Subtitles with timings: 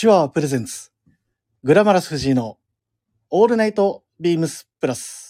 [0.00, 0.90] 手話プレゼンツ。
[1.62, 2.56] グラマラス藤井の
[3.28, 5.29] オールナイトビームスプラス。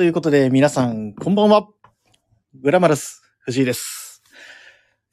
[0.00, 1.68] ということで、皆さん、こんばんは。
[2.54, 4.22] グラマラス藤井です。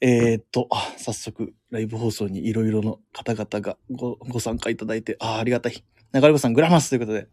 [0.00, 5.84] えー、っと、早速、ライブ放送にいろいろの方々がごご参加いただいて、あ、ありがたい。
[6.14, 7.28] 流れ子さん、グラマスということで、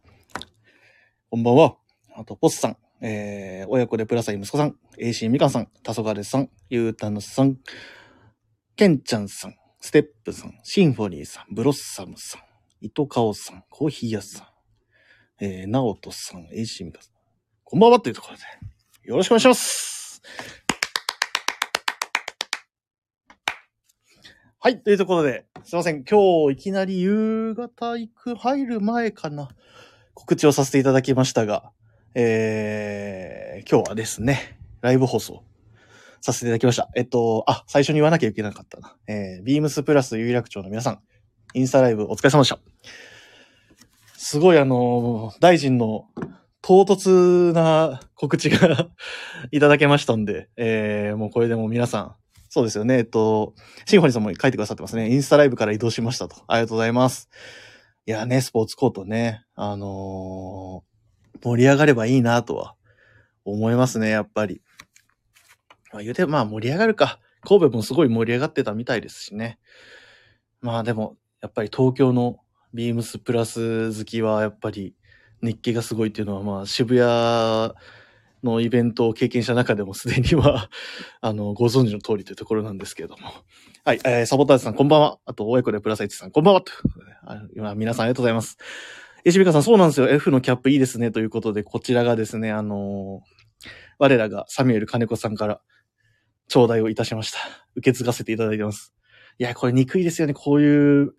[1.30, 1.78] こんばんは。
[2.18, 7.58] あと、ポスさん、えー、親子でプラサイ息子さん、AC みかんさん、タソガレさん、ゆうたぬさん、
[8.76, 12.42] ケンちゃんさん、ステップさん、シンフォニーさん、ブロッサムさん、
[12.82, 14.44] 糸かおさん、コーヒー屋さ
[15.40, 17.15] ん、えー、ナオトさん、AC ミカさん、
[17.76, 18.44] こんばんはというところで、
[19.04, 20.22] よろしくお願いします。
[24.62, 29.50] はい、というところで、すいません、今日いきなり夕方行く、入る前かな、
[30.14, 31.74] 告知をさせていただきましたが、
[32.14, 35.44] えー、今日はですね、ライブ放送
[36.22, 36.90] させていただきました。
[36.96, 38.96] えっと、あ、最初に言わなきゃいけなかったな。
[39.08, 41.00] えー、ビームスプラス有楽町の皆さん、
[41.54, 42.60] インスタライブお疲れ様でした。
[44.16, 46.08] すごいあの大臣の
[46.68, 48.90] 唐突な告知が
[49.52, 52.16] いただけましたんで、えー、もうこれでもう皆さん、
[52.50, 53.54] そうですよね、えっと、
[53.86, 55.12] シンフォニーさんも書いてくださってますね。
[55.12, 56.38] インスタライブから移動しましたと。
[56.48, 57.30] ありがとうございます。
[58.08, 60.96] いやね、スポーツコートね、あのー
[61.44, 62.74] 盛り上がればいいなとは
[63.44, 64.64] 思いますね、やっぱり。
[65.94, 67.20] まあ言うて、まあ盛り上がるか。
[67.44, 69.60] 神戸もすごい盛り上がってたみたいですしね。
[70.62, 72.38] まあでも、やっぱり東京の
[72.74, 74.96] ビームスプラス好きはやっぱり
[75.42, 77.74] 熱気がすごいっていうのはまあ渋谷
[78.44, 80.70] のイベントを経験した中でもすでには、
[81.22, 83.32] あの、ご存知の通りというところなんですけれども。
[83.84, 85.20] はい、えー、サボターズさんこんばんは。
[85.26, 86.62] あと、親子でプラサイチさんこんばんは。
[86.62, 86.72] と
[87.56, 88.58] 今皆さんありがとうございます。
[89.24, 90.10] えしびかさん、そうなんですよ。
[90.10, 91.12] F のキャップいいですね。
[91.12, 93.36] ということで、こちらがですね、あのー
[93.98, 95.62] 我らがサミュエル金子さんから
[96.48, 97.40] 頂戴をいたしました。
[97.76, 98.94] 受け継がせていただいてます。
[99.40, 100.34] いや、これ憎いですよね。
[100.34, 101.14] こういう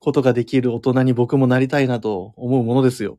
[0.00, 3.18] ことができる大人に僕もなりたいなと思うものですよ。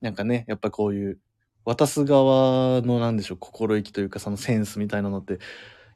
[0.00, 1.18] なんかね、やっぱこういう、
[1.64, 5.36] 渡す側のなんでしょう、心意気というかそのセンスみたいなのって、い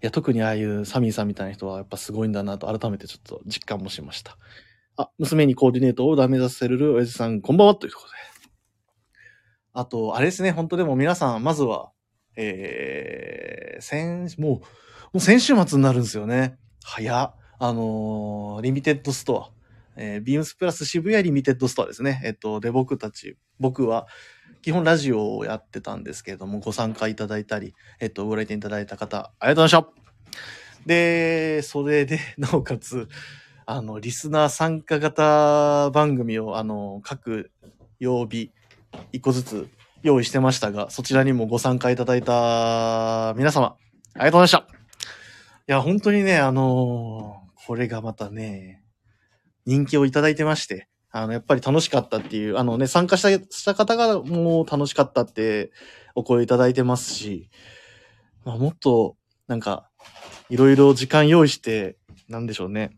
[0.03, 4.37] や、特にああいうサミーさんみたいな人はやっぱすごいんだなと改めてちょっと実感もしました。
[4.97, 8.13] あ、娘にコーディネートをダメ出せる親父さん、こんばんはということで。
[9.73, 11.93] あと、あれですね、本当でも皆さん、まずは、
[12.37, 14.61] えー、先、もう、も
[15.15, 16.59] う先週末になるんですよね。
[16.85, 17.35] 早。
[17.59, 19.62] あのーリミテッドストア。
[19.97, 22.21] えー、ビームスプラス渋谷リミテッドストアですね。
[22.25, 24.07] えっと、で、僕たち、僕は、
[24.63, 30.03] 基本ラジオをやってたんですけれども、ご参加いただいたり、えっと、ご来店いただいた方、ありがとうございました。
[30.87, 33.09] で、それで、 なおかつ、
[33.67, 37.51] あの、リスナー参加型番組を、あの、各
[37.99, 38.53] 曜日、
[39.13, 39.69] 一個ずつ
[40.03, 43.77] 用意してましたが、そちらにもご参加いただいた皆様、
[44.15, 44.83] ありがとうございました。
[45.69, 48.82] いや、本当にね、あのこれがまたね、
[49.67, 55.71] 人気をいただいてまして、あの、やっぱり楽しかったっていう、あのね、参加したした方がもう楽しかったって
[56.15, 57.51] お声いただいてますし、
[58.45, 59.89] まあ、もっと、なんか、
[60.49, 61.97] いろいろ時間用意して、
[62.29, 62.97] なんでしょうね。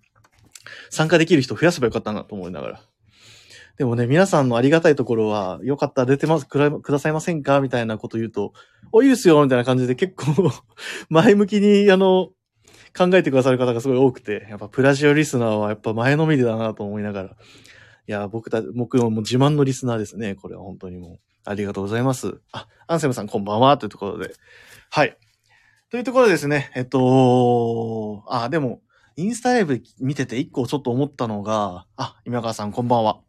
[0.90, 2.80] 参加できる人増やせばよかったなと思いながら。
[3.76, 7.60] でもね、皆さんのありがたいところは、よかったら出てます、くらくださいませんか？
[7.60, 8.52] みたいなこと言うと、
[8.92, 10.52] お、いいですよみたいな感じで結構、
[11.10, 12.30] 前向きに、あの、
[12.96, 17.28] 考えてくださる方がすごい多くて、やっぱプラジオリスナーはやっぱ前のめりだなと思いながら。
[17.30, 17.32] い
[18.06, 20.34] や、僕た、僕のも自慢のリスナーですね。
[20.34, 22.40] これは本当にもう、ありがとうございます。
[22.52, 24.32] あ、アンセムさんこんばんは、というところで。
[24.90, 25.16] はい。
[25.90, 28.80] というところでですね、えっと、あ、でも、
[29.16, 33.20] インスタライブ見てて一個ちょっと思ったのが、あ、今川さんこんばんは。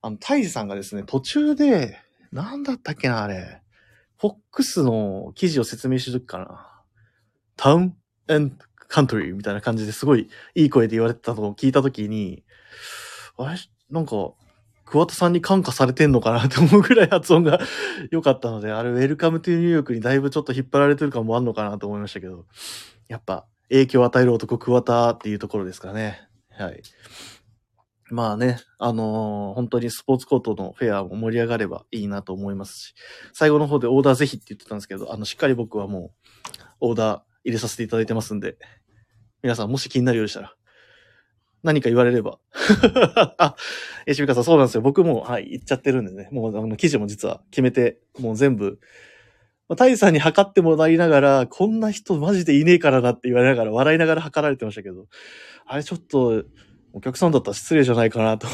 [0.00, 1.98] あの、タイジさんがですね、途中で、
[2.30, 3.60] なんだったっけな、あれ。
[4.18, 6.82] フォックスの記事を説明してる時かな。
[7.56, 7.96] タウン？
[8.28, 8.54] And
[8.88, 12.44] country みたいな感じですごいいい声で言われてたのを聞いた時に、
[13.36, 13.58] あれ？
[13.90, 14.32] なんか、
[14.84, 17.60] 桑田さんに感化されてんのかなって思うぐらい発音が
[18.10, 22.46] 良かったので、あれ、ウェルカムトゥニューヨークにだいぶちょっと引っ張られてる感もあんのかなと思いましたけど、
[23.08, 26.20] やっぱ、影響を与える男桑田っていうところですかね。
[26.50, 26.82] はい。
[28.10, 32.94] まあね、あのー本当にスポーツコートのフェアも盛り上がればいいなと思いますし、
[33.32, 36.12] 最後の方でオーダーぜひって言ってたんですけど、あの、しっかり僕はも
[36.80, 38.56] う、オーダー入れさせていただいてますんで、
[39.42, 40.54] 皆さんもし気になるようでしたら、
[41.62, 42.38] 何か言われれば。
[43.38, 43.54] あ、
[44.06, 44.80] えしみかさんそうなんですよ。
[44.80, 46.28] 僕も、はい、言っちゃってるんでね。
[46.32, 48.80] もう、あの、記事も実は決めて、もう全部、
[49.68, 55.06] まあ、タイさんに測ってもらいながら、こんな人マジでいねえからなって言われながら、笑いながら測られてましたけど、
[55.66, 56.44] あれちょっと、
[56.92, 58.46] お客さんだったら失礼じゃないかなと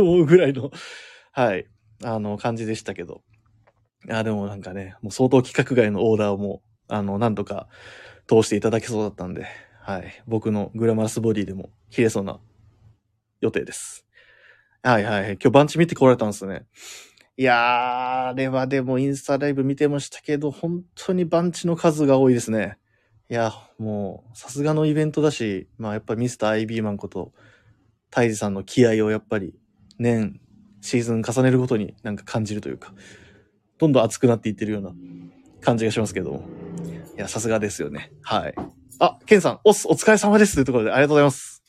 [0.00, 0.70] 思うぐらいの、
[1.32, 1.66] はい、
[2.04, 3.22] あの、感じでしたけど。
[4.08, 7.68] あ、でもなんかね、もう相当規格外のオーダーをもう、あの、なんとか
[8.32, 9.46] 通していただけそうだったんで、
[9.82, 12.40] はい、僕のグラマラスボディでも切れそうな
[13.42, 14.06] 予定です。
[14.82, 15.32] はいはいはい。
[15.32, 16.64] 今日バンチ見てこられたんですね。
[17.36, 17.56] いやー、
[18.30, 22.78] あれはでもインスタライブ見てましたけど、本当にバンチの数が多いですね。
[23.28, 27.32] いや、もう、さすがのイベントだし、まあやっぱミスター IB マンこと、
[28.10, 29.54] タイジさんの気合をやっぱり、
[29.98, 30.40] 年、
[30.80, 32.92] シーズン重ねるごとになんか感じるというか、
[33.78, 34.92] どんどん熱くなっていってるような
[35.60, 36.61] 感じがしますけども。
[37.16, 38.12] いや、さすがですよね。
[38.22, 38.54] はい。
[38.98, 41.62] あ、ケンさん、おす、お疲れ様ですというところでありがとうございます。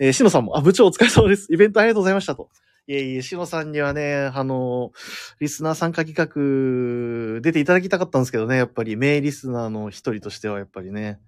[0.00, 1.52] えー、しのさんも、あ、部長お疲れ様です。
[1.52, 2.48] イベントありがとうございましたと。
[2.86, 4.92] いえいえ、しのさんにはね、あの、
[5.40, 11.20] リスナー参加企画、出ていただきたかったんですけどね、やっぱり、名リスナーの一人としてはやっぱりね、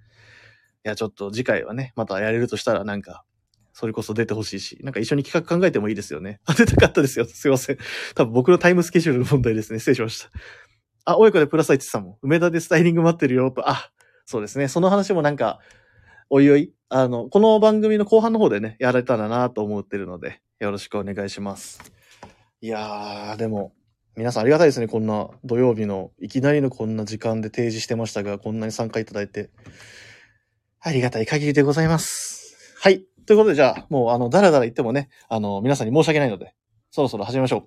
[0.87, 3.25] いや、ちょっと次回はね、またやれるとしたらなんか、
[3.75, 6.41] それこそ出てほしいし、なんか一緒に企画考えてもいいですよね。
[6.47, 7.27] あ、 出たかったですよ。
[7.27, 7.79] すいません。
[8.15, 9.79] 多分僕のタイムスケジュールの問題ですね。
[9.79, 10.31] 失礼しました。
[11.05, 13.91] あ、親子でプラスイチさんも、梅田でスタイリング待ってるよと、あ、
[14.27, 14.69] そうですね。
[14.69, 15.61] その話もなんか、
[16.29, 21.81] おいおい、あの、この番組の後半の方でね、やれたらなと思ってるので、よろしくお願いします。
[22.61, 23.73] いやー、でも、
[24.17, 24.89] 皆さんありがたいですね。
[24.89, 29.51] こんな土曜日の、いきなりのこんな時間で提示してましたが、こんなに参加いただいて、
[30.81, 32.77] ありがたい限りでございます。
[32.81, 33.05] はい。
[33.27, 36.55] ということで、じゃあ、もう、あの、だらだら言ってもね、あの、皆さんに申し訳ないので、
[36.91, 37.63] そろそろ始めましょう。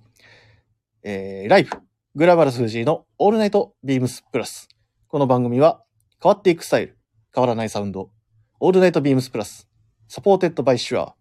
[1.03, 1.71] えー、ライブ、
[2.15, 4.69] グラマラス藤井のオールナイトビームスプラス。
[5.07, 5.81] この番組は、
[6.21, 6.97] 変わっていくスタイル、
[7.33, 8.11] 変わらないサウンド、
[8.59, 9.67] オールナイトビームスプラス、
[10.07, 11.13] supported by SHURE。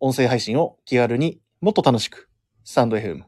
[0.00, 2.30] 音声配信を気軽にもっと楽しく、
[2.64, 3.24] stand.fm。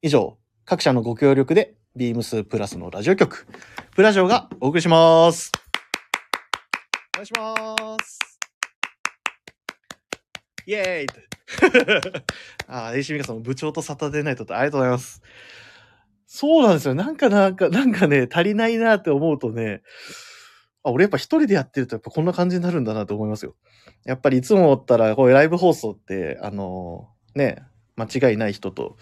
[0.00, 3.46] 以上、各社のご協力で、ビームスプラスのラジオ局、
[3.94, 5.52] プラジオがお送りします。
[7.16, 8.18] お願いします。
[10.64, 11.06] イェーイ
[12.66, 15.20] あー、AC ミカさんも部長とサタデーナイトとありがとうございます。
[16.36, 16.94] そうなんですよ。
[16.96, 19.82] なんかなんか、なんかね、足りないなって思うとね、
[20.82, 23.54] あ、俺やっぱ一人でやってるとやっぱこんな感じになるんだなと思いますよ。
[24.04, 27.62] やっぱりいつもおったら、こういうライブ放送って、あのね、
[27.94, 28.96] 間違いない人と、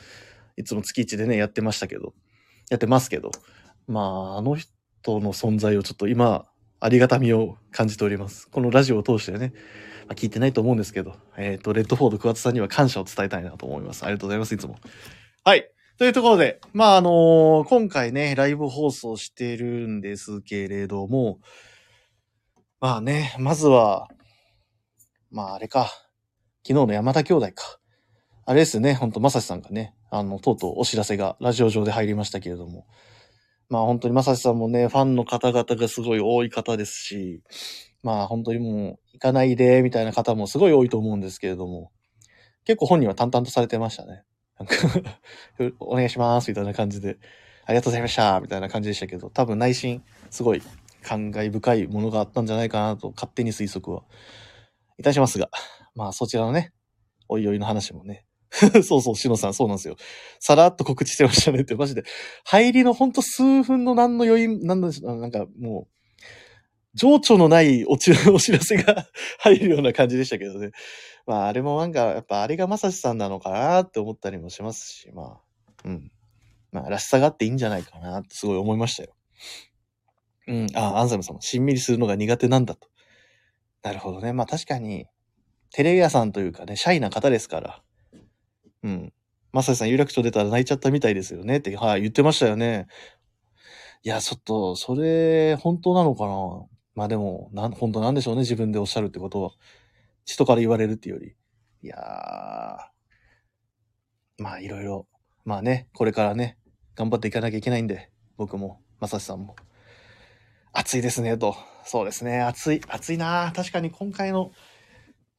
[0.58, 2.12] いつも月一でね、やってましたけど、
[2.68, 3.30] やってますけど、
[3.88, 4.68] まあ、あの人
[5.20, 6.44] の存在をちょっと今、
[6.80, 8.46] ありがたみを感じております。
[8.50, 9.54] このラジオを通してね、
[10.06, 14.04] まあ、聞いてないと思うんですけど、えっ、と、レッドフォード桑田さんには感謝を伝えたいなと思います。
[14.04, 14.76] ありがとうございます、いつも。
[15.44, 15.72] はい。
[15.98, 21.38] というところで、まあ、あの今回ね、ライブ放送してるんですけれども、
[22.80, 24.08] まあね、まずは、
[25.30, 25.84] まああれか、
[26.66, 27.78] 昨日の山田兄弟か。
[28.44, 32.86] あれですね、ほんと、まさしさんがね、あの、とうとうお知らせがラジオ上で入りましたけれども、
[33.68, 37.42] まあ本当にまさしさんもね、ファンの方々がすごい多い方ですし、
[38.02, 41.92] まあ本当にもう、行かないで、みたいな方もすごい多いと思うんですけれども、
[42.64, 44.24] 結構本人は淡々とされてましたね。
[45.80, 47.18] お願いします、みたいな感じで、
[47.64, 50.62] ありがとうございました、みたいな感じでしたけど、多分内心、すごい
[51.02, 54.02] 感慨深いものがあったんじゃないかなと勝手に推測は
[54.98, 55.50] いたしますが、
[55.94, 56.72] まあそちらのね、
[57.28, 58.24] おいおいの話もね、
[58.84, 59.96] そうそう、しのさん、そうなんですよ。
[60.38, 62.04] さらっと告知してましたねって、マジで。
[62.44, 66.01] 入りのほんと数分の何の余韻、なんだなんかもう、
[66.94, 69.06] 情緒のないおちお知らせが
[69.40, 70.70] 入るような感じでしたけどね。
[71.26, 75.40] まあ、あれもなんか、やっぱあれがまさしさんなのかなって思ったりもしますし、まあ、
[75.84, 76.10] うん。
[76.72, 79.14] まあ、らしさがあっていいんじゃないかなってすごい思いましたよ。
[80.48, 82.88] うん、あ、アンサムさんもしんみりするのが苦手なんだと。
[83.82, 84.32] なるほどね。
[84.32, 85.06] まあ確かに、
[85.70, 87.82] テレビ屋さんというかね、シャイな方ですから。
[88.82, 89.12] うん。
[89.52, 92.86] まさしさん、有楽町出たら泣いちゃったみたいですよねって、はい、言ってましたよね。
[94.02, 96.66] いや、ちょっと、それ、本当なのかな？
[96.94, 99.52] まあでも、なん、本当なんでしょうね、自分でおっしゃるってことは。
[100.24, 101.34] 人から言われるっていうより。
[101.82, 105.06] いやー、まあいろいろ、
[105.44, 106.58] まあね、これからね、
[106.94, 109.56] 頑張っていかなきゃいけないんで、僕も、まさしさんも。
[110.72, 111.56] 暑いですね、と。
[111.84, 114.52] そうですね、暑い、暑いな確かに今回の、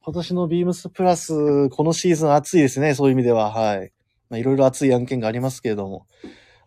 [0.00, 3.50] 今年のビームスプラス、このシーズン暑いですね、そういう意味では。
[3.50, 3.92] はい。
[4.28, 6.06] まあ、いろいろ暑い案件がありますけれども。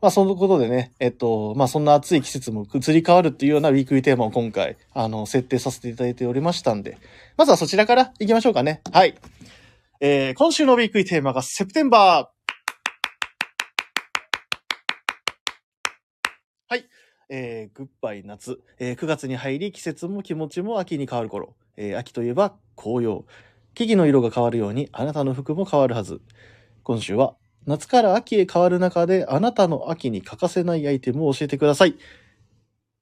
[0.01, 6.99] まあ、そのことでね、えっと、まあ、そんな暑い季節も移り変わるっていうようなウィークリーテーマを今回、あの、設定させていただいておりましたんで、
[7.35, 8.81] まずはそちらから行きましょうかね。
[8.91, 9.15] はい。
[9.99, 12.37] えー、今週のウィークリーテーマがセプテンバー。
[16.69, 16.85] はい。
[17.29, 18.61] えー、グッバイ夏。
[18.77, 21.55] えー、9月に入り季節も気持ちも秋に変わる頃。
[21.75, 23.25] えー、秋といえば紅葉。
[23.73, 26.21] 木々の色が変わるようにあなたの服も変わるはず。
[26.83, 27.35] 今週は
[27.67, 31.95] 夏から秋へ変わる中であなたの秋に欠かせないアイテムを教えてください。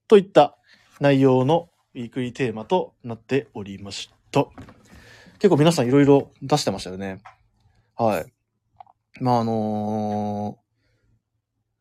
[0.07, 0.57] といった
[0.99, 4.45] 内容のウィークリーテーマとなっておりました。
[5.39, 7.21] 結構皆さんいろいろ出してましたよね。
[7.95, 8.33] はい。
[9.21, 10.65] まああのー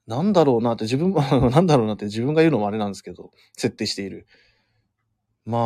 [0.06, 4.26] なんだろうなって自分、なんだろうなって自分が言うのもあれなんですけど、設定している。
[5.46, 5.58] ま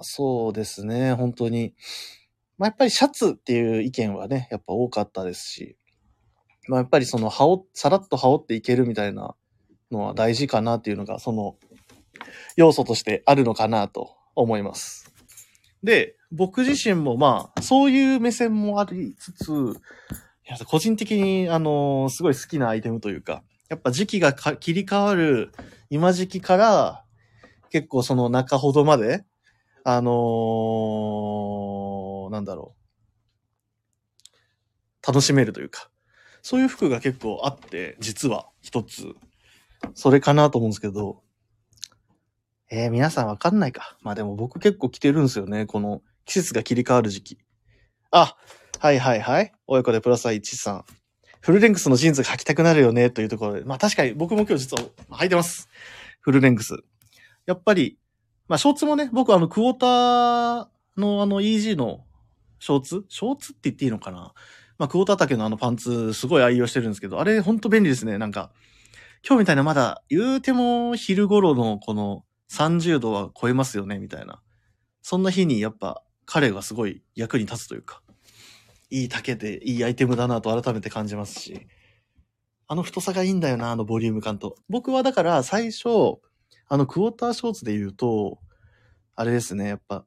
[0.00, 1.74] あ、そうですね、本当に。
[2.62, 5.76] まあやっぱりシャツっていう意見はね、やっぱ多かったですし、
[6.68, 9.34] まあやっぱりその羽織、さらっと羽織っていけるみたいな
[9.90, 11.56] のは大事かなっていうのが、その
[12.54, 15.12] 要素としてあるのかなと思います。
[15.82, 19.54] で、僕自身もまあ、そういう目線もありつつ、い
[20.48, 25.50] や個人的に、あのすごい好きなアイテムというか、やっぱ時期が切り替わる
[25.90, 27.04] 今時期から、
[27.70, 29.24] 結構その中ほどまで、
[29.82, 31.71] あのー
[32.32, 32.74] なんだろ
[35.04, 35.90] う、楽しめるというか、
[36.42, 39.14] そういう服が結構あって、実は一つ、
[39.94, 41.22] それかなと思うんですけど、
[42.70, 43.96] えー、皆さんわかんないか。
[44.00, 45.66] まあでも僕結構着てるんですよね。
[45.66, 47.38] この季節が切り替わる時期。
[48.10, 48.34] あ、
[48.78, 49.52] はいはいはい。
[49.66, 50.84] 親子でプラス1さん。
[51.42, 53.64] フルレングスのジーンズが履きたくなるよねというところで。
[53.64, 55.68] まあ確かに僕も今日実は履いてます。
[56.20, 56.76] フルレングス。
[57.44, 57.98] やっぱり、
[58.48, 62.04] まあショーツもね、僕あのクォーターのあの EG の
[62.62, 63.04] ショーツ？
[63.08, 64.32] ショーツって言っていいのかな？
[64.78, 68.18] まあクォーター丈のあのパンツすごい愛用してるんですけど、あれほんと便利ですね。
[68.18, 68.52] なんか、
[69.26, 74.40] 今日みたいなまだ言うても昼頃のこの30度は超えますよね、みたいな。
[75.02, 78.00] そんな日にやっぱ彼がすごい役に立つというか、
[78.90, 81.66] いい丈でいいアイテムだなと改めて感じますし、
[82.68, 84.54] あの太さがいいんだよな、あのボリューム感と。
[84.68, 85.88] 僕はだから最初、
[86.68, 88.38] あのクォーターショーツで言うと、
[89.16, 90.06] あれですね、やっぱ、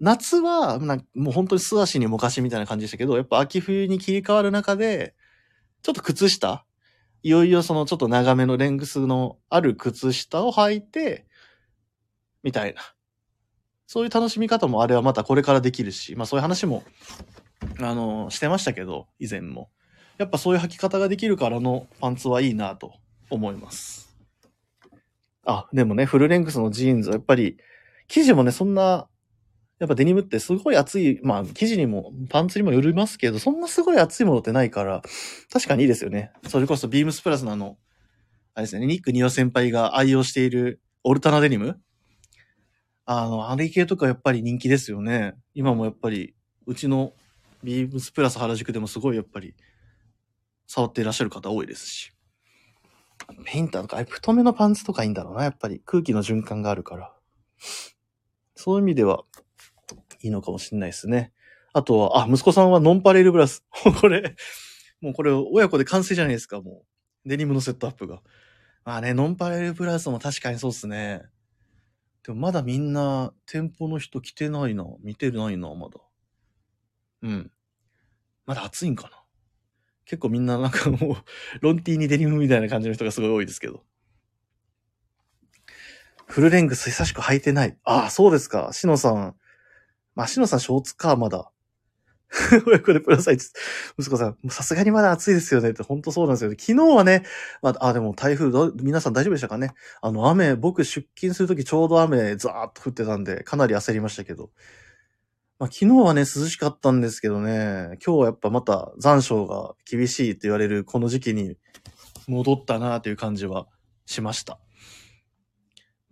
[0.00, 5.14] 夏は、なんもう本当に素足にもかしみたいな感じでしたけど、やっぱ秋冬に切り替わる中で、
[5.82, 6.64] ちょっと靴下
[7.22, 11.26] いよいよそのちょっと長めのレングスのある靴下を履いて、
[12.42, 12.82] みたいな。
[13.86, 16.84] そういう楽しみ方もあれはまたこれからできるし、まあそういう話も、
[17.80, 19.70] あの、してましたけど、以前も。
[20.18, 22.92] やっぱそういう履き方ができるからのパンツはいいなと
[23.30, 24.14] 思います。
[25.46, 27.56] あ、でもね、フルレングスのジーンズは、やっぱり、
[28.08, 29.08] 生地もね、そんな、
[29.84, 35.02] やっぱデニムってすごい厚い、まあ生地にもパンツにもよりますけど、そんなすごい厚いものってないから、
[35.52, 36.32] 確かにいいですよね。
[36.48, 37.76] それこそビームスプラスのあの、
[38.54, 41.78] あれですね、ニック・ニオ先輩が愛用しているオルタナデニム？
[43.04, 45.34] あの、あれ系とかやっぱり人気ですよね。
[45.52, 46.34] 今もやっぱり、
[46.66, 47.12] うちの
[47.62, 49.54] ビームスプラス原宿でもすごいやっぱり、
[50.66, 52.12] 触っていらっしゃる方多いですし。
[53.44, 57.12] ペインターとか、太めのパンツとかいいんだろうな、やっぱり空気の循環があるから。
[58.54, 59.24] そういう意味では、
[60.24, 61.32] いいのかもしれないですね。
[61.74, 63.62] あとは、あ、息子さんはノンパレルブラス。
[64.00, 64.34] これ、
[65.00, 66.84] もうこれ親子で完成じゃないですか、も
[67.26, 67.28] う。
[67.28, 68.22] デニムのセットアップが。
[68.84, 71.22] まあね、ノンパレルブラウスも確かにそうっすね。
[72.24, 74.84] でもまだみんな店舗の人来てないな。
[75.00, 76.00] 見てないな、まだ。
[77.22, 77.50] うん。
[78.46, 79.22] まだ暑いんかな。
[80.06, 81.16] 結構みんななんかもう、
[81.60, 83.84] ロンティーにデニムみたいな感じの人がすごい多いですけど。
[86.26, 87.76] フルレングス久しく履いてない。
[87.84, 88.70] ああ、そうですか。
[88.72, 89.36] しのさん。
[90.14, 91.50] まあ、しのさんショーツか、まだ。
[92.66, 93.50] 親子でプラスイチ。
[93.98, 96.56] 息子さん、さすがにまだ暑いですよねって、本当そうなんですよね。
[96.58, 97.24] 昨日はね、
[97.62, 104.50] まあ、あ、でも台風、皆さん大丈夫でしたかねあの、雨、僕出勤するときちょうど雨ザーッと降ってたんで、かなり焦りましたけど。
[105.58, 111.56] まあ、昨日はね、涼しかったんですけどね、今日はやっぱまた残暑が厳しいと言われるこの時期に
[112.26, 113.66] 戻ったなという感じは
[114.06, 114.63] しました。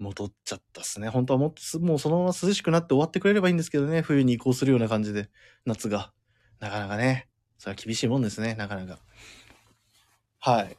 [0.03, 1.09] 戻っちゃったっすね。
[1.09, 5.31] 本当はもっと、もうそのまま涼しくなって終わってくれればいいんですけどね、冬に移行するような感じで、
[5.65, 6.13] 夏が。
[6.61, 7.29] なかなかね、
[7.59, 8.99] それは厳しいもんですね、なかなか。
[10.39, 10.77] はい。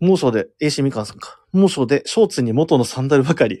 [0.00, 1.40] 猛暑で、AC みかんさんか。
[1.52, 3.60] 猛暑で、ショーツに元のサンダルばかり。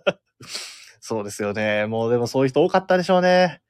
[1.00, 1.86] そうですよね。
[1.86, 3.60] もうでもそういう人多かったでしょうね。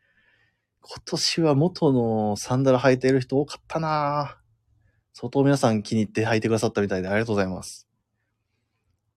[0.87, 4.37] 今年は元のサンダル履いている人多かったな
[5.15, 7.89] 相当皆さん気に入って履いてくださったみたいでありがとうございます。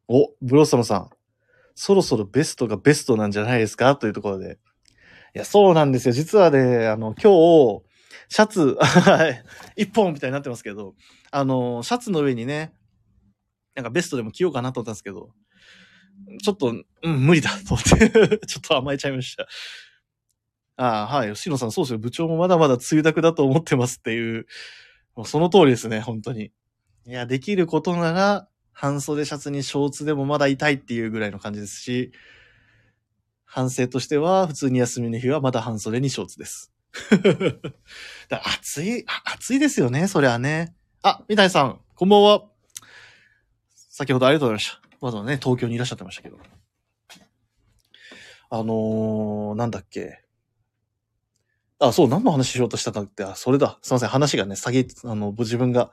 [0.08, 1.10] お、ブロッサムさん。
[1.76, 3.96] そろそろベストがベストなんじゃないですか？
[3.96, 4.58] というところで。
[5.36, 6.14] いや、そうなんですよ。
[6.14, 7.32] 実はね、あの、今
[7.82, 7.84] 日、
[8.30, 8.78] シャツ、
[9.78, 10.96] 一本みたいになってますけど、
[11.32, 12.74] あの、シャツの上にね、
[13.76, 15.30] なんかベストでも着ようかなと思ったんですけど、
[16.44, 16.74] ちょっと、
[17.04, 19.48] うん、無理だと思って、 ちょっと甘えちゃいました。
[20.78, 21.34] ああ、はい。
[21.34, 22.00] 吉野さん、そうですよ。
[22.00, 24.46] 部長もまだまだ梅雨だくだと思ってますっていう。
[25.16, 26.52] もうその通りですね、本当に。
[27.06, 28.48] いや、できることなら、
[28.80, 32.12] 半袖シャツにショーツでもまだ痛いっていうぐらいの感じですし、
[33.44, 36.72] 反省としては、普通に休みの日はまだ半袖にショーツです。
[38.30, 40.76] だ暑い、暑いですよね、そりゃね。
[41.02, 42.44] あ、三谷さん、こんばんは。
[43.74, 44.80] 先ほどありがとうございました。
[45.02, 46.38] まだね、東京にいらっしゃってましたけど。
[48.52, 50.24] あのー、なんだっけ。
[51.80, 53.80] あ、そう、何の話しようとしたかって、あ、それだ。
[53.82, 55.92] すいません、話がね、下げ、あの、自分が、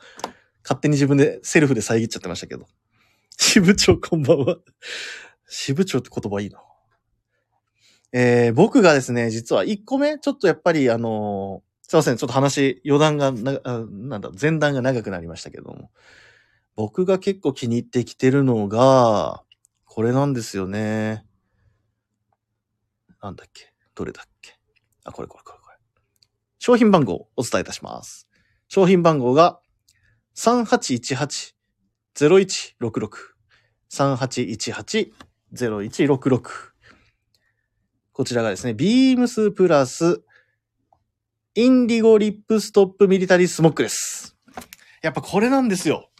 [0.64, 2.66] 勝手に自分でセルフで遮っちゃってましたけど。
[3.36, 4.56] 支部長こんばんは。
[5.46, 6.60] 支部長って言葉いいな。
[8.12, 15.90] えー、僕がですね、実は1個目、ちょっとやっぱりあのー、すいません、ちょっと話、余談がな、なんだ、前段が長くなりましたけども。
[16.76, 19.42] 僕が結構気に入ってきてるのが、
[19.84, 21.26] これなんですよね。
[23.20, 23.72] なんだっけ？
[23.94, 24.58] どれだっけ？
[25.04, 25.76] あ、これこれこれこれ。
[26.58, 28.28] 商品番号をお伝えいたします。
[28.68, 29.60] 商品番号が
[30.34, 31.54] 3818-0166。
[33.90, 36.42] 3818-0166。
[38.12, 40.22] こちらがですね、ビームスプラス、
[41.54, 44.36] インディゴリップストップミリタリースモックです。
[45.02, 46.10] やっぱこれなんですよ。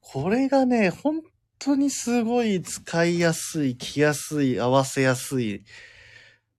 [0.00, 1.22] これがね、本
[1.60, 5.62] 当にすごい使いやすい、着やすい、合わせやすい。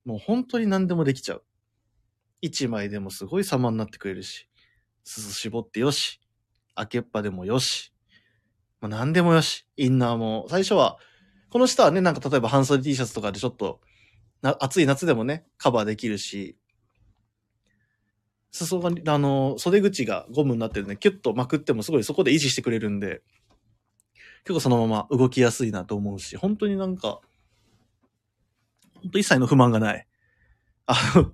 [0.06, 1.44] もう本当に何でもできちゃう。
[2.42, 4.48] 一枚でもすごい様になってくれるし、
[5.04, 6.21] 鈴絞ってよし、
[6.82, 7.94] 開けっぱでもよし。
[8.80, 9.66] まあ、何でもよし。
[9.78, 10.48] インナーも。
[10.50, 10.98] 最初は、
[11.50, 13.82] この下はね、なんか例えば半袖 T シャツとかでちょっと、
[14.42, 16.58] 暑い夏でもね、カバーできるし、
[18.52, 23.22] 裾が、あの、袖口がゴムになってるんで、キュッとまくってもすごいそこで維持してくれるんで、
[24.44, 27.22] 結構そのまま動きやすいなと思うし、本当になんか、
[28.96, 30.08] 本当一切の不満がない。
[30.86, 31.32] あの、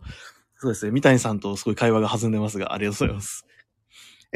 [0.58, 3.46] そうですね、三谷さんとすごい会話が弾んでますが、ありがとうございます。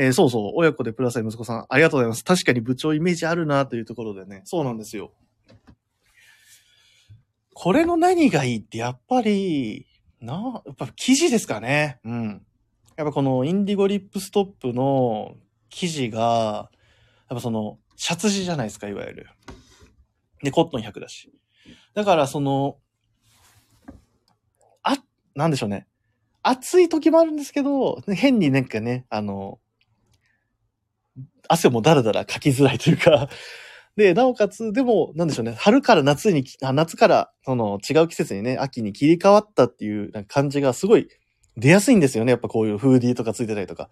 [0.01, 2.25] えー、そうそう、親子でプラス息子さん、ありがとうございます。
[2.25, 5.11] 確かに部長イメージあるなというところでね、そうなんですよ。
[7.53, 9.85] これの何がいいって、やっぱり、
[10.19, 11.99] な、やっぱ生地ですかね。
[12.03, 12.45] うん。
[12.97, 15.35] やっぱこのインディゴリップストップの
[15.69, 16.71] 生地が、
[17.29, 19.27] やっぱその、シャツ地じゃないですか、いわゆる。
[20.41, 21.31] で、コットン100だし。
[21.93, 22.79] だからその、
[24.81, 24.97] あ、
[25.35, 25.85] なんでしょうね。
[26.41, 29.59] 暑い時もあるんですけど、変になんかね、あの、
[31.47, 33.29] 汗もだらだらかきづらいというか、
[33.97, 41.10] で、なおかつ、でも、なんでしょうね、春から夏に、あ夏から、その、違う季節にね、秋に切り替わったっていう感じがすごい
[41.57, 42.31] 出やすいんですよね。
[42.31, 43.89] やっぱこういうフーディーとかついてたりとか。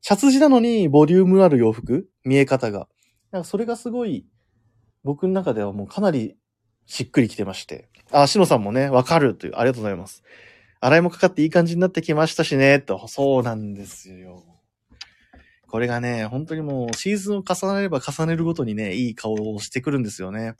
[0.00, 2.08] シャツ地なのに、ボリュームある洋服？
[2.24, 2.88] 見え方が。
[3.30, 4.26] なんかそれがすごい、
[5.04, 6.36] 僕の中ではもうかなり
[6.86, 7.88] しっくりきてまして。
[8.10, 10.24] あ、しのさんもね、わかるという、ありがとうございます。
[10.80, 13.06] 洗いもかかっていい感じになってきましたしね、と。
[13.08, 14.57] そうなんですよ。
[15.68, 20.54] これがね、本当にもうシーズンを重ねれば重ねるごとにね、いい顔をしてくるんですよね。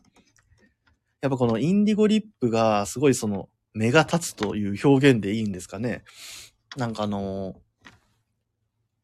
[1.20, 6.04] やっぱこのインディゴリップがすごいその目が立つという表現でいいんですかね。
[6.76, 7.56] なんかあの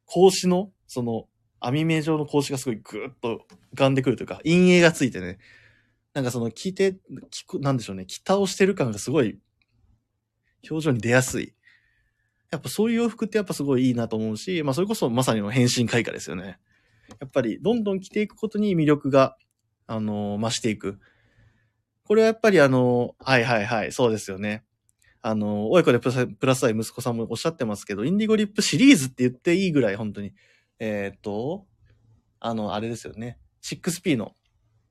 [0.07, 1.27] 格子の、その
[1.59, 5.38] 網目状の格子がすごいぐーっと浮かんでくるというか、陰影がついてね、
[6.12, 6.99] なんかその着て、
[7.31, 9.38] 着なんでしょうね、着倒してる感がすごい
[10.69, 11.55] 表情に出やすい。
[12.55, 16.59] やっぱそういう洋服ってやっぱすごいいいなと思うし、まあそれこそまさにの変身開花ですよね。
[17.21, 19.37] やっぱりどんどん着ていくことに魅力が、
[19.88, 21.01] あのー、増していく。
[22.05, 24.62] これはやっぱりあのー、はいはいはい、そうですよね。
[25.21, 30.33] あのー、親子でプラスプラスアイ息子さんもおっしゃってますけど、インディゴリップシリーズって言っていいぐらい本当に。
[30.79, 31.67] えっ、と、
[32.38, 33.38] あの、あれですよね。
[33.62, 34.33] 6P の、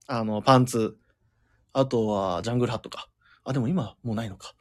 [0.07, 0.97] あの、パンツ。
[1.71, 3.07] あとは、ジャングルハットか。
[3.45, 4.53] あ、でも今、もうないのか。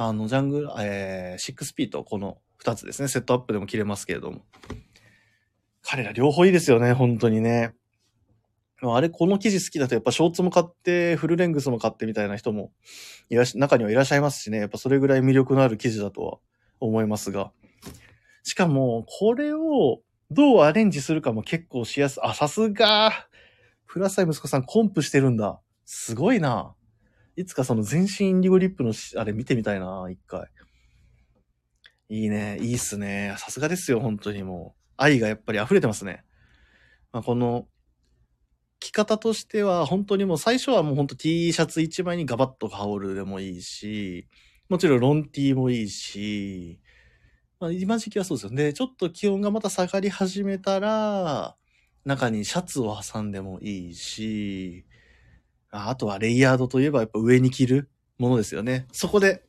[0.00, 4.42] あの、ジャングル、えー、6P とこの2つですね、セットアップでも着れますけれども。
[5.82, 7.74] 彼ら両方いいですよね、本当にね。
[8.80, 12.70] あれ、この生地好きだとやっぱショーツも買って、フルレングスも買ってみたいな人も
[13.28, 16.38] いらし、中にはいらっしゃいますしね、やっぱそれぐらい魅力のある生地だとは
[16.78, 17.50] 思いますが。
[18.44, 23.26] しかも、これをどうアレンジするかも結構しやす、あ、さすが
[23.88, 25.58] プラスアイ息子さんコンプしてるんだ。
[25.84, 26.76] すごいな。
[27.38, 30.48] いつかその全身インディゴリップのあれ見てみたいな、一回。
[32.08, 32.58] いいね。
[32.60, 33.36] いいっすね。
[33.38, 34.82] さすがですよ、本当にもう。
[34.96, 36.24] 愛がやっぱり溢れてますね。
[37.12, 37.68] まあ、この、
[38.80, 44.26] 着方としては、本当にもう最初はもう本当 T シャツ一枚にガバッと羽織るでもいいし、
[44.68, 46.80] もちろんロン T もいいし、
[47.60, 48.72] まあ今時期はそうですよね。
[48.72, 51.56] ちょっと気温がまた下がり始めたら、
[52.04, 54.86] 中にシャツを挟んでもいいし、
[55.70, 58.86] あとはレイヤードといえばやっぱ上に着るものですよね。
[58.92, 59.44] そこで、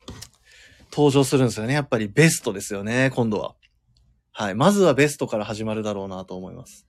[0.92, 1.74] 登場するんですよね。
[1.74, 3.56] やっぱりベストですよね、今度は。
[4.32, 4.56] はい。
[4.56, 6.88] まずはベストから始まるだろうなと思います。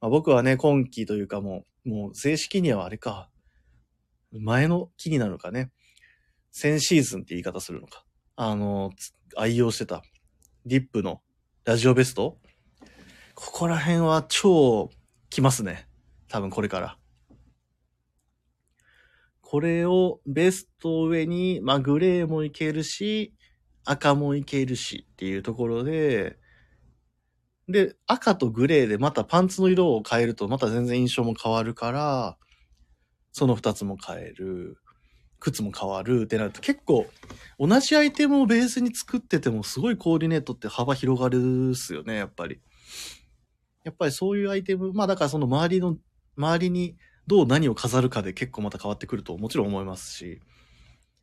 [0.00, 3.28] まあ、僕はね、今期というかもう、もう正式にはあれか。
[4.32, 5.70] 前の期になるのかね。
[6.52, 8.04] 先シーズンって言い方するのか。
[8.36, 8.92] あの、
[9.36, 10.02] 愛用してた、
[10.66, 11.20] ディップの
[11.64, 12.38] ラジオベスト
[13.34, 14.90] ここら辺は超
[15.30, 15.88] 来ますね。
[16.28, 16.99] 多分これから。
[19.50, 23.34] これをベスト上に、まあグレーもいけるし、
[23.84, 26.38] 赤もいけるしっていうところで、
[27.66, 32.38] で、赤とグレーでまたパンツの色を変えるとまた全然印象も変わるから、
[33.32, 34.76] その二つも変える。
[35.40, 37.06] 靴も変わるってなると結構
[37.58, 42.60] 同じアイテムをベースに作っててもすごいコーディネートって幅広がるっすよね、やっぱり。
[43.82, 45.96] やっぱりそういうアイテム、まあだからその周りの、
[46.36, 46.96] 周りに
[47.30, 50.40] どう何を飾るかで結構また変わってくるともちろん思いますし。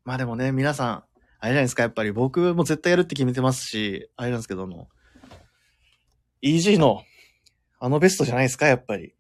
[0.06, 1.04] まあでもね、皆さん、
[1.40, 4.88] あれじゃないですか、やっぱり僕も絶対やるって決めてますし、あれなんですけども、
[6.42, 7.04] EG の
[7.82, 9.16] あのベストじゃないですか、やっぱり。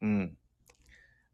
[0.00, 0.34] うん。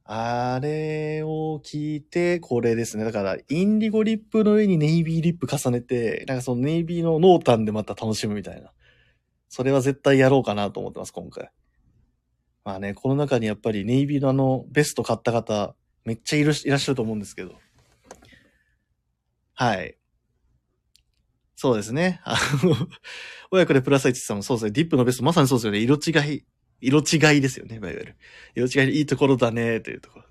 [0.02, 3.04] あれを聞いて、これですね。
[3.04, 8.72] だから、インディゴリップの上にネイビーリップ重ねて、なんかそのネイビーの濃淡でまた楽しむみたいな。
[9.48, 11.52] それは絶対やろうかなと思ってます、今回。
[12.64, 15.74] まあね、この中にやっぱりネイビーのあのベスト買った方、
[16.04, 17.54] めっちゃいるいらっしゃると思うんですけど。
[19.54, 19.96] はい。
[21.56, 22.20] そうですね。
[22.24, 22.74] あの、
[23.50, 24.70] 親子でプラス1さんもそうですね。
[24.72, 25.78] ディップのベスト、まさにそうですよね。
[25.78, 26.44] 色違い、
[26.80, 28.16] 色違いですよね、いわゆる。
[28.54, 30.28] 色違いいいところだね、というところで。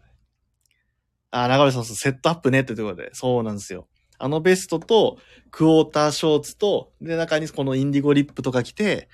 [1.31, 3.09] あ、長森さん、セットアップね、というところで。
[3.13, 3.87] そうなんですよ。
[4.19, 5.17] あのベストと、
[5.49, 9.09] クォーターショーツと、で、中にこのインディゴリップとか着て、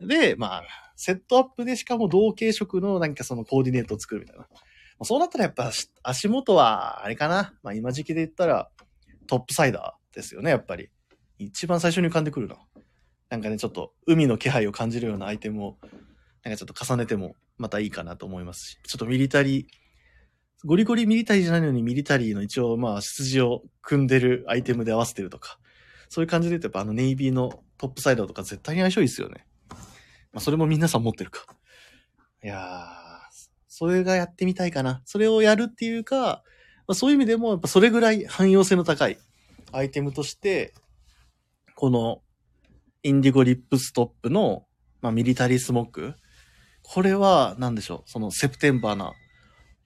[0.00, 0.64] で、まあ、
[0.96, 4.42] セットアップでしかも同系色のなんかそのコーディネートを作るみたいな。
[4.42, 4.48] ま
[5.00, 5.70] あそうなったらやっぱ
[6.02, 7.54] 足元は、あれかな。
[7.62, 8.70] まあ今時期で言ったら、
[9.26, 10.88] トップサイダーですよね、やっぱり。
[11.38, 12.56] 一番最初に浮かんでくるな。
[13.28, 15.78] なんかね、ちょっと海の気配を感じるようなアイテムを、
[16.42, 19.66] なんかちょっと重ねてもまたいいかなと思いますし、ちょっとミリタリー、
[20.64, 25.58] ゴリゴリミリタリーじゃないのにミリタリーの一応まあ出自を汲んでるアイテムで合わせてるとか、
[26.08, 29.44] そういう感じで言うとやっぱあのネイビーのトップサイダーとか絶対に相性いいですよね。
[30.36, 31.46] まあそれも皆さん持ってるか。
[32.44, 35.00] いやー、それがやってみたいかな。
[35.06, 36.42] それをやるっていうか、
[36.86, 39.16] まあ、そういう意味でもやっぱそれぐらい汎用性の高い
[39.72, 40.74] アイテムとして、
[41.74, 42.20] この
[43.02, 44.66] インディゴリップストップの、
[45.00, 46.16] まあ、ミリタリースモック。
[46.82, 48.10] これは何でしょう。
[48.10, 49.14] そのセプテンバーな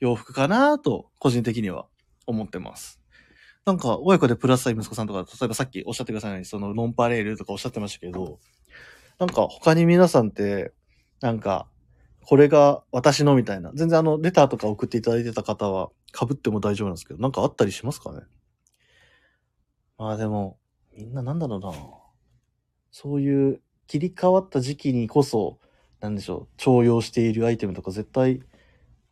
[0.00, 1.86] 洋服かなと、個人的には
[2.26, 3.00] 思ってます。
[3.64, 8.40] なんか、親子でプラスサイ息子さんとか、例えばさっきおっしゃってくださいように、そのノンパレールとかおっしゃってましたけど、
[9.20, 10.72] なんか他に皆さんって、
[11.20, 11.68] なんか、
[12.24, 13.70] これが私のみたいな。
[13.74, 18.22] 全然あの、レターとか送っていただいてた方は、被っても大丈夫なんですけど、なんかあったりしますかね？
[19.98, 20.58] まあでも、
[20.96, 21.72] みんななんだろうな。
[22.90, 25.58] そういう切り替わった時期にこそ、
[26.00, 28.40] なんでしょう、重用しているアイテムとか絶対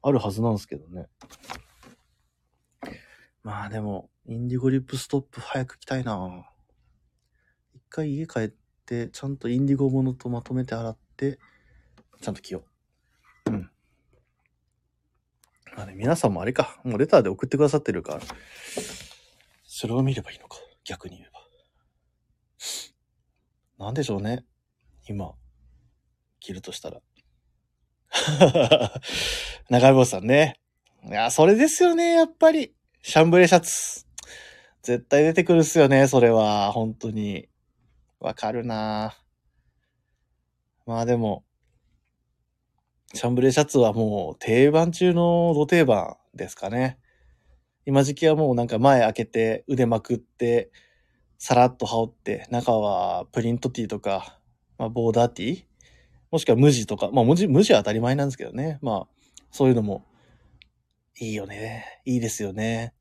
[0.01, 1.07] あるはずなんですけどね。
[3.43, 6.47] まあでも、インディゴリップストップ早く着たいな
[7.75, 8.53] 一回家帰っ、
[9.13, 11.39] ちゃんとインディゴものとまとめて洗って、
[12.21, 12.65] ちゃんと着よ
[13.47, 13.51] う。
[13.51, 13.71] うん。
[15.77, 18.21] まあね、皆さんもあれか、もうレターで送ってくださってるから、
[19.65, 21.31] それを見ればいいのか、逆に言え
[23.79, 23.85] ば。
[23.87, 24.45] なんでしょうね。
[25.09, 25.35] 今、
[26.41, 27.01] 着るとしたら。
[29.71, 30.61] 長坊さんね。
[31.05, 32.75] いや、それですよね、やっぱり。
[33.03, 34.07] シャンブレシャツ。
[34.83, 36.73] 絶対出てくるっすよね、それは。
[36.73, 37.49] 本当に。
[38.21, 39.17] わかるな
[40.87, 41.45] まあでも、
[43.15, 46.99] シャンブレーシャツはもう定番中の土定番ですかね。
[47.87, 50.71] 今時期はもうなんか前開けて腕まくって、
[51.39, 54.39] さらっと羽織って、中はプリントティーとか、
[54.79, 55.65] まあ、ボーダーティー？
[56.31, 58.79] もしくは無地とか、まあ無地、無地は当たり前なんですけどね。
[58.83, 59.09] まあ、
[59.51, 60.05] そういうのも、
[61.19, 62.03] いいよね。
[62.05, 62.93] いいですよね。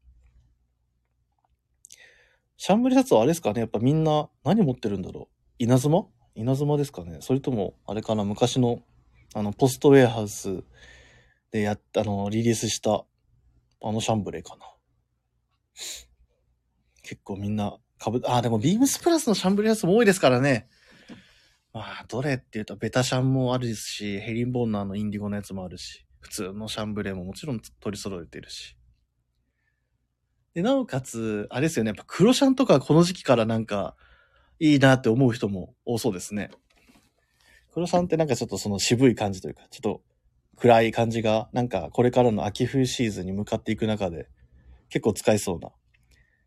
[2.58, 6.06] シャンブレシャツはあれですかねやっぱみんな何持ってるんだろう稲妻？
[6.36, 8.82] 稲妻ですかねそれとも、あれかな昔の、
[9.34, 10.63] あの、ポストウェアハウス
[11.52, 13.06] でやった、あの、リリースした、
[13.82, 14.65] あのシャンブレーかな。
[17.02, 20.67] 結構みんな、かぶ、あ、でもビームスプラスのシャンブレーやつも多いですからね。
[21.74, 28.76] まあ、どれって言うと、ベタシャンもあるし、ヘリンボーンのあのインディゴのやつもあるし、普通のシャンブレーももちろん取り揃えてるし。
[30.58, 33.96] で、なおかつ、あれですよね、やっぱ黒シャンとかこの時期からなんか、
[34.60, 36.50] いいなって思う人も多そうですね。
[37.72, 40.02] 黒シャンってなんかちょっとその渋い感じというか、ちょっと
[40.56, 44.30] 暗い感じが、なんかこれからの秋冬シーズンに向かっていく中で、
[44.89, 45.70] 結構使えそうな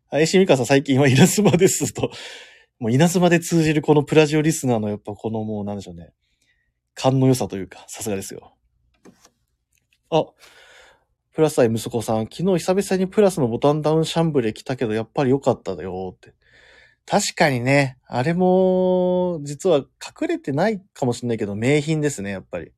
[0.09, 2.11] 林美香さん最近は稲妻ですと、
[2.79, 6.11] もう稲妻で通じるこのプラジオリスナーのやっぱこのもうなんでしょうね。
[6.95, 8.57] 勘の良さというか、さすがですよ。
[10.09, 10.25] あ、
[11.33, 16.33] プラス愛息子さん、昨日久々にプラスのボタンダウンシャンブレ来たけど、やっぱり良かっただよって。
[17.05, 22.71] 確かにね、あれも、実は隠れてないかもしれないけど、名品ですね、やっぱり。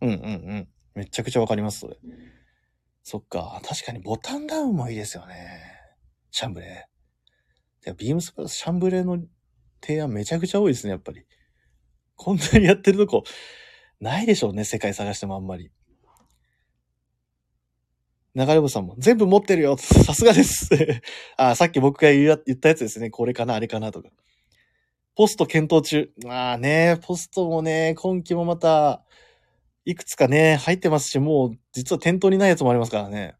[0.00, 0.68] うんうんうん。
[0.94, 1.96] めちゃくちゃわかります、それ。
[3.02, 3.60] そっか。
[3.62, 5.60] 確かにボタンダウンもいいですよね。
[6.30, 7.94] シャンブレー。
[7.94, 9.22] ビームスプラスシャンブレーの
[9.82, 11.26] 提案めちゃくちゃ多いですね、やっぱり。
[12.16, 13.24] こんなにやってるとこ、
[14.00, 15.70] ないでしょうね、世界探してもあんまり。
[18.34, 20.68] 流れ星さんも、全部持ってるよ さすがです
[21.36, 23.10] あ、さっき僕が言ったやつですね。
[23.10, 24.10] これかな、あれかなとか。
[25.14, 26.10] ポスト検討中。
[26.24, 29.04] まあね、ポストもね、今期もまた、
[29.84, 33.36] いくつかね、入ってますし、もう、実は店頭にないやつもありますからね。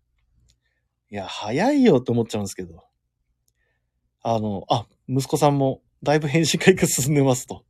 [1.10, 2.84] いや、早いよって思っちゃうんですけど。
[4.22, 7.64] あの、あ、息子さんも、だいぶ変身改革進んでますと。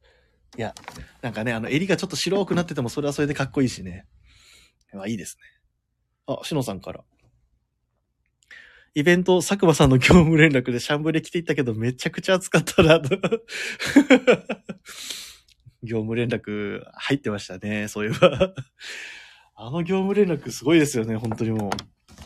[0.58, 0.74] いや、
[1.22, 4.06] なんかね、あの、襟がちょっと白くなってても、それはそれでかっこいいしね。
[4.92, 5.42] まあ、いいですね。
[6.26, 7.04] あ、しのさんから。
[8.94, 13.18] イベント、佐久間さんの業務連絡でシャンブレ来ていったけど、めちゃくちゃ暑かったな、と。
[15.82, 18.54] 業務連絡入ってましたね、そういえば。
[19.56, 21.70] あの業務連絡すごいですよね、本当にもう。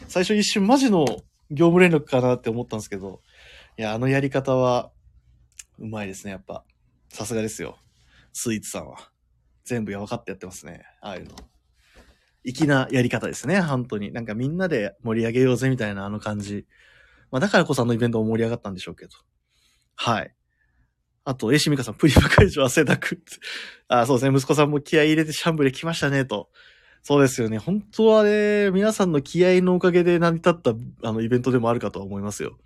[0.09, 1.07] 最初一瞬マジの
[1.51, 3.23] 業務連絡かなって思ったんですけど、
[3.79, 4.93] いや、あのやり方は、
[5.79, 6.65] うまいですね、やっぱ。
[7.09, 7.79] さすがですよ。
[8.35, 9.11] スイーツさんは。
[9.65, 11.35] 全部や分かってやってますね、ああいうの。
[12.53, 14.13] 粋なやり方ですね、本当に。
[14.13, 16.67] なんかみんなで盛り上げようぜみたいなあの感じ。
[17.31, 19.11] まあだからこそあのイベントも盛り上がったんでしょうけど。
[19.97, 20.35] はい。
[21.25, 23.23] あと、エシミカさん、プリマ会場汗だく。
[23.89, 24.37] あ、そうですね。
[24.37, 26.49] 息子さんも気合入れてシャンブレ来ましたね、と。
[27.03, 27.59] そうですよね。
[27.59, 32.59] 本当はね、皆さんの気合のおかげで成り立ったあのイベントでもあるかとは思いますよ。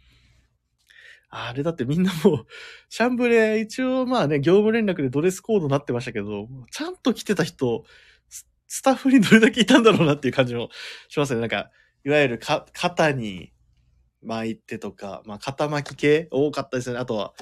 [1.28, 2.46] あれだってみんなもう、
[2.88, 7.84] シャンブレ、一応まあね、業務連絡でドレスコードなってましたけど、ちゃんと来てた人、
[8.74, 10.70] スタッフにどれだけいたんだろうなっていう感じも
[11.10, 11.40] しますね。
[11.40, 11.70] なんか、
[12.06, 13.52] いわゆるか、肩に
[14.22, 16.96] 巻いてとか、まあ、肩巻き系多かったですね。
[16.98, 17.34] あとは、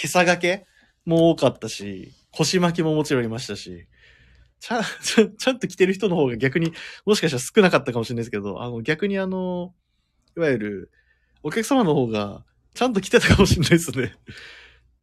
[0.00, 0.66] 今朝掛け
[1.04, 3.88] も多かったし、腰巻きももちろんいましたし、
[4.60, 6.72] ちゃん、ちゃちゃんと着てる人の方が逆に、
[7.04, 9.74] もしかしたら少なかったかもしれないですけど、あの、逆にあの、
[10.36, 10.92] いわゆる、
[11.42, 14.14] お客様の方が、ちゃんと着てたかもしれないですね。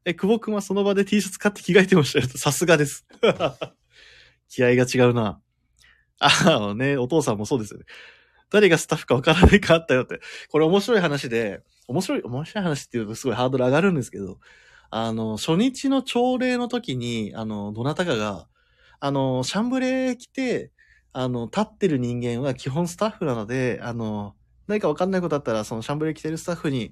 [0.06, 2.28] え、久保くんはその場で T シャツ買って着替えてましたよ。
[2.38, 3.06] さすがです。
[4.48, 5.42] 気合が違うな。
[6.20, 7.86] ああ、ね、お父さんもそうですよね。
[8.52, 10.20] 誰がスタッフかわからないかあったよって。
[10.50, 14.40] これ面白い話で、面白い、面白い話っていうとすごいハードル上がるんですけど、
[14.92, 18.48] あの、初日の朝礼の時に、あの、どなたかが、
[19.00, 20.72] あの、シャンブレー来て、
[21.12, 24.36] あの、立ってる人間は基本スタッフなので、あの、
[24.68, 26.92] 何かわかんないことあったら、そのシャンブレー来てるスタッフに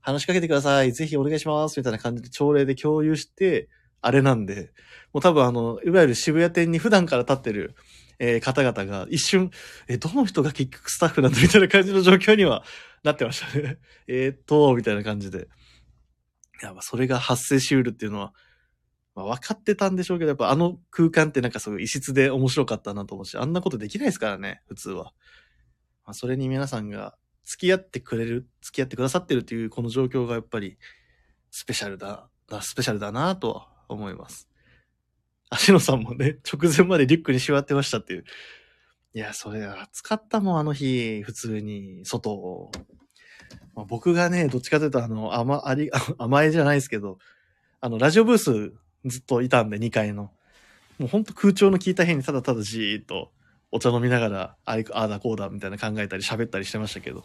[0.00, 0.92] 話しかけてください。
[0.92, 1.78] ぜひお願いします。
[1.78, 3.68] みたいな感じで朝礼で共有して、
[4.02, 4.70] あれなんで、
[5.12, 7.74] もう多分あの、いわゆる渋谷店に普段から立ってる
[8.22, 9.50] えー、方々が一瞬、
[9.88, 12.62] えどの人が結局スタッフなんだみたいな感じの状況には
[13.02, 13.78] なってましたね。
[14.06, 15.48] えっと、みたいな感じで。
[16.62, 18.34] いや、まあ、それが発生しうるっていうのは、
[19.14, 25.14] まあ、分かってたんでしょうけど、やっぱあの空間ってなんかすごい異質で面白かったなと思うし、あんなことできないですからね、普通は。
[26.04, 30.76] まあ、それに皆さんが付き合ってくれる、付き合ってくださってるっていうこの状況がやっぱり
[31.50, 32.28] スペシャルだ、
[32.60, 34.49] スペシャルだなとは思います。
[35.50, 38.24] 足野さんもね、直前までリュックにしわってましたっていう。
[39.12, 42.70] いや、それ暑かったもん、あの日、普通に、外を。
[43.74, 47.18] まあ、僕がね、どっちかというと、あの、甘、あり、 甘えじゃないですけど、
[47.80, 48.72] あの、ラジオブース
[49.04, 50.30] ずっといたんで、2階の。
[50.98, 53.32] もうほんと空調の効いた辺にただただじーっと
[53.72, 57.24] お茶飲みながら、ああだこうだみたいな考えたり喋ったりしてましたけど。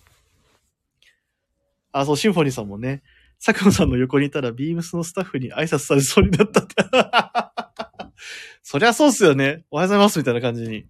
[1.91, 3.03] あ、そう、シンフォニーさんもね、
[3.43, 6.75] 佐久間さんの横にいたら、ビームスのスタッフに挨拶されそうになったって
[8.63, 9.63] そりゃそうっすよね。
[9.71, 10.85] おはようございます、みたいな感じに。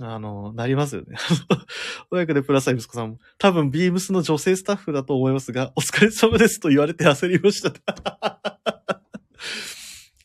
[0.00, 1.16] あの、なりますよね。
[2.10, 7.70] 親子でプラス息子さんも、多分ビームスの女性スタッフだと思いますが、お疲れ様ですと言われて焦りました。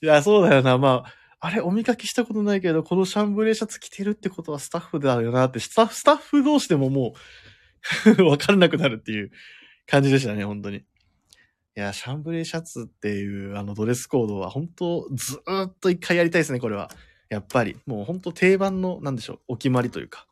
[0.01, 0.77] いや、そうだよな。
[0.77, 7.15] まあ、あれ、お見かけしたことないけど、このシャンブレーシャツ着てるってことはスタッフだよなって、スタッフ、スタッフ同士でもも
[8.17, 9.31] う わかんなくなるっていう
[9.87, 10.83] 感じでしたね、本当に。
[11.75, 16.91] いや、シャンブレーシャツっていうあのドレスコードは本当ずーっと一回やりたいですね、これは。
[17.29, 17.77] やっぱり。
[17.87, 20.27] もう本当定番の、なんでしょう、お決まりというか。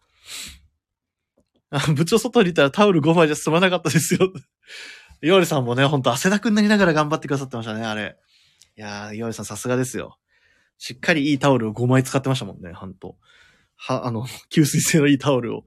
[1.71, 4.32] あ、部長外にいたらタオル5枚じゃ済まなかったですよ。
[5.21, 8.17] ヨーリさんもね、ほんと汗だくになりながら頑張ってくださってましたね、あれ。
[8.77, 10.17] いやー、ヨーリさんさすがですよ。
[10.77, 13.17] しっかりいいタオルを5枚使ってましたもんね、ほんと。
[13.77, 15.65] は、あの、 吸水性のいいタオルを。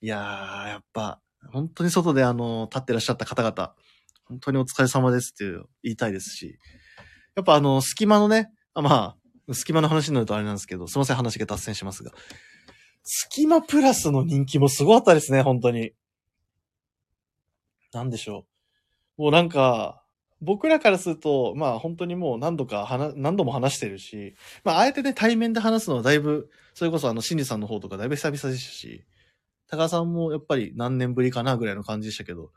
[0.00, 1.20] いやー、やっぱ、
[1.52, 3.74] 本当に外であの、立ってらっしゃった方々、
[4.30, 5.44] 本当にお疲れ様ですって
[5.82, 6.56] 言いたいですし、
[7.34, 9.16] やっぱあの、隙間のね、あま
[9.48, 12.12] あ、隙間の話になるとあれなんですけど、すいません、話が脱線しますが。
[13.02, 15.92] 隙間プラスの人気もすごかったですね、本当に。
[17.92, 18.46] なんでしょ
[19.18, 19.22] う。
[19.22, 20.04] もうなんか、
[20.40, 29.04] 僕らからすると、まあ本当にもう何度か話、何度も話してるし、まああえてね、対面で話すのはだいぶ、それこそあの、シンジさんの方とかだいぶ久々でしたし、
[29.66, 32.52] 高田さんもやっぱり何年ぶりかなぐらいの感じでしたけど、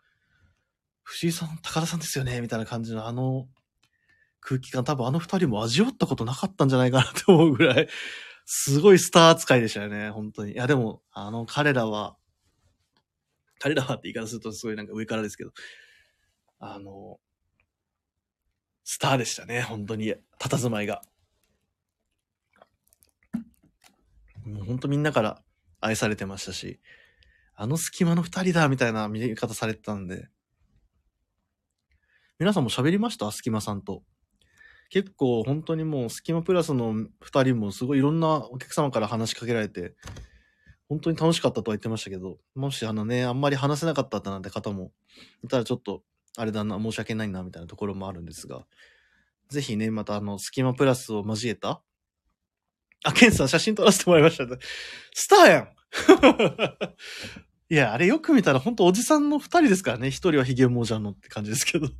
[1.03, 3.47] 藤井さん、高田さんですよねみたいな感じのあの
[4.39, 7.87] 空気感、多分あの二人も味わったことなかったんじゃないかなって思うぐらい、
[8.45, 10.53] すごいスター扱いでしたよね、本当に。
[10.53, 12.17] いやでも、あの彼らは、
[13.59, 15.51] 彼らはって言い方するとすごいなんか上からですけど、
[16.59, 17.19] あの、
[18.83, 21.01] スターでしたね、本当に、佇まいが。
[24.45, 25.41] もう本当みんなから
[25.79, 26.81] 愛されてましたし、
[27.55, 30.27] あの隙間の二人だ、みたいな見方されてたんで。
[32.43, 33.31] 皆さんも喋りました？
[33.31, 34.03] 隙間さんと。
[34.89, 39.95] 結構本当にもう隙間プラスの二人もすごいいろんなお客様から話しかけられて、
[40.89, 44.91] 本当に楽しかったとは言ってましたけど、もしあのね、あんまり話せなかったなんて方も
[45.41, 46.03] いたらちょっと、
[46.35, 48.65] あれだな、申し訳ないな、みたいなところもあるんですが、
[49.47, 51.81] ぜひね、またあの、隙間プラスを交えた、
[53.05, 54.43] あ、ケンさん写真撮らせてもらいました。
[55.13, 55.69] スターやん
[57.69, 60.09] いや、あれよく見たら本当おじさんの二人ですからね。
[60.09, 61.87] 一人はヒゲモジャのって感じですけど。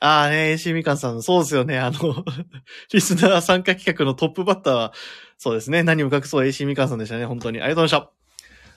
[0.00, 1.78] ああね、AC みかんさん、そうですよね。
[1.78, 2.24] あの、
[2.92, 4.92] リスナー参加企画のトップバッターは、
[5.38, 5.82] そうですね。
[5.82, 7.26] 何も隠そう AC みかんさんでしたね。
[7.26, 7.60] 本当に。
[7.60, 8.18] ありがとうございました。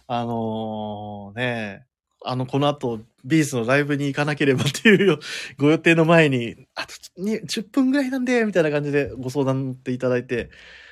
[0.08, 1.86] あのー、ね、
[2.26, 5.20] あの、この後、ビーズのライブに行かなければっていう
[5.58, 10.50] ご予定の前に、あと10分ぐらいなんで、みたいな感じでご相談っていただいて、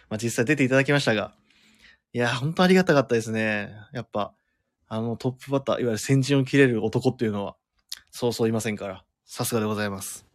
[0.10, 1.34] まあ実際出ていただきましたが、
[2.12, 3.72] いや、本当ありがたかったですね。
[3.94, 4.34] やっぱ、
[4.88, 7.56] あのトップバッター、いわゆる先陣を切れる男っていうのは、
[8.10, 9.06] そうそういませんから。
[9.26, 10.26] さすがでございます。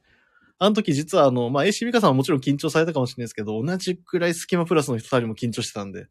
[0.60, 6.06] あの時実はあの、まあ、AC ミカさんはもちろん緊張されたかもしれないですけど、同じくらいスキマプラスの人二人も緊張してたんで、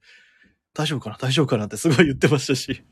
[0.73, 1.17] 大丈夫かな？
[1.17, 2.83] 大丈夫かなって すごい言ってましたし。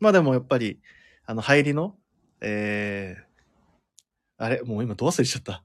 [0.00, 0.80] までもやっぱり、
[1.24, 1.96] あの、入りの、
[2.42, 4.62] えー、あれ？
[4.62, 5.64] もう今ど忘れしちゃった。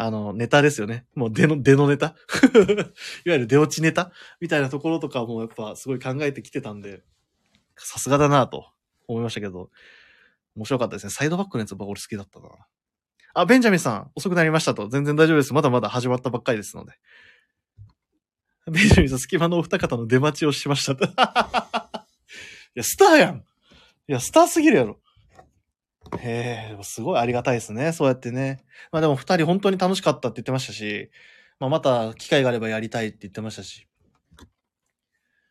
[0.00, 1.06] あの、ネタですよね。
[1.16, 2.14] もう出の、出のネタ
[3.26, 7.02] いわゆる出落ちネタみたいなところとかもやっぱすごい考えてきてたんで、
[7.76, 8.70] さすがだなと
[9.08, 9.70] 思いましたけど、
[10.54, 11.10] 面白かったですね。
[11.10, 12.48] サイドバックのやつ僕俺好きだったな。
[13.34, 14.86] あ、ベンジャミンさん、遅くなりましたと。
[14.86, 15.52] 全然大丈夫です。
[15.52, 16.92] まだまだ始まったばっかりですので。
[18.70, 21.06] ベンジャミンさん、隙間のお二方の出待ちをしましたと。
[21.10, 21.10] い
[22.74, 23.42] や、スターやんい
[24.06, 25.00] や、スターすぎるやろ。
[26.18, 27.92] へえ、すごいありがたいですね。
[27.92, 28.64] そうやってね。
[28.92, 31.10] まあでも二人本当に楽しかったって言ってましたし、
[31.60, 33.86] まあまた機会があればやりたいって言ってましたし。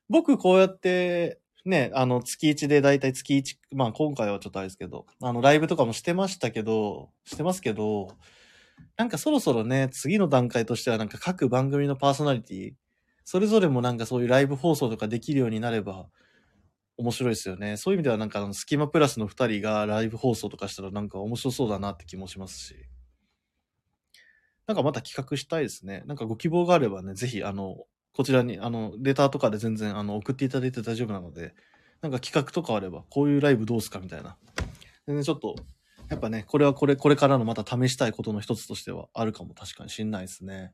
[0.10, 8.08] 僕こうやってね、あの、月1でだいたい月1、まあ今回はちょっとあれですけど、あの、ライブとかもしてましたけど、してますけど、
[8.96, 12.72] なんかそろそろね、次の段階としてはなんか各番組のパーソナリティ、
[13.26, 16.08] それぞれもなんかそういうライブ放送とかできるようになれば、
[16.98, 17.78] 面白いですよね。
[17.78, 22.76] そういう意味ではなんかあの、スキマプラスの二人がライブ放送とかしたらなんか面白そうだなって気もしますし。
[24.66, 26.04] なんかまた企画したいですね。
[26.08, 31.54] なんかご希望があればね、ぜひあの、こちらに、あの、レターとかで全然、あの、送っていただいて大丈夫なので、
[32.02, 34.38] なんか企画とかあれば、こういうライブどうすかみたいな。
[35.06, 35.56] 全然ちょっと、
[36.10, 40.74] やっぱね、これはこれ、これからのまた試したいことの一つとしてはあるかも確かにしんないですね。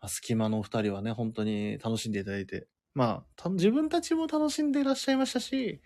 [0.00, 5.80] まあ、隙間のお二人はね、本当に楽しんでいただいて、まあ、自分たちも楽しんでいらっしゃいましたし、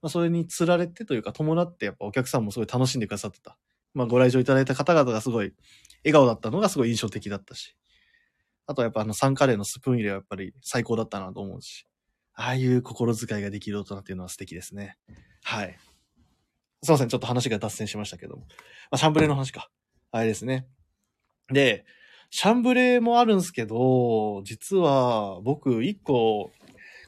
[0.00, 3.58] まあ、それに釣られてというか伴ってやっぱお客さんもすごい楽しんでくださってた。
[3.94, 5.52] まあ、ご来場いただいた方々がすごい
[6.04, 7.76] 笑顔だったのがすごい印象的だったし。
[8.66, 11.86] あとはやっぱあのサンカレーのスプーン入れはやっぱり最高だったなと思うし、
[12.34, 14.98] ああいう心遣いができる大人っていうのは素敵ですね。
[15.42, 15.78] はい。
[16.82, 18.42] すいません、ちょっと話が脱線しましたけども。
[18.42, 18.46] ま
[18.92, 19.70] あ、シャンブレーの話か。
[20.12, 20.68] あれですね。
[21.50, 21.86] で、
[22.30, 26.50] シャンブレーもあるんですけど、実は僕一個、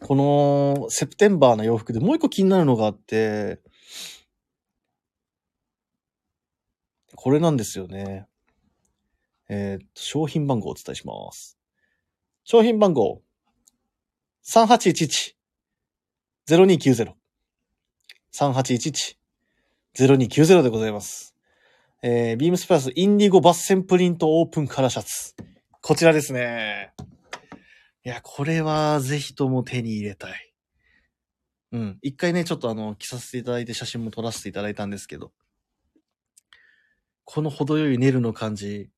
[0.01, 3.61] このセプテンバーの洋服でもう一個気になるのがあって、
[7.15, 8.31] これなんですよね。
[9.51, 11.59] えっー、商品番号をお伝えします。
[12.45, 13.21] 商品番号、
[14.45, 17.13] 3811-0290。
[18.33, 21.35] 3811-0290でございます。
[22.03, 25.35] えー、ビームスプラスインディゴバッセンプリントオープンカラーシャツ。
[25.83, 26.95] こちらですね。
[28.07, 30.55] いや、これはぜひとも手に入れたい。
[31.73, 31.99] うん。
[32.01, 35.33] 一回ね、ちょっとあの、着させていただいて写真も撮らせていただいたんですけど、
[37.25, 38.89] この程よいネルの感じ、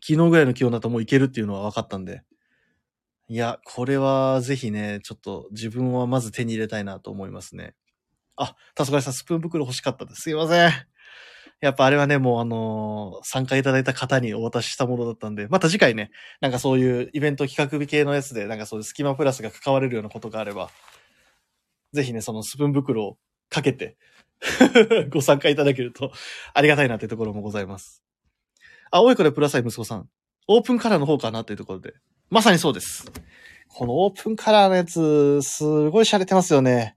[0.00, 2.22] 昨日ぐらいの気温だともういけるっていうのは分かったんで。
[3.28, 7.74] いや、これはぜひね、ちょっと自分はまず手に入れたいなと思いますね。
[8.36, 10.22] あ、たそがりさん、スプーン袋欲しかったです。
[10.22, 10.70] すいません。
[11.64, 16.10] やっぱあれはね、もうあのー参加いただいた方にお渡ししたものだったんで、また次回ね、
[16.42, 20.68] なんかそういうイベント企画日系のやつで、なんかそういうスキマプラスが関われるようなことがあれば、
[21.94, 23.16] ぜひね、そのスプーン袋を
[23.48, 23.96] かけて、
[25.08, 26.12] ご参加いただけると
[26.52, 28.02] ありがたいなっていうところもございます。
[28.90, 30.10] あ、おいこでプラスアイ息子さん。
[30.46, 31.94] オープンカラーの方かなっていうところで。
[32.28, 33.10] まさにそうです。
[33.68, 36.94] このオープンカラーのやつ、すごい洒落てますよね。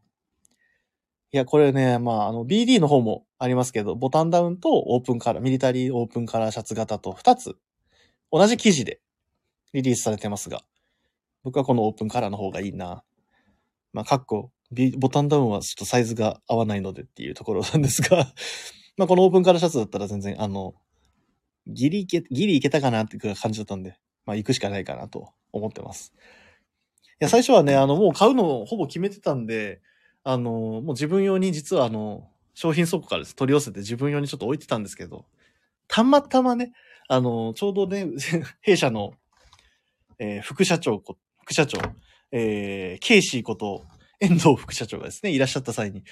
[1.32, 7.56] いや、これね、まあ、あの、BD の方もありますけど、ボタンダウンとオープンカラー、ミリタリーオープンカラーシャツ型と2つ、
[8.32, 9.00] 同じ生地で
[9.74, 10.62] リリースされてますが、
[11.44, 13.04] 僕はこのオープンカラーの方がいいな。
[13.94, 14.52] まあ、かっこ、
[14.98, 18.34] ボタンダウンはちょっとサイズが合わないのでっていうところ なんですが、
[18.98, 20.76] まあ、このオープンカラーシャツだったら全然、あの、
[21.68, 26.14] ギリいけ、ギリいけたかなっていう感じだったんで、まあ、行くしかないかなと思ってます。
[27.20, 29.82] いや、最初はね、あの、もう買うのほぼ決めてたんで、
[30.24, 33.36] あの、もう自分用に実はあの、商品倉庫からです。
[33.36, 35.26] 取り寄せて自分用にちょっと置いてたんですけど、
[35.88, 36.74] たまたまね、
[37.08, 38.08] あの、ちょうどね、
[38.62, 39.14] 弊社の、
[40.18, 41.04] えー副社長、
[41.44, 41.78] 副社長、
[42.32, 43.86] えー、ケイシーこと、
[44.20, 46.04] 遠藤副社長がですね、いらっしゃった際に、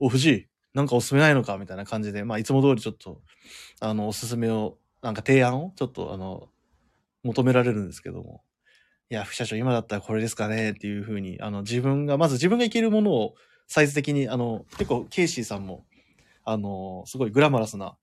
[0.00, 3.22] お、藤井、なんかおすすめないのかみたいな感じで、まあ、いつも通りちょっと、
[3.78, 6.48] あの、おすすめを、なんか提案を、ちょっと、あの、
[7.22, 8.42] 求められるんですけども、
[9.10, 13.36] いや、副社長、今だったらこれですかねっていうふうに、あの、自分が、まず自分がいけるものを
[13.68, 15.84] サイズ的に、あの、結構、ケイシーさんも、
[16.44, 17.96] あの、すごいグラマラスな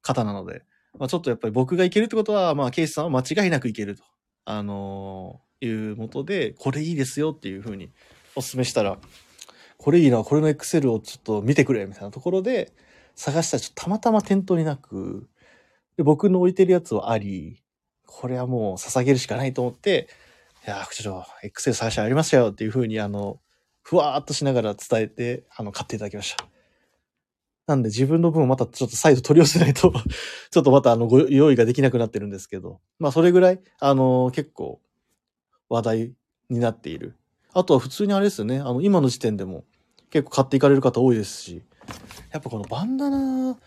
[0.00, 0.62] 方なので、
[0.98, 4.04] まあ、ちょっとやっぱり僕がいけるってことは、まあ、ケイシーさんは間違いなくいけると、
[4.44, 7.90] あのいうもとで、これいいですよっていうふうに
[8.36, 8.98] お勧めしたら、
[9.78, 12.72] これいいな、これの Excel をちょっと見てくれ、みたいなところで、
[13.14, 15.28] 探したらたまたま店頭になく、
[15.96, 17.62] で僕の置いてるやつはあり、
[18.06, 20.08] これはもう捧げるしかないと思って、
[20.66, 23.40] いやー、副社長、Excel 探してありましたよっていうふうに、あの、
[23.82, 26.46] ふわーっとしながら伝えて、あの、買っていただきました。
[27.66, 29.92] なんで自分の分をまたちょっと再度取り寄せないと、
[30.50, 34.80] ちょっとまたあの、ご用意ができなくなってるんですけど、まあそれぐらい、あの、結構
[35.68, 36.14] 話題
[36.48, 37.16] になっている。
[37.52, 39.64] あとは普通にあれですよね、あの、今の時点でも
[40.10, 41.62] 結構買っていかれる方多いですし、
[42.30, 43.58] やっぱこのバンダナ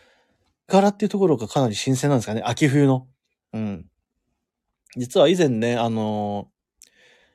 [0.68, 3.08] 柄っていうところがかなり新鮮なんですかね、秋冬の。
[3.54, 3.90] うん。
[4.98, 6.50] 実は以前ね、あの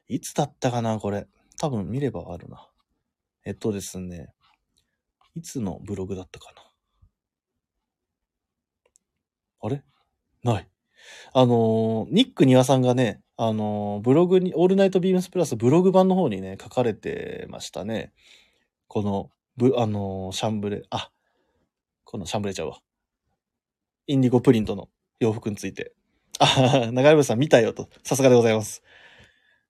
[0.08, 1.26] いつだったかな、これ。
[1.58, 2.69] 多分見ればあるな。
[3.44, 4.32] えっとですね。
[5.34, 6.62] いつのブログだったかな？
[9.62, 9.82] あれ？
[10.42, 10.68] ない。
[11.32, 18.12] あのニック庭さんがね、あのブログに、オールナイトビームスプラスブログ版の方にね、書かれてましたね。
[18.88, 21.10] この、ぶ、あのシャンブレ、あ、
[22.04, 22.80] このシャンブレちゃうわ。
[24.06, 24.88] インディゴプリントの
[25.20, 25.92] 洋服について。
[26.38, 27.88] あ、長山さん見たよと。
[28.02, 28.82] さすがでございます。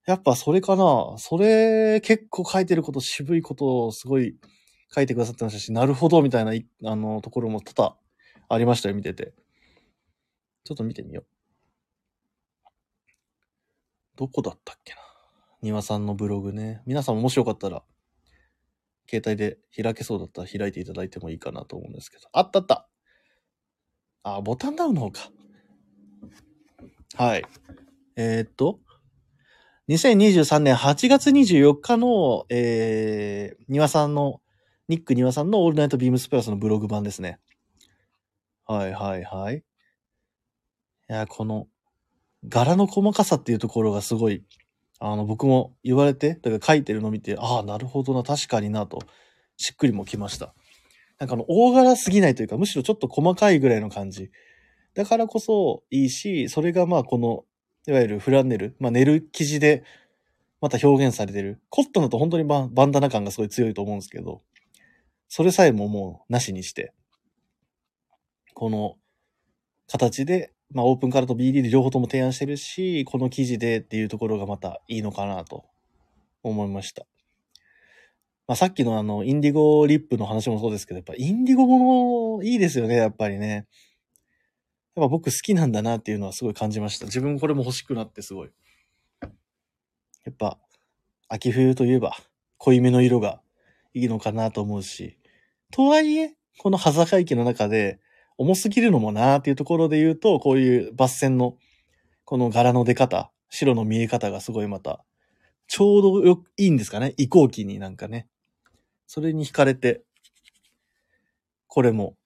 [0.07, 4.37] やっぱそれかなそれ結構書いてること、渋いことをすごい
[4.95, 6.53] 書いてくださってましたし、なるほどみたいな、
[6.91, 7.97] あの、ところも多々
[8.49, 9.35] ありましたよ、見てて。
[10.65, 11.27] ちょっと見てみよう。
[14.17, 14.99] どこだったっけな
[15.63, 16.83] 庭さんのブログね。
[16.87, 17.83] 皆さんももしよかったら、
[19.09, 22.29] 携帯で開けそうだったら開いていただいてもいいかなと思うんですけど。
[22.33, 22.89] あったあった
[24.23, 25.31] あ、ボタンダウンの方か。
[27.15, 27.45] はい。
[28.17, 28.81] えー、っと、
[29.91, 34.41] 2023年8月24日の、えー、庭さんの、
[34.87, 37.41] ニック庭さんのオールナイトビームスプラスのブログ版ですね。
[38.67, 39.57] はいはいはい。
[39.57, 39.63] い
[41.09, 41.67] や、この、
[42.49, 44.45] 柄の細かさっていうところがすごい、
[45.01, 49.01] あの、僕も言われて、だから書いてるの見て、ああ、なるほどな、確かになと、
[49.57, 50.55] しっくりもきました。
[51.19, 54.31] なんかあの、大柄すぎないというか、むしろちょっと細かいぐらいの感じ。
[54.95, 57.45] だからこそいいし、それがまあこの、
[57.87, 59.85] いわゆるフランネル、まあ寝る生地で
[60.61, 61.61] また表現されてる。
[61.71, 64.43] コットンだと本当にバンバンダナ感がすごい強いと思うんですけど、
[65.29, 66.93] それさえももうなしにして、
[68.55, 68.97] この
[69.89, 75.65] 形で、まあオープンカラーと BD で両方とも提案してるし、この生地でっていうところがまたいいのかなと
[76.43, 77.07] 思いました。
[78.47, 83.67] まあさっきのあの、インディゴリップの話もそうですけど、やっぱインディゴものいいですよね、やっぱりね。
[84.97, 87.07] やっぱ僕好きなんだなっていうのはすごい感じました。
[87.07, 88.51] 自分これも欲しくなってすごい。
[89.23, 90.59] やっぱ、
[91.29, 92.17] 秋冬といえば
[92.59, 93.41] 濃いめの色が
[93.95, 95.19] いいのかなと思うし。
[95.71, 98.01] とはいえ、この羽坂駅の中で
[98.37, 101.57] 重すぎるのもなーっていうところで言うと、こういう抜線の
[102.25, 105.05] この柄の出方、白の見え方がすごいまた、
[105.69, 108.29] ちょうどよいいんですかね移行期になんかね。
[109.07, 110.03] それに惹かれて、
[111.67, 112.17] これも、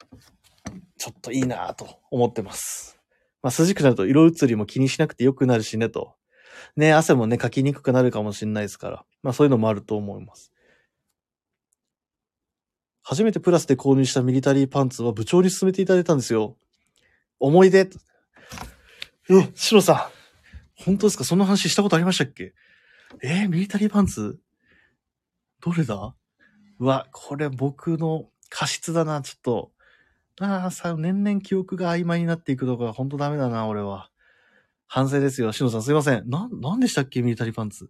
[1.04, 2.98] ちょっといいなぁと思ってます。
[3.42, 6.14] まあ、涼しくなると色移りも気にしなくてよくなるしねと。
[6.76, 9.04] ね、汗もね、かきにくくなるかもしれないですから。
[9.22, 10.50] まあ、そういうのもあると思います。
[13.02, 16.56] 初めてプラスで購入したミリタリーパンツは部長に勧めていただいたんですよ。
[17.38, 17.80] 思い出。
[19.28, 20.10] え、シロさ
[20.78, 20.82] ん。
[20.82, 21.24] 本当ですか？
[21.24, 22.54] そんな話したことありましたっけ？
[23.22, 24.40] えーミリタリーパンツ？
[25.60, 26.14] どれだ？
[26.78, 29.73] うわ、これ僕の過失だな、ちょっと。
[30.40, 34.10] ああ、さ、年々記憶が曖昧になっていくのが本当ダメだな、俺は。
[34.86, 35.52] 反省ですよ。
[35.52, 36.28] しのさんすいません。
[36.28, 37.22] な、なんでしたっけ？
[37.22, 37.88] ミリタリーパンツ。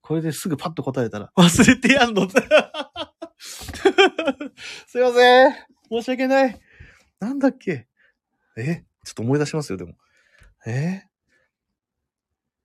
[0.00, 2.28] これですぐパッと答えたら、忘れてやんの
[3.40, 5.52] すいません。
[5.90, 6.60] 申し訳ない。
[7.20, 7.86] なんだっけ？
[8.56, 8.84] え？
[9.04, 9.94] ちょっと思い出しますよ、でも。
[10.66, 11.02] え？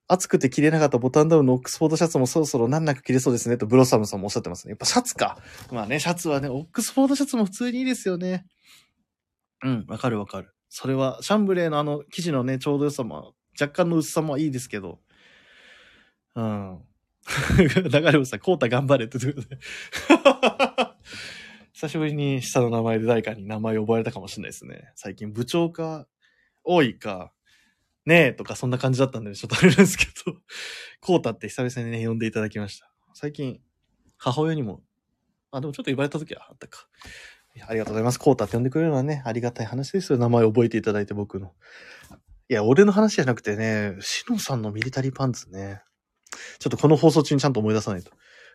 [0.08, 4.70] 暑くて着れなかったボタンダウンのオックスフォードシャツもそろそろ難なく着れそうですねとブロッサムさんもおっしゃってますね。
[4.70, 5.38] やっぱシャツか。
[5.70, 8.44] まあね、シャツはね、オックスフォードシャツも普通にいいですよね。
[9.62, 10.54] うん、わかるわかる。
[10.68, 15.00] それは、シャンブレーのあの生地のね、ちょうど良さも、若干の薄さもいいですけど。
[16.34, 16.78] うん。
[17.58, 19.58] 流れ星さ、コータ頑張れってことで。
[21.72, 24.92] 久しぶりに下の名前で誰かに名前を覚えたかもしれないですね。
[24.96, 26.06] 最近部長か、
[26.62, 27.32] 多いか、
[28.06, 30.36] ねえとかそんな感じだったんで、ちょっとあれなんですけど、
[31.00, 32.90] コータって久々にね、呼んでいただきました。
[33.14, 33.60] 最近、
[34.16, 34.82] 母親にも、
[35.50, 36.88] あ、でもちょっと言われた時はあったか。
[37.66, 38.18] ありがとうございます。
[38.18, 40.18] コータって呼んでくれるのはね、ありがたい話ですよ。
[40.18, 41.52] 名前覚えていただいて僕の。
[42.48, 45.82] いや、俺の話じゃなくてね、シノさんのミリタリーパンツね。
[46.58, 48.10] ちょっとこの放送中にちゃんと思い出さないと。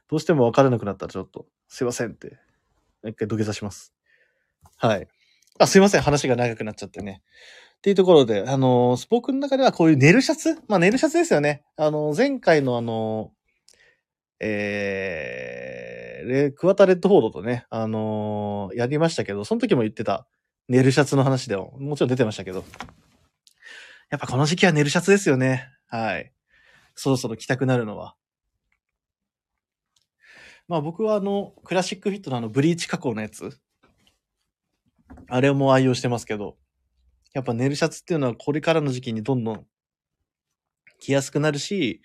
[0.09, 2.37] どうしても分からなくなったらちょっと、すいませんって、
[3.05, 3.93] 一回土下座します。
[4.77, 5.07] はい。
[5.59, 6.01] あ、すいません。
[6.01, 7.21] 話が長くなっちゃってね。
[7.77, 10.55] っていうところで、あのスポークの中ではこういうネルシャツ？
[10.67, 11.63] まあ、ネルシャツですよね。
[11.77, 13.31] あの前回のあの
[14.39, 20.27] えー、レクワタレッドフォードとね、あのーやりましたけど、その時も言ってた
[20.67, 22.65] ネルシャツの話でも、もちろん出てましたけど、
[24.09, 25.69] やっぱこの時期はネルシャツですよね。
[25.87, 26.31] はい。
[26.95, 28.15] そろそろ着たくなるのは。
[30.67, 33.59] まあ僕はあの、クラシックフィットのあの、ブリーチ加工のやつ。
[35.27, 36.57] あれも愛用してますけど、
[37.33, 39.65] やっぱネルシャツっていうのはこれからの時期にどんどん
[40.99, 42.01] 着やすくなるし、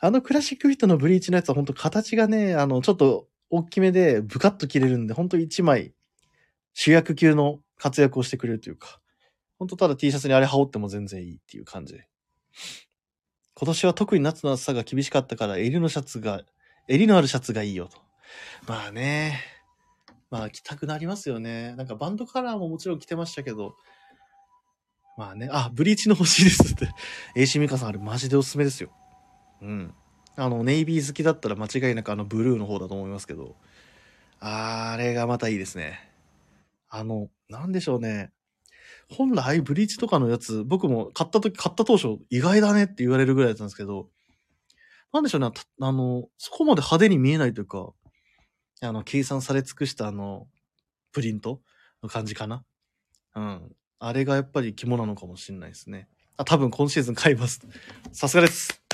[0.00, 5.92] あのクラシックフィットのブリーチのやつは本当形がね、あの、ちょっと大きめでブカッと着れるんで、本当一枚
[6.72, 9.00] 主役級の活躍をしてくれるというか、
[9.58, 11.98] 本当ただ T シャツにあれ羽織っても全然いいっていう感じ。
[13.54, 16.42] 今年は特に夏の暑さが厳しかったから、襟のシャツが、
[16.86, 17.98] 襟のあるシャツがいいよと。
[18.68, 19.40] まあね。
[20.30, 21.74] まあ着たくなりますよね。
[21.74, 23.74] なんかバンドカラーももちろん着てましたけど。
[25.16, 25.48] まあね。
[25.50, 26.88] あ、ブリーチの欲しいですって。
[27.34, 28.92] AC ミカさんあれマジでおすすめですよ。
[29.62, 29.94] うん。
[30.36, 33.56] あの、ネイビー好きだったら間違いなくあのブルーの方だと思いますけど。
[34.40, 35.98] あれがまたいいですね。
[36.88, 38.30] あの、なんでしょうね。
[39.10, 44.10] 本来ブリーチとかのやつ、僕も買った時、買った当初意外だねって言われるぐらいだったんですけど、
[45.12, 45.50] なんでしょうね、
[45.80, 47.92] あの、そこまで派手に見えないというか、
[48.80, 50.46] あの、計算され尽くしたあの、
[51.12, 51.62] プリント
[52.02, 52.64] の感じかな。
[53.34, 53.72] うん。
[53.98, 56.08] あれがやっぱり肝なのかもしれないですね。
[56.36, 57.66] あ、多分今シーズン買います。
[58.12, 58.87] さすがです。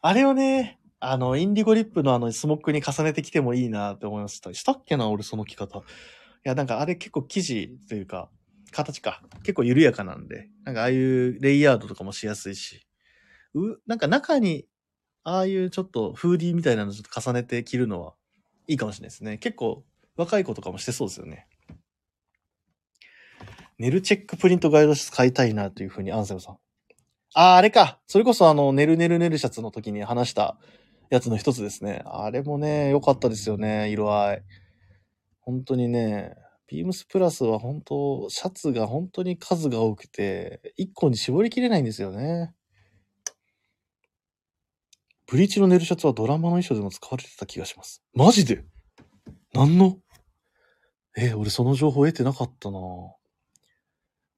[0.00, 4.52] あれをね、あの、インディゴリップのあの、スモックに重ねてきてもいいなって思いました。
[4.54, 5.78] したっけな俺その着方。
[5.78, 5.82] い
[6.44, 8.30] や、なんかあれ結構生地というか、
[8.70, 9.22] 形か。
[9.42, 12.86] 結構緩やかなんで、なんかああいうレイヤードとかもしやすいし、
[13.54, 14.66] う、なんか中に、
[15.24, 18.14] ああいうちょっとフーディーみたいなのちょっと重ねて着るのは
[18.66, 19.38] いいかもしれないですね。
[19.38, 19.84] 結構
[20.16, 21.48] 若い子とかもしてそうですよね。
[23.78, 26.58] ネルチェックプリントガイドシャツ買いたいなというふうにアンセムさん。
[27.34, 28.00] ああ、あれか。
[28.06, 30.58] それこそあの、ネルネルネルシャツの時に話した
[31.10, 32.02] やつの一つですね。
[32.06, 34.42] あれもね、良かったですよね、色合い。
[35.40, 36.34] 本当にね、
[36.66, 42.54] ビームスプラスは本当、シャツが本当に数が多くて、一個に絞りきれないんですよね。
[45.26, 48.02] ブリーチのネルシャツはドラマの衣装でも使われてた気がします。
[48.14, 48.64] マジで？
[49.52, 49.98] 何の？
[51.16, 52.78] え、俺その情報得てなかったな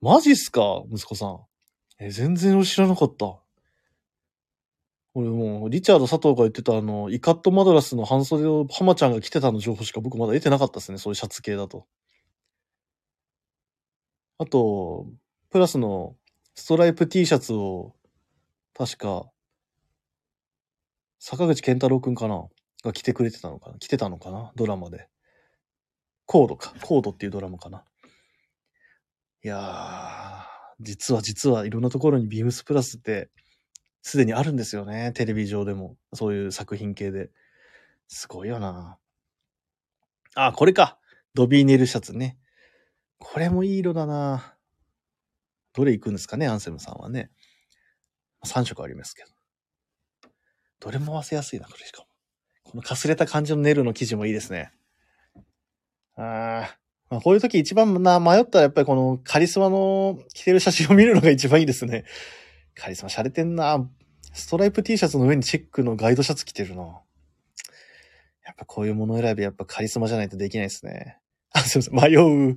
[0.01, 1.41] マジっすか息子さん。
[2.01, 3.38] え、全然知らなかった。
[5.12, 10.98] 俺もう、リチャード佐藤が言ってたあの、イカットマドラスの半袖を浜ちゃんが着てたの情報しか僕まだ得てなかったですね。
[10.98, 11.86] そういうシャツ系だと。
[14.38, 15.07] あと、
[15.51, 16.16] プラスの
[16.55, 17.94] ストライプ T シャツを、
[18.72, 19.30] 確か、
[21.18, 22.46] 坂口健太郎くんかな？
[22.82, 23.78] が着てくれてたのかな？
[23.78, 24.53] 着てたのかな？
[24.57, 25.09] ドラマで。
[26.24, 26.72] コードか。
[26.82, 27.84] コードっていうドラマかな。
[29.44, 30.49] いやー、
[30.81, 33.31] 実は実はいろんなところにビームスプラスって、
[34.03, 35.12] すでにあるんですよね。
[35.14, 35.97] テレビ上でも。
[36.14, 37.31] そういう作品系で。
[38.09, 38.99] すごいよな。
[40.35, 40.99] あ、これか。
[41.35, 42.39] ドビーネルシャツね。
[43.18, 44.57] これもいい色だな。
[45.74, 47.31] どれ行くんですかね、アンセムさんはね。
[48.47, 49.28] 3色ありますけど。
[50.81, 52.09] どれも合わせやすいな、これしかも。
[52.64, 54.72] このかすれた感じのネルの生地もいいですね。
[56.16, 56.76] あ
[57.11, 62.05] まあ、こういう時一番な、迷ったらやっぱりこのカリスマの着てる写真を見るのが一番いいですね。
[62.75, 63.89] カリスマ洒落てんな。
[64.33, 66.83] ストライプ T シャツの上にチェックのガイドシャツ着てるな。
[66.83, 71.19] やっぱこういうもの選び、やっぱカリスマじゃないとできないですね。
[71.53, 72.13] あ、すいません。
[72.13, 72.57] 迷う。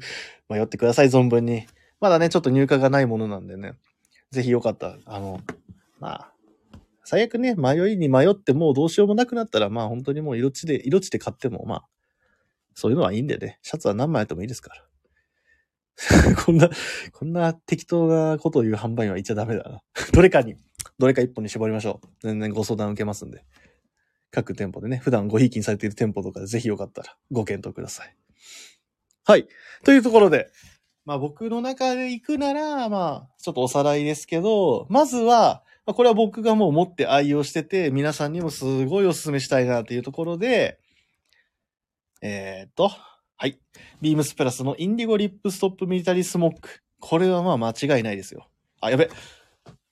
[0.50, 1.66] 迷ってください、存分に。
[2.00, 3.74] まだね、ちょっと入荷がないものなんでね。
[4.30, 5.42] ぜひよかった、あの、
[6.00, 6.34] まあ、
[7.04, 11.86] 最悪ね、迷いに迷ってもうどうしようもなくなったら、まあ本当にもう色地で、色地で買っても、まあ、
[12.76, 13.60] そういうのはいいんでね。
[13.62, 14.84] シャツは何枚あってもいいですから。
[16.46, 16.70] こんな、
[17.12, 19.82] こんな適当なことを言う販売員は言っちゃダメだな。
[20.12, 20.56] どれかに、
[20.98, 22.08] どれか一本に絞りましょう。
[22.22, 23.46] 全然ご相談受けますんで。
[24.32, 28.16] 各店舗でね、普段ごひいきにされている店舗とかでぜひよかったらご検討ください。
[29.26, 29.48] はい。
[29.84, 30.50] というところで、
[31.06, 40.80] まあ僕の中で行くなら、まあ、ちょっとおさらいですけど、まずは、まあ、これは僕がもう持って愛用してて、皆さんにもすごいお勧めしたいなっていうところで、
[42.26, 42.90] えー、っと、
[43.36, 43.60] はい。
[44.02, 46.80] ビームスプラスのインディゴリップストップミリタリースモック。
[47.02, 48.48] これはまあ間違いないですよ。
[48.80, 49.10] あ、やべ。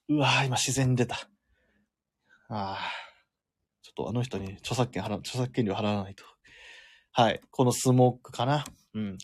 [0.08, 1.16] うわぁ、今自然出た。
[2.48, 2.78] ああ。
[3.82, 6.24] ちょっとあの人に著作権払、著作権料払わないと。
[7.12, 7.42] はい。
[7.52, 8.64] このスモックかな。
[8.94, 9.18] うん。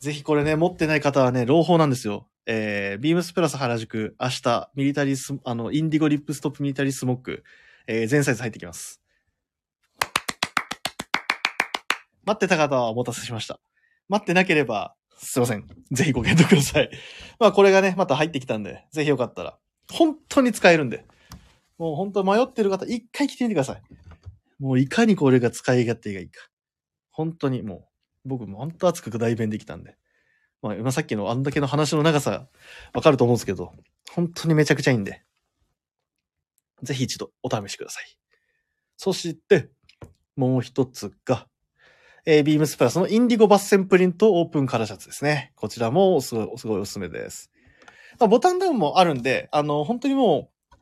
[0.00, 2.30] ぜひこれね、持ってない方はね、朗報なんですよ。
[2.46, 7.44] えー、ビームスプラス原宿、明日、ミリタリース、あの、インディゴリップストップミリタリースモック、
[7.86, 9.01] えー、全サイズ入ってきます。
[12.24, 13.60] 待ってた方はお待たせしました。
[14.08, 15.66] 待ってなければ、すいません。
[15.92, 16.90] ぜひご検討ください。
[17.38, 19.58] まあこれがね、また入ってきたんで、ぜひよかったら、
[19.90, 21.06] 本当に使えるんで、
[21.78, 23.82] もう本当迷ってる方、一回来てみてください。
[24.58, 26.48] もういかにこれが使い勝手がいいか。
[27.10, 27.88] 本当にも
[28.24, 29.96] う、僕も本当熱く代弁できたんで。
[30.62, 32.48] まあ、今さっきのあんだけの話の長さ、
[32.94, 33.72] わかると思うんですけど、
[34.12, 35.22] 本当にめちゃくちゃいいんで、
[36.82, 38.04] ぜひ一度お試しください。
[38.96, 39.70] そして、
[40.36, 41.48] もう一つが、
[42.24, 45.52] えー、ビームスプラスのインディゴバッセンプリントオープンカラーシャツですね。
[45.56, 47.50] こちらもすごい、すごいおすすめです。
[48.20, 50.76] まあ、ボタンダウンもあるんで、あの、本当にもう、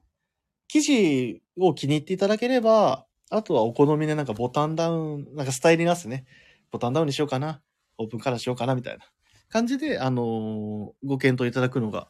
[0.69, 6.27] 生地を気に入っていただければ、あとはお好みでなんかボタンダウン、なんかスタイリナスね。
[6.71, 7.63] ボタンダウンにしようかな。
[7.97, 9.05] オープンカラーしようかな、みたいな
[9.49, 12.09] 感じで、あのー、ご検討いただくのが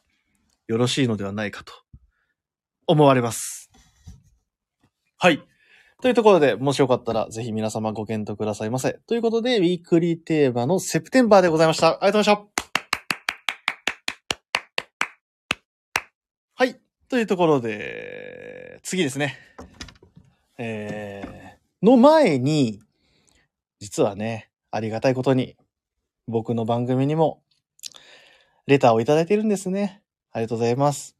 [0.66, 1.72] よろしいのではないかと
[2.86, 3.70] 思われます。
[5.18, 5.49] はい。
[6.00, 8.94] というところで、もしよかったら、ぜひ皆様ご検討くださいませ。
[9.06, 11.88] ということで、ウィークリーテーマのセプテンバーでございました。
[11.88, 12.50] ありがとうございました。
[16.54, 16.80] はい。
[17.10, 19.36] というところで、次ですね。
[20.56, 22.80] えー、の前に、
[23.78, 25.56] 実はね、ありがたいことに、
[26.26, 27.42] 僕の番組にも、
[28.66, 30.02] レターをいただいているんですね。
[30.32, 31.19] ありがとうございます。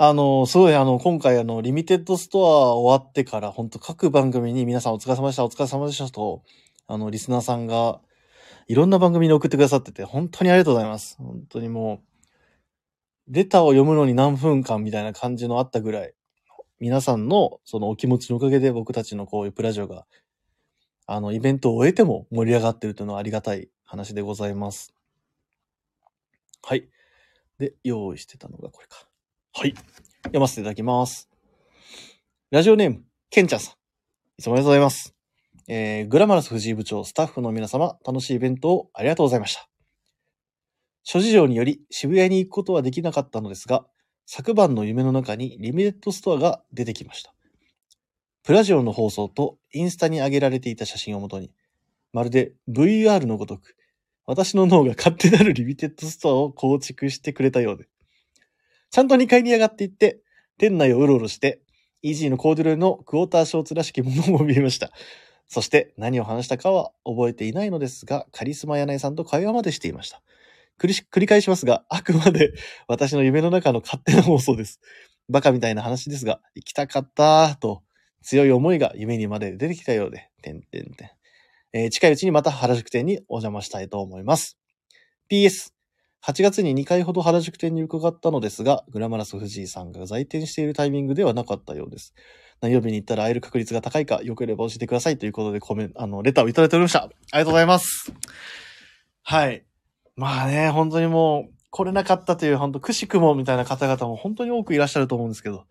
[0.00, 6.44] あの、すごいあの、今回あの、リミテッドストア終わってから、本当各番組に皆さんお疲れ様でした、お疲れ様でしたと、
[6.86, 8.00] あの、リスナーさんが、
[8.68, 11.16] いろんな番組に送ってくださってて、本当にありがとうございます。
[11.18, 12.00] 本当にも
[13.28, 16.14] う、レターを読むのに何分間みたいな感じのあったぐらい、
[16.78, 20.06] 皆さんのそのお気持ちのおかげで僕たちのこういうプラジオが、
[21.06, 24.94] あの、イベントを終えても盛り上がってるというのはありがたい話でございます。
[26.62, 26.88] はい。
[27.58, 29.08] で、用意してたのがこれか。
[29.52, 29.74] はい。
[30.24, 31.28] 読ませていただきます。
[32.50, 33.74] ラジオネーム、ケンちゃんさん。
[34.38, 35.14] いつもありがとうございます。
[35.66, 39.68] えー、グラマラス藤井部長、スタッフの皆様、楽しいイベントをありがとうございました。
[41.02, 43.84] 諸事情により渋谷に行くことはできなかったのですが、
[44.26, 47.34] 昨晩の夢の中にリミテッドストアが出てきました。
[48.44, 51.50] プラジオの放送とインスタに上げられていた写真をもとに、
[52.12, 53.74] まるで VR のごとく、
[54.24, 57.88] 私の脳が勝手なるリミテッドストアを構築してくれたようで、
[58.90, 60.20] ちゃんと2階に上がっていって、
[60.58, 61.60] 店内をうろうろして、
[62.02, 64.90] イージーのコーデュロイのクォーターショーツらしきものも見えました。
[65.48, 70.22] そして何を話したかは覚えていないのですが、カリスマ柳井さんと会話までしていました。
[70.78, 72.52] 繰り返しますが、あくまで
[72.86, 74.80] 私の夢の中の勝手な放送です。
[75.28, 77.82] バカみたいな話ですが、行きたかったと
[78.22, 81.12] 強い思いが夢にまで出てきたようで、てんてんて
[81.86, 81.90] ん。
[81.90, 84.56] 近いうちにまた原宿店にお邪魔したいと思います。
[85.30, 85.72] PS、
[86.26, 92.14] 8月に2回ほど原宿店に伺ったのですが、グラマラス藤井さんが在店しているタイミングではなかったようです。
[92.60, 97.04] 何曜日に行ったら会える確率が高いか、よければ教えてくださいということでコメント、あの、レターをいただいておりました。
[97.04, 98.12] ありがとうございます。
[99.22, 99.64] はい。
[100.16, 105.66] まあね、本当にもう、来れなかったという、本当くしくもみたいな方々も本当に多くいらっしゃると思うんですけど、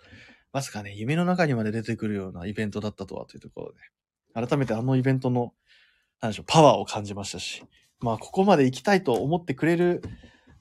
[0.54, 5.54] まさかね、夢の中にまで出てくるようなイベントだったとはというところで、改めてあのイベントの、
[6.22, 7.64] なんでしょう、パワーを感じましたし、
[8.00, 10.02] まあ、ここまで行きたいと思ってくれる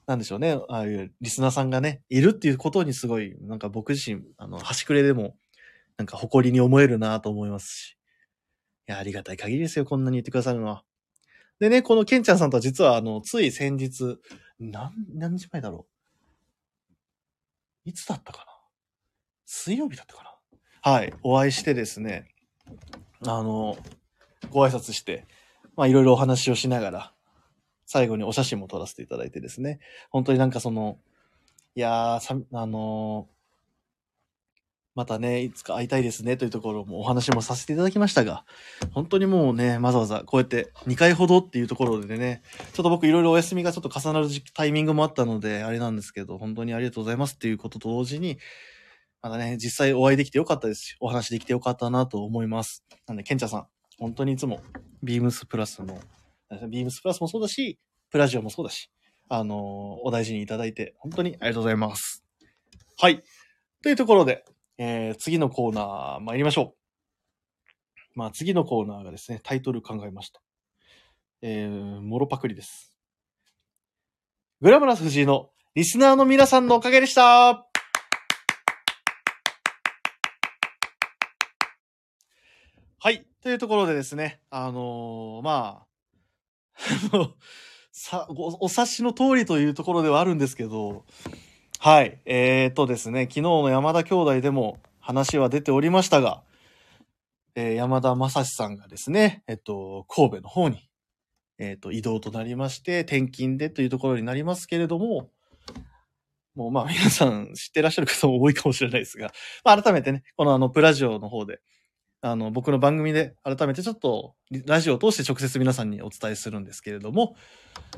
[0.07, 5.35] なんでしょうね、ああいうリスナーさんがね、いるっていうことにすごい、なんか僕自身、あの、端くれでも、
[5.97, 7.97] なんか誇りに思えるなと思いますし。
[8.87, 10.85] いや、ありがたい限りですよ、こんなに言ってくださるのは。
[11.59, 14.17] でね、このケンちゃんさんとは実はあの、つい先日、
[14.59, 15.87] 何、何日前だろ
[17.85, 18.45] ういつだったかな
[19.45, 22.29] 水曜日だったかなはい、お会いしてですね、
[23.25, 23.77] あの、
[24.51, 25.25] ご挨拶して、
[25.75, 27.13] まあいろいろお話をしながら、
[27.87, 29.79] 最後にお写真も撮らせていただいてですね、
[30.11, 30.99] 本当になんかその、
[31.73, 33.37] いやー、あのー
[34.97, 38.45] またね、いつか会いたいですねというところもお話もさせていただきましたが、
[38.93, 42.41] 本当にもうね、わざわざこうやって2回ほどっていうところでね、
[42.73, 48.39] ちょっと僕いろいろお休みがちょっと重なるタイミングもあったので、あれなんですけど、本当にありがとうございますっていうことと同時に、
[49.21, 52.83] まだね、実際お会いできてよかったですし、お話できてよかったなと思います。
[53.05, 53.67] なんで、ケンチャさん、
[53.99, 54.61] 本当にいつも、
[55.03, 55.99] ビームスプラスの、
[56.69, 57.77] ビームスプラスもそうだし、
[58.09, 58.89] プラジオもそうだし、
[59.29, 59.59] あのー
[60.03, 62.23] お大事にいただいて、本当にありがとうございます。
[62.97, 63.23] はい。
[63.83, 64.45] というところで、
[64.77, 66.77] えー、次のコーナー参りましょう。
[68.15, 70.41] まあ次のコーナーがですね、タイトル考えました。
[71.41, 72.97] えー、モロパクリです。
[74.61, 77.67] グラマラス藤井のリスナーの皆さんのおかげでした
[82.99, 83.27] はい。
[83.43, 85.86] というところでですね、あのーまあ、
[87.13, 87.33] あの
[87.91, 91.03] さお、お察しの通りというところではあるんですけど、
[91.79, 92.19] はい。
[92.25, 96.43] えー、とですね、昨日の山田兄弟でも話は出ておりましたが、
[97.55, 100.89] えー山田正史さんがですね、えっと、神戸の方に、
[101.59, 105.29] えっと、移動となりまして、転勤でというところになりますけれども、
[106.55, 109.31] もうまあ皆さん知ってらっしゃる方も多いかもしれないですが、
[109.63, 111.59] まあ改めてね、このあの、プラジオの方で、
[112.21, 117.35] あの、僕の番組で改めてちょっと、ラジオを通して直接皆さんにお伝えするんですけれども、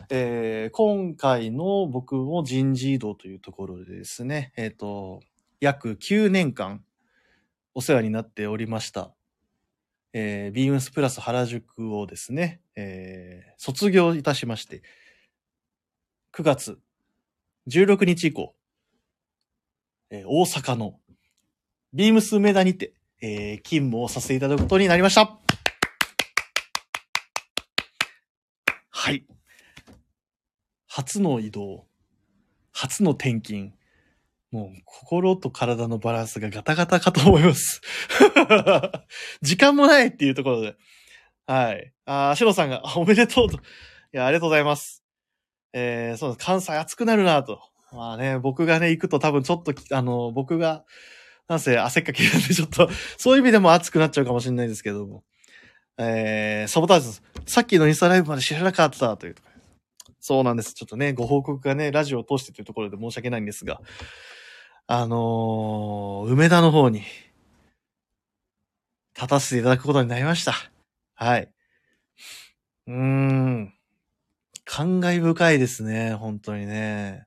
[0.10, 5.22] えー今回の僕も人事異動というところでですね、えっ、と、
[5.62, 6.84] 約9年間
[7.74, 9.14] お世話になっておりました、
[10.14, 14.82] えー、ビームスプラス原宿をですね、えー卒業いたしまして、
[16.34, 16.80] 9月
[17.70, 18.54] 16日以降、
[20.10, 21.00] えー大阪の
[21.94, 25.38] ビームス梅田にて、えー勤務をさせていただくことになりました。
[28.90, 29.26] はい。
[30.88, 31.86] 初の移動、
[32.72, 33.74] 初の転勤、
[34.52, 37.82] もう心と体のバランスがガタガタかと思います。
[39.42, 40.76] 時間もないっていうところで。
[41.46, 41.94] はい。
[42.06, 43.58] あ、シロさんが、おめでとうと。
[43.58, 43.60] い
[44.12, 45.04] や、ありがとうございます。
[45.74, 46.46] えー、そうです。
[46.46, 47.62] 関西暑くなるなと。
[47.92, 50.84] まあね、僕がね、行くと多分ちょっと、あの、僕が、
[51.50, 55.24] なんせ汗っかきなんでちょっと、そういう意味でも暑くなっちゃうかもしれないですけども。
[55.98, 57.22] えー、サボタージュ。
[57.46, 59.42] さっきのインスタライブまで知らなかったというと
[60.20, 60.74] そうなんです。
[60.74, 63.82] ちょっとね、ご報告がね、ラジオを通してというところで申し訳ないんですが、
[64.86, 67.04] あのー、梅田の方に、
[69.16, 70.54] 立たせていただくことになりました。
[71.16, 71.52] はい。
[72.88, 73.74] うーん。
[74.66, 77.26] 感慨深いですね、本当にね。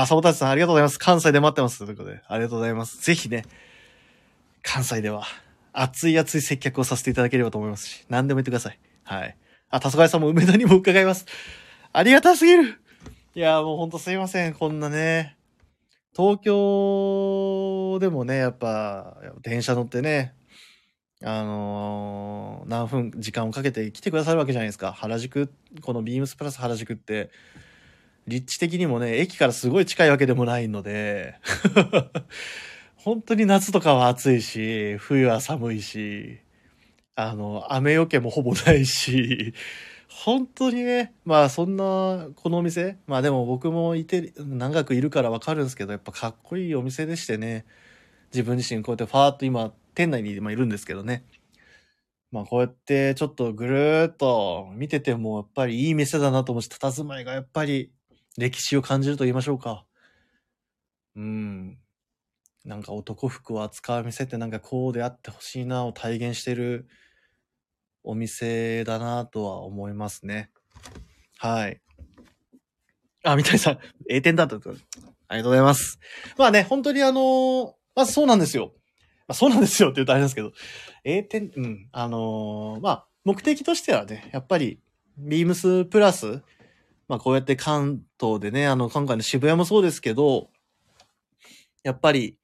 [0.00, 0.98] あ、サボタジさんありがとうございます。
[0.98, 1.78] 関西で待ってます。
[1.78, 2.98] ということで、ありがとうございます。
[3.02, 3.44] ぜひね、
[4.62, 5.24] 関西では、
[5.74, 8.78] 熱い熱い接客をさせていただければと思いますし、何でも言ってください。
[9.04, 9.36] はい。
[9.68, 11.26] あ、たそがいさんも梅田にも伺います。
[11.92, 12.80] ありがたすぎる
[13.34, 14.54] いや、もうほんとすいません。
[14.54, 15.36] こんなね。
[16.16, 20.32] 東京でもね、やっぱ、電車乗ってね、
[21.22, 24.92] あのー何分、時間をかけて来てくださるわけじゃないですか。
[24.92, 27.30] 原宿、このビームスプラス原宿って、
[28.26, 31.36] 立地的にもね、駅からすごい近いわけでもないので、
[32.96, 36.38] 本当に夏とかは暑いし、冬は寒いし、
[37.16, 39.54] あの、雨よけもほぼないし、
[40.08, 47.64] 本当にね、まあそんな、このお店、まあでも僕もいて、長くいるからわかるんですけど、やっぱかっこいいお店でしてね、
[48.32, 51.24] 自分自身こうやってファーっと今、店内に今いるんですけどね。
[52.30, 57.92] まあこうやってちょっとぐるーっと見ててもやっぱりいい店だなと思うし、佇まいがやっぱり
[58.38, 59.84] 歴史を感じると言いましょうか。
[61.16, 61.78] うん。
[62.64, 66.86] なんか男服を扱う店ってなんかこうであってほしいなを体現してる
[68.04, 70.50] お店だなとは思いますね。
[71.38, 71.80] はい。
[73.24, 73.78] あ、三谷さん、
[74.08, 74.70] 栄転だったと。
[75.28, 75.98] ありがとうございます。
[76.36, 78.72] まあね、本当にあのーまずそうなんですよ。
[79.28, 80.52] まあ、そうなんですよって言うとあれですけど、
[81.04, 84.80] 栄転、うん、あのーまあ、目的としてはね、やっぱり、
[85.18, 86.42] ビームスプラス、
[87.12, 90.48] まあこうやって関東でね、あの、今回の渋谷もそうですけど、
[91.82, 92.38] やっぱり、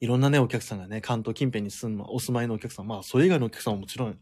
[0.00, 4.18] いろんなね、お客さんがね、関東近辺に住む、お住まいのお客さん、まあ、それ以外のお客さんももちろん、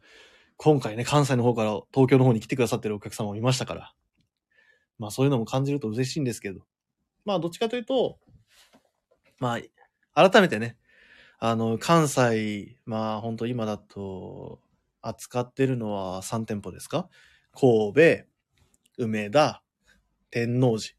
[0.57, 3.95] 今回ね、関西の方から東京の方に来てくださってるお客さんもいましたから、
[4.99, 6.63] まあ、そういうのも感じると嬉しいんですけど、
[7.25, 8.19] まあ、どっちかというと、
[9.39, 9.61] ま
[10.17, 10.79] あ、改めてね、
[11.39, 14.59] あの、関西、まあ、本当今だと、
[15.01, 17.09] 扱ってるのは3店舗ですか？
[17.53, 18.25] 神戸、
[18.99, 19.63] 梅田、
[20.33, 20.97] 天王寺。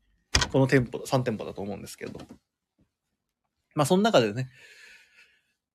[0.52, 2.20] この店舗、3店舗だと思うんですけど。
[3.76, 4.50] まあ、その中でね、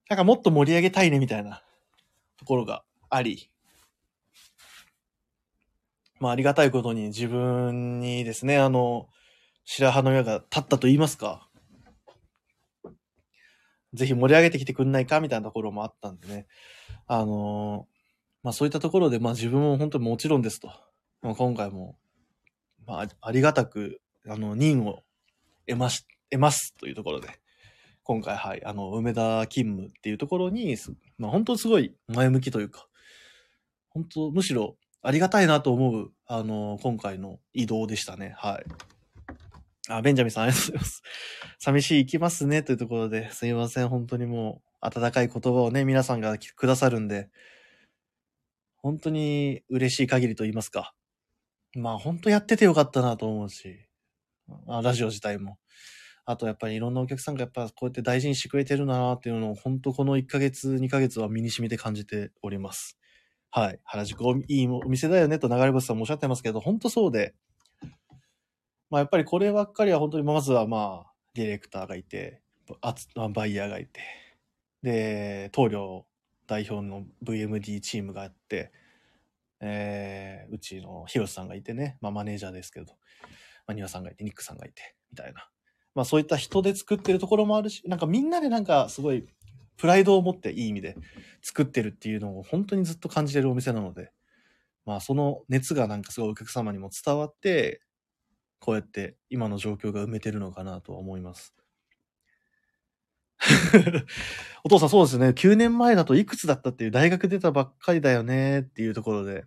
[0.09, 1.63] なんかもっと盛り上げたいねみたいな
[2.39, 3.51] ところがあり、
[6.21, 9.09] まあ、ありがたいことに自分にですね、あの、
[9.65, 11.49] 白羽の矢が立ったと言いますか。
[13.93, 16.47] ぜひ盛り上げてきてくんないかみたいなところもあったんでね。
[17.07, 17.89] あの
[18.43, 20.69] まあそういったところで、まあ自分も本当にもちろんですと。
[21.23, 21.99] まあ、今回も、
[22.89, 25.03] まあありがたく、あの、任を
[25.67, 27.29] 得まし、得ますというところで、
[28.03, 30.77] 今回はい、あの、梅田勤務っていうところに、
[31.19, 32.89] まあ本当すごい前向きというか、
[33.91, 38.35] 本当むしろありがたいなと思う、あの、今回の移動でしたね。
[38.39, 38.65] はい。
[39.91, 41.03] あ、ベンジャミンさんありがとうございます。
[41.61, 43.89] 寂しい行きますねというところで、すいません。
[43.89, 47.29] 本当にもう、温かい言葉をね、皆さんがくださるんで、
[48.77, 50.95] 本当に嬉しい限りと言いますか。
[51.75, 53.87] まあ本当やっててよかったなと思うし、
[54.67, 55.59] あラジオ自体も。
[56.25, 62.99] あとやっぱりいろんなお客さんがやっぱこうやって大事にしてくれてるなっていうのを本当この1ヶ月、2ヶ月は身に染みて感じております。
[63.51, 63.81] はい。
[63.85, 67.35] 原宿いいお店だよねと流れ星さんもおっしゃってますけど、本当そうで、
[68.91, 72.43] まあやっぱりこればっかりは本当にまずはまあ、ディレクターがいて、
[73.33, 74.01] バイヤーがいて、
[74.83, 76.07] で、棟梁
[76.47, 78.71] 代表の VMD チームがあって、
[79.61, 82.93] えー、うちのヒロシさんがいてね、まあマネージャーですけど、
[83.67, 85.49] まあニワさんがいて、ニックさんがいて、みたいな。
[85.95, 89.27] まあそういった人で作ってるところもあるし、なんかみんなでなんかすごい
[89.77, 90.97] プライドを持っていい意味で
[91.43, 94.13] 作ってるっていうのを本当にずっと感じてるお店なので、
[94.87, 97.81] まあその熱がなんかすごいお客様にも伝わって、
[98.61, 101.55] こうやって今の状況が埋めてるのかなとは思います。
[104.65, 105.29] お父さんそうですね。
[105.29, 109.45] 9年前だといくつだったっていう大学出たばっかりだよねっていうところで。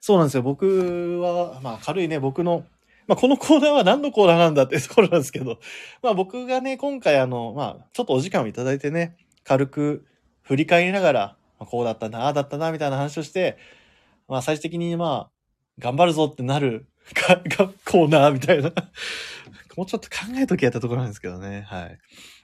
[0.00, 0.42] そうなんですよ。
[0.42, 2.64] 僕は、まあ軽いね、僕の、
[3.06, 5.58] まあこのコーナーは何のコーナーなんだっていうところなんですけど、
[6.02, 10.04] まあ僕がね、今回あの、まあちょっとお時間をいただいてね、軽く
[10.42, 11.20] 振り返りながら、
[11.58, 13.56] まあ、こうだったな、ああだったな、みたいな話をして、
[14.28, 15.30] まあ最終的にまあ、
[15.78, 18.72] 頑張るぞってなるか、が、コーナーみたいな
[19.76, 21.62] もうちょっと考えときやったところなんですけどね。
[21.62, 21.98] はい。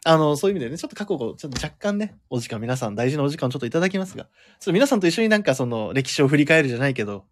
[0.04, 4.28] あの、そういう意味でね、ちょっと過去を、ちょっと若干ね、お時間皆さん大事なお時間をちょっといただきますが、
[4.58, 7.26] そう皆さんと一緒になんかその歴史を振り返るじゃないけど、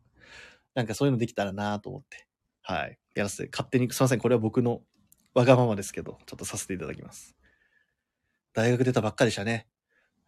[0.74, 2.26] なんかそういうのできたらなと思って、
[2.62, 2.98] はい。
[3.14, 4.82] やらせて、勝手に、すいません、これは僕の
[5.34, 7.34] わがままですけど、ちょっとさせていただきます。
[8.54, 9.66] 大学出たばっかりでしたね。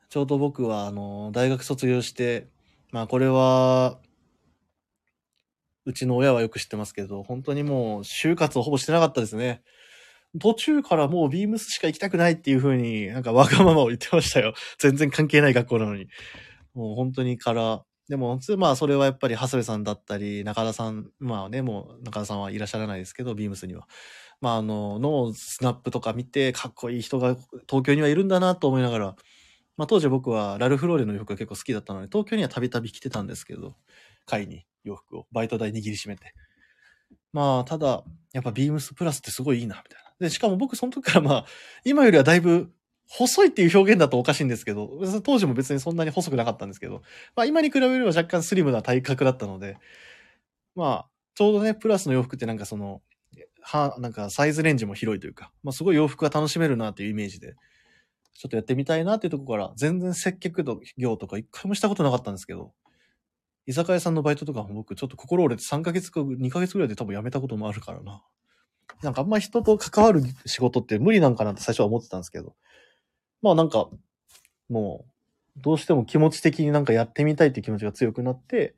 [0.08, 2.48] ちょうど僕は、あの、大学卒業して、
[2.90, 4.00] まあこれは、
[5.87, 9.62] うちの親はよく知ってますけど、本当にもう就活をほぼしてなかったですね。
[10.41, 14.55] 途中からもうビームスしか行きたくないっていう風になんかわがままを言ってましたよ。
[14.78, 16.09] 全然関係ない学校なのに。
[16.74, 23.89] もう本当にから、でも、まあそれはやっぱり長谷部さんだったり、中田さん、まあね、もう中田さんはいらっしゃらないですけど、ビームスには。
[24.41, 27.37] まああの、のスナップとか見て、かっこいい人が
[27.68, 29.16] 東京にはいるんだなと思いながら、
[29.76, 33.76] まあ当時僕はラルフローレの洋服が結構好きだったので、東京にはたびたび来てたんですけど、
[34.26, 34.64] 会に。
[34.85, 36.35] 洋服を、バイト代握りしめて。
[37.33, 40.11] まあ、ただ、やっぱビームスプラスってすごいいいな、みたいな。
[40.20, 41.47] で、しかも僕その時からまあ、
[41.85, 42.72] 今よりはだいぶ
[43.09, 44.89] 細いっていう表現だとおかしいんですけど、
[45.24, 47.03] 当時も別にそんなに細くなかったんですけど、
[47.35, 49.78] まあ今に比べれば若干スリムな体格だったので、
[50.76, 53.03] まあ、ちょうどね、プラスの洋服ってなんかその、
[53.62, 57.55] は、なんかサイズレンジも広いというか、まあすごい洋服が楽しめるなっていうイメージで、
[58.35, 60.64] ちょっとやってみたいなっていうところから、全然接客
[60.97, 62.72] 業とか一回もしたことなかったんですけど、
[63.70, 68.20] 居酒屋さんのバイトとかも僕ちょっと心折れて3ヶ月か2ヶ月ぐらいで多分辞めたこともあるからな。
[69.04, 72.56] なんかあんま人と関わる仕事って無理なんかなって最初は思ってたんですけど。
[73.42, 73.88] まあなんか、
[74.68, 75.04] も
[75.56, 78.74] う、どうしても気持ち的になんかやってみたいっていう気持ちが強くなって、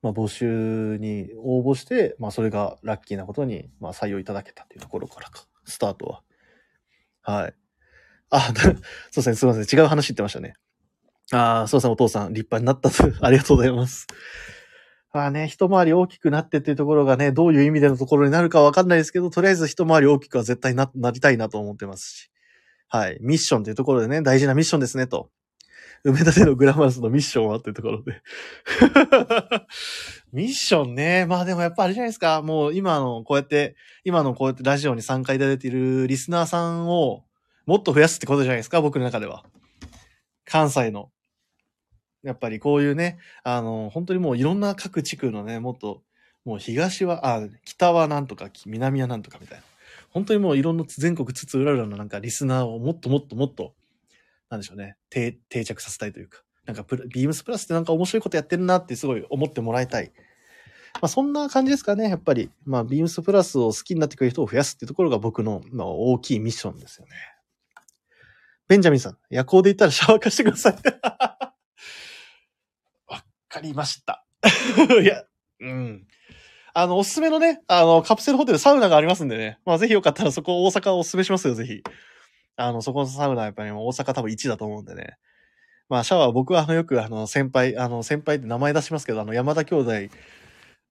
[0.00, 6.22] まあ募集に応募して、まあそれがラッキーなことに、まあ採用いただけたっていうところからか、スタートは。
[7.22, 7.54] はい。
[8.30, 8.52] あ、
[9.10, 9.80] そうですね、すいません。
[9.80, 10.54] 違う話言ってましたね。
[11.32, 14.06] ああ、そうですね、お父さん、立派になったと、 ありがとうございます。
[15.12, 22.30] まあね、一回り大きくなってっていうところがね、どういう意味でのところになるかわかんないですけど、とりあえず一回り大きくは絶対な、なりたいなと思ってますし。
[22.88, 23.18] はい。
[23.20, 25.30] ミッションというところでね、大事なミッションですね、と。
[26.02, 28.22] 梅田でのグラマスのミッションはっていうところで。
[30.32, 31.26] ミッションね。
[31.26, 32.40] まあでもやっぱあれじゃないですか。
[32.42, 37.24] もう今のこうやって、今のこうやってラジオに参加いただいているリスナーさんを
[37.66, 39.44] もっと増やすってことじゃないですか、僕の中では。
[40.46, 41.10] 関西の
[42.22, 46.02] やっぱりこういうね、あの、本当にもういろんな各地区のね、もっと、
[46.44, 49.64] もう東は、あ、北はなんとか、南はなんとかみたいな。
[50.10, 53.74] 本当にもういろんな全国津々浦々のなんかリスナーをもっともっともっと、
[54.48, 56.42] なんでしょうね、定定着させたいというか。
[56.66, 60.12] なんかビームスプラスってなんか面白いことやってるなってすごい思ってもらいたい。
[60.94, 62.50] まあそんな感じですかね、やっぱり。
[62.64, 67.12] まあビームスプラスを好きになってくれる人を増やすっていうところが僕の、まあ、大きいミッションですよね。
[68.68, 70.76] ベンジャミンさん、夜行で行ったらシャワー貸してください。
[73.50, 74.24] わかりました。
[75.02, 75.24] いや、
[75.60, 76.06] うん。
[76.72, 79.58] あの、おすすめのね、あの、カプセルホテルサウナがありますんでね。
[79.66, 81.82] まあぜひよかったらそこ大阪おすすめしますよ、ぜひ。
[82.56, 85.16] あの、そこのサウナやっぱりもう大阪多分1だと思うんでね。
[85.88, 89.92] まあシャワー僕はあのよくあの先輩、あの先輩って名前出しますけど、あの山田兄弟、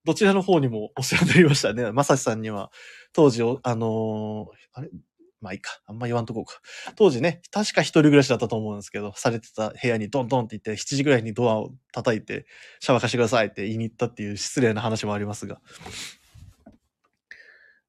[0.04, 1.94] どちらの方にもお世話になりましたね。
[1.94, 2.72] まさしさんには、
[3.14, 4.90] 当時お、あのーあれ？
[5.42, 5.80] まあいいか。
[5.86, 6.62] あんま言わんとこうか。
[6.96, 12.46] 当時ね、確か一人暮らしだったと思うんですけど、されてた部屋にドンドンって言って、7時ぐらいにドアを叩いて、
[12.80, 15.62] シャワー貸してくださいって言いに行ったっていう失礼な話もありますが。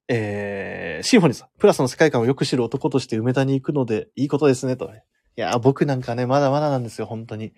[0.08, 4.90] えー、シンフォニーさん、プラスの世界観をよく知る男として梅田に行くのでいいことですね、と。
[4.90, 4.90] い
[5.36, 7.52] や、僕なんかね、まだまだなんですよ、本当に。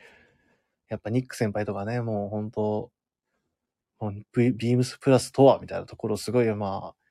[0.88, 2.90] やっぱニック先輩とかね、もう本当
[4.03, 7.02] もうビームスプラスとは、みたいなところすごい、まあ、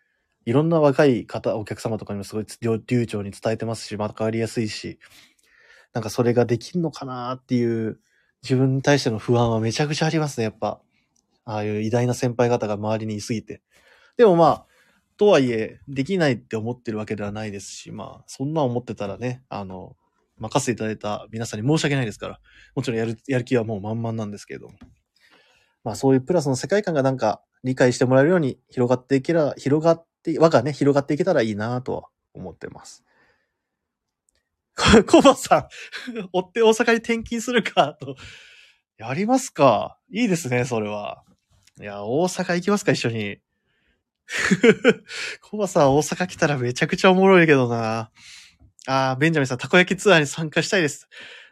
[0.46, 2.46] いろんな若い方、お客様とかにもすごい
[2.88, 5.00] 流暢に伝えてますし、また変わりやすいし、
[5.94, 8.00] なんかそれができんのかなっていう、
[8.44, 10.82] 自分に対しての不安はめちゃくちゃありますね、やっぱ。
[11.46, 13.62] ああいう偉大な先輩方が周りにいすぎて。
[14.18, 14.66] でもまあ、
[15.18, 19.96] とはいえ、できないって思ってるわけではないですし、まあ、そんな思ってたらね、あの、
[20.38, 22.40] 任せていただいた皆さんに申し訳ないですから、
[22.76, 24.74] もちろんやる、やる気はもう満々なんですけれども。
[25.84, 33.04] まあそういうプラスの世界観がなんか理解してもらえるように広がっていけら、広がって、輪がね、広がっていけたらいいなとは思ってます。
[35.08, 35.68] コバさん、
[36.34, 38.16] 追って大阪に転勤するか、と。
[38.98, 39.98] やりますか？
[40.12, 41.24] いいですね、それは。
[41.80, 43.40] いや、大阪行きますか、一緒に。
[45.42, 48.12] コバさん、大阪来たらめちゃくちゃおもろいけどな。
[48.88, 51.08] あー、ベンジャミンさん、たこ焼きツアーに参加したいです。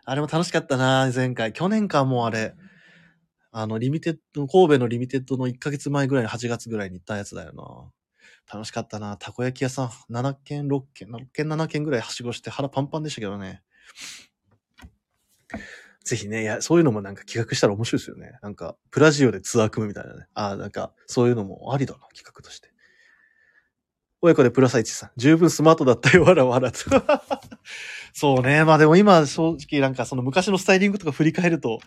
[0.06, 1.54] あれも楽しかったな、前回。
[1.54, 2.56] 去年か、もうあれ。
[3.52, 7.92] あの、リミテッド、神戸のリミテッドの1ヶ月前ぐらいの8月ぐらいに行ったやつだよな。
[8.52, 9.16] 楽しかったな。
[9.16, 13.62] たこ焼き屋さん、7軒、6軒、6軒、7軒ぐらいはしごして腹パンパンでしたけどね。
[16.04, 18.40] ぜひね、いや、そういうのもなんか企画したら面白いですよね。
[18.42, 20.26] なんか、プラジオでツアー組むみたいなね。
[20.34, 22.70] ああ、なんか、そういうのもありだな、企画として。
[24.22, 26.80] 親子でプラサイチさん、十分スマートだったよ、わらわらと。
[28.14, 28.66] そうね。
[28.66, 31.80] まあでも今、正直なんかその昔のスタイリングとか振り返ると、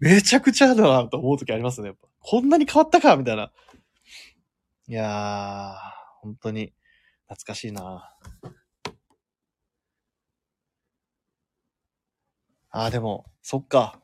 [0.00, 1.88] めちゃくちゃだなと思う時ありますね。
[1.88, 3.52] やっぱこんなに変わったかみたいな。
[4.88, 5.74] いやー、
[6.20, 6.72] 本当に
[7.28, 8.08] 懐かしいな。
[12.70, 14.00] あー、でも、そっか。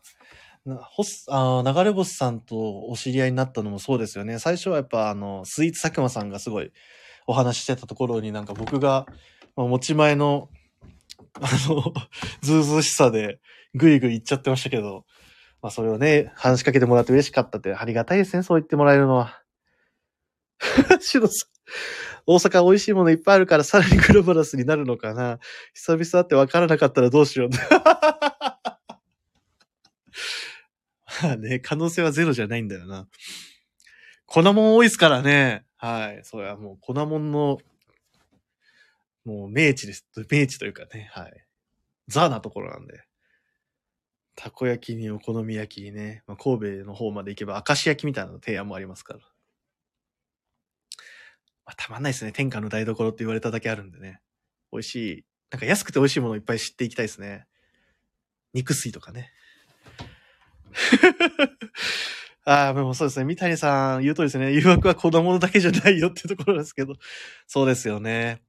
[0.65, 4.41] なホスあ流れ星さんとお知り合いになったのもそうですよね。
[4.41, 6.73] 最初はやっぱあの、スイーツ佐久間さんがすごい
[7.29, 9.07] お話ししてたところになんか僕が、
[9.55, 10.49] まあ、持ち前の、
[11.41, 11.93] あの、
[12.43, 13.41] ずうずうしさで
[13.75, 15.05] ぐいぐい行っちゃってましたけど、
[15.63, 19.42] まあそれをね、話しかけてもらって嬉しかったってありがたいですね、そう言ってもらえるのは。
[21.01, 21.53] シノさん。
[22.25, 25.39] 大阪美味しいものいっぱいあるからさらにグローバラスになるのかな。
[25.75, 27.49] 久々って分からなかったらどうしよう。
[31.23, 33.09] まあね、可能性はゼロじゃないんだよな。
[34.27, 35.65] 粉もん多いですからね。
[35.77, 36.21] はい。
[36.25, 37.59] そうや、もう粉もんの、
[39.25, 40.07] もう名地です。
[40.31, 41.47] 名地というかね、はい。
[42.09, 43.05] ザーなところなんで。
[44.35, 49.21] たこ焼きにお好み焼きにね、まあ、神戸の方まで行けば明石焼きみたいな提案もありますから。
[51.65, 52.33] まあ、たまんないですね。
[52.33, 54.21] 天下の台所って言われただけあるんでね。
[54.73, 55.25] 美味しい。
[55.51, 57.47] なんか安くて美味しいものをいっぱい知っていきたいですね。
[58.55, 59.31] 肉水とかね。
[62.45, 63.25] ああ、でもそうですね。
[63.25, 64.53] 三谷さん言う通りですね。
[64.53, 66.95] 誘惑は子供だけじゃないよっていうところですけど。
[67.47, 68.43] そうですよね。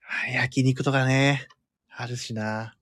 [0.00, 1.48] はい焼肉とかね。
[1.90, 2.76] あるしな。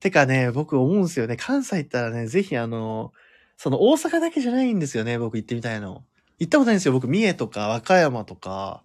[0.00, 1.36] てかね、僕思うんですよね。
[1.36, 3.12] 関西行ったらね、ぜひあの、
[3.56, 5.18] その大阪だけじゃないんですよね。
[5.18, 6.04] 僕行ってみたいの。
[6.38, 6.92] 行ったことないんですよ。
[6.92, 8.82] 僕、三重とか和歌山とか、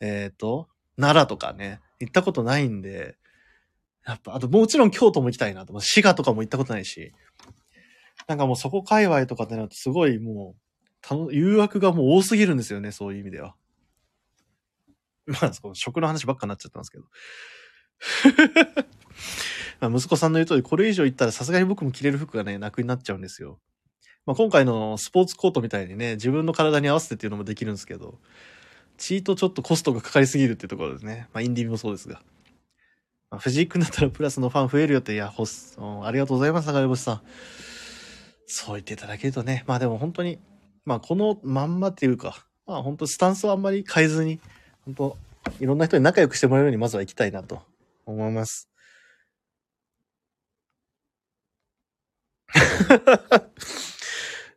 [0.00, 1.80] えっ、と、奈良とかね。
[2.00, 3.16] 行ったことないんで。
[4.06, 5.78] やっぱ、あともちろん京都も行きたいなと。
[5.80, 7.12] 滋賀とかも行ったことないし。
[8.28, 10.60] なんかもうそこ界隈とかってなるとすごいもう、
[11.00, 12.92] たの誘惑がもう多すぎるんですよね。
[12.92, 13.54] そういう意味では。
[15.26, 17.04] まあ、その食の話ばっかになっちゃったんですけど。
[19.80, 23.60] まあ息子さんの言う通り、これ以上言ったらさすがに僕も着れる服がね、なくなっちゃうんですよ。
[24.26, 28.18] まあ今回のスポーツコートみたいにね、自分の体に合わせてっていうのもできるんですけど、
[28.96, 31.28] チートちょっとコストがかかりすぎるっていうところですね。
[31.32, 32.22] まあインディビもそうですが。
[33.30, 37.20] まあ、藤井君だったらプラスのファン増えるよって、いや、ホス、うんありがとうございます、長星さん。
[38.46, 40.38] そう言っていただけるとね、まあでも本当に、
[40.84, 44.40] まあこのまんまっていうか、まあ本当スタンスはあんまり変えずに、
[44.84, 45.16] 本当
[45.60, 47.62] いろんな人に仲良くしてもらえるようにまずは行きたいなと
[48.06, 48.68] 思います。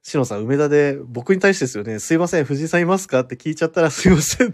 [0.09, 3.19] しのさん、梅田で僕に対してですよね、すいません、藤井さんいますか？
[3.19, 4.51] って聞いちゃったらすいません。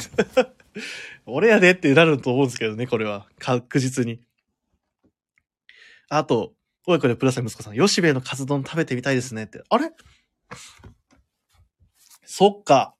[1.27, 3.27] 俺やでってなると思うんですけどね、これは。
[3.37, 4.19] 確実に。
[6.09, 6.55] あと、
[6.87, 9.61] おいこれプラス息子さん、吉兵衛のカツ丼食べてみたいですねって。
[9.69, 9.91] あれ？
[12.25, 12.95] そっか。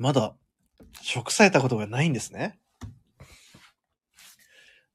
[0.00, 0.34] まだ、
[1.00, 2.58] 食されたことがないんですね。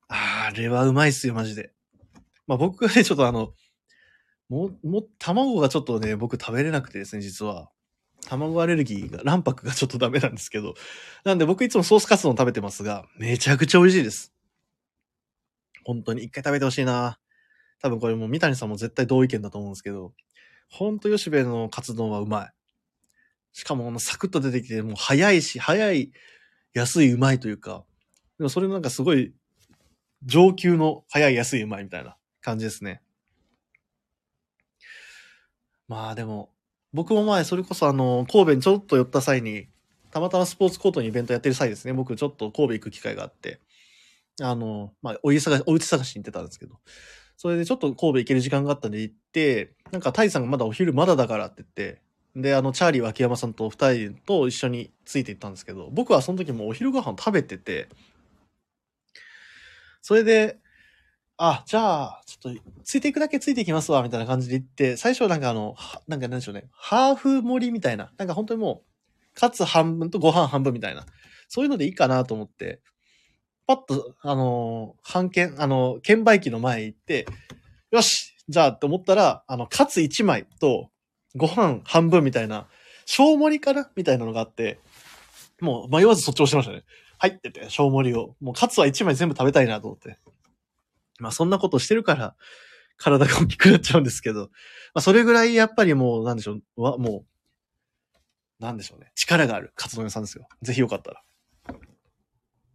[0.09, 1.71] あれはうまいっすよ、マジで。
[2.45, 3.53] まあ僕がね、ちょっとあの、
[4.49, 7.69] も、も、卵がちょっとね、僕食べれなくてですね、実は。
[8.25, 10.73] 卵アレルギーが、卵白がちょっとダメなんですけど。
[11.23, 14.33] なんで僕いつもソースカツ丼食べてますが、めちゃくちゃ美味しいです。
[15.83, 17.19] 本当に一回食べてほしいな。
[17.81, 20.13] 多分これもう三谷さんも絶対同意見だと思うんですけど、
[20.69, 22.53] ほんと吉部のカツ丼はうまい。
[23.53, 26.11] しかもサクッと出てきて、もう早いし、早い、
[26.73, 27.85] 安い、うまいというか、
[28.37, 29.33] でもそれなんかすごい、
[30.23, 33.01] 上級の早い、安い、うまいみたいな感じですね。
[35.87, 36.49] まあでも、
[36.93, 39.67] 僕も前、それこそあの、神戸にちょっと寄った際に、
[40.11, 43.59] たまたまスポーツコートにイベントやってる際ですね、僕ちょっと神戸行く機会があって、
[44.41, 46.79] あの、まあ、お家探し、お家探しに行ってたんですけど、
[47.37, 52.01] それでちょっと神戸行ける時間があったんで行って、なんかタイさんがまだお昼まだだからって言って、
[52.35, 57.89] で、あの、チャーリー脇山さんと二人と一緒について行ったんですけど、僕はその時もお昼ご飯食べてて、
[60.01, 60.57] それで、
[61.37, 65.75] あ、じゃあ、ちょっと、ついていくだけついていきますわ、みたいな感じで言って、最初なんかあの、
[66.07, 71.05] なんかなんでしょうね、ハーフ盛りみたいな、なんか本当にもう、カツ半分とご飯半分みたいな、
[71.47, 72.81] そういうのでいいかなと思って、
[73.67, 77.27] パッと、あのー、半券、あの、券売機の前行って、
[77.91, 80.89] よしじゃあって思ったら、あの、カツ1枚と、
[81.35, 82.67] ご飯半分みたいな、
[83.05, 83.89] 小盛りかな？
[83.95, 84.79] みたいなのがあって、
[85.61, 86.83] もう迷わずそっち押しましたね。
[87.19, 88.35] 入ってて、小盛りを。
[88.41, 90.17] もうカツは1枚全部食べたいなと思って。
[91.19, 92.35] まあそんなことしてるから、
[92.97, 94.49] 体が大きくなっちゃうんですけど、ま
[94.95, 97.25] あそれぐらいやっぱりもう、なんでしょう、わ、も
[98.59, 99.11] う、なんでしょうね。
[99.15, 100.47] 力があるカツ丼屋さんですよ。
[100.61, 101.23] ぜひよかったら。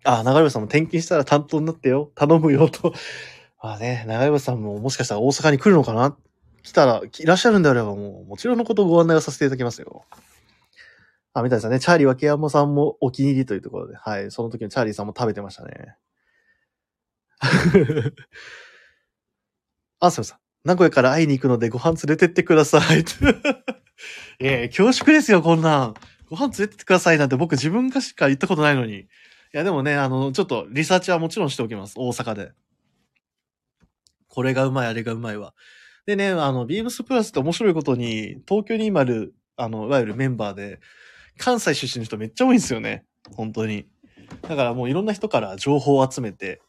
[0.04, 2.12] あ、長山さんも転勤したら担当になってよ。
[2.14, 2.92] 頼むよと。
[3.62, 6.16] まあね、長山さんももしかしたら大阪に来るのかな
[6.62, 10.04] 来たら、いらっしゃるんであればもう、もちろんのことをご案内をさせていただきますよ。
[11.34, 11.80] あ、みたいですね。
[11.80, 14.30] チャーリー脇山さんもお気に入りというところで、はい。
[14.30, 15.96] その時のチャーリーさんも食べてましたね。
[20.00, 20.38] あ、すみません。
[20.64, 23.04] 名古屋から会いに行くのでご飯連れてってください。
[24.38, 25.94] ええ、恐縮ですよ、こんなん。
[26.30, 29.00] ご飯連れてってくださいなんて僕自分がしか言ったことないのに。
[29.00, 29.06] い
[29.52, 31.94] や、でもね、あの、ちょっとリサーチはもちろんしておきます。
[31.96, 32.52] 大阪で。
[34.28, 35.52] これがうまい、あれがうまいわ。
[36.06, 40.80] でね、あの、ビームスプラスって面白いことに、東京に今ある、あの、いわゆるメンバーで、
[41.38, 43.04] 関西出身の人めっちゃ多いんですよね。
[43.36, 43.86] 本当に。
[44.42, 46.62] だからもういろんな人から情報を集めて、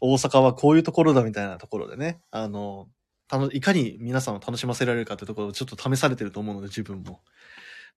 [0.00, 2.88] 大阪はこういうところだみたいなところでね、あの、
[3.26, 7.20] たの、いかに皆さんを楽しませられるかというところをちょっと試されてると思うので、自分も。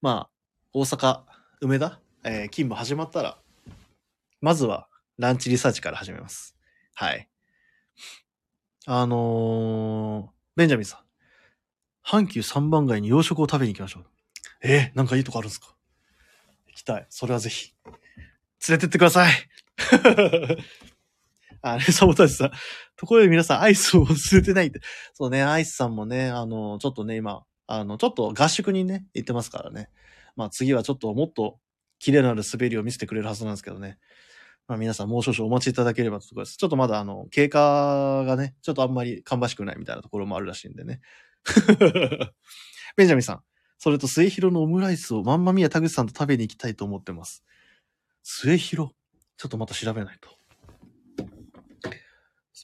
[0.02, 0.30] まあ、
[0.74, 1.22] 大阪、
[1.62, 3.38] 梅田、えー、勤務始まったら、
[4.42, 4.88] まずは、
[5.18, 6.56] ランチリサーチから始めます。
[6.96, 7.30] はい。
[8.88, 11.00] あのー、ベンジャミンさん。
[12.04, 14.06] 阪急三番街に洋食を食べに行きましょう。
[14.64, 15.76] えー、なんかいいとこあるんですか？
[16.68, 17.06] 行きたい。
[17.10, 17.76] それはぜひ。
[18.68, 19.34] 連れてってください。
[21.62, 22.52] あれ、サボタージュさん。
[22.96, 24.82] ところで皆さん、アイスを忘れてないって。
[25.14, 29.90] そうね、アイスさんもね、あの、ちょっとね、今、あの、ちょっと合宿にね、行ってますからね。
[30.36, 31.60] まあ次はちょっともっと
[32.00, 33.98] 綺麗なる滑りを見せてくれるはずなんですけどね。
[34.68, 36.58] まあ皆さんもう少々お待ちいただければというところです。
[36.58, 41.02] ちょっとまだあの、経過がね、ちょっとあんまり芳しくないみたいなところもあるらしいんでね。
[42.96, 43.44] ベンジャミンさん。
[43.78, 47.44] それと末広のオムライスをまんまみや田口さんと食べに行きたいと思ってます。
[48.24, 48.94] 末広
[49.38, 50.41] ちょっとまた調べないと。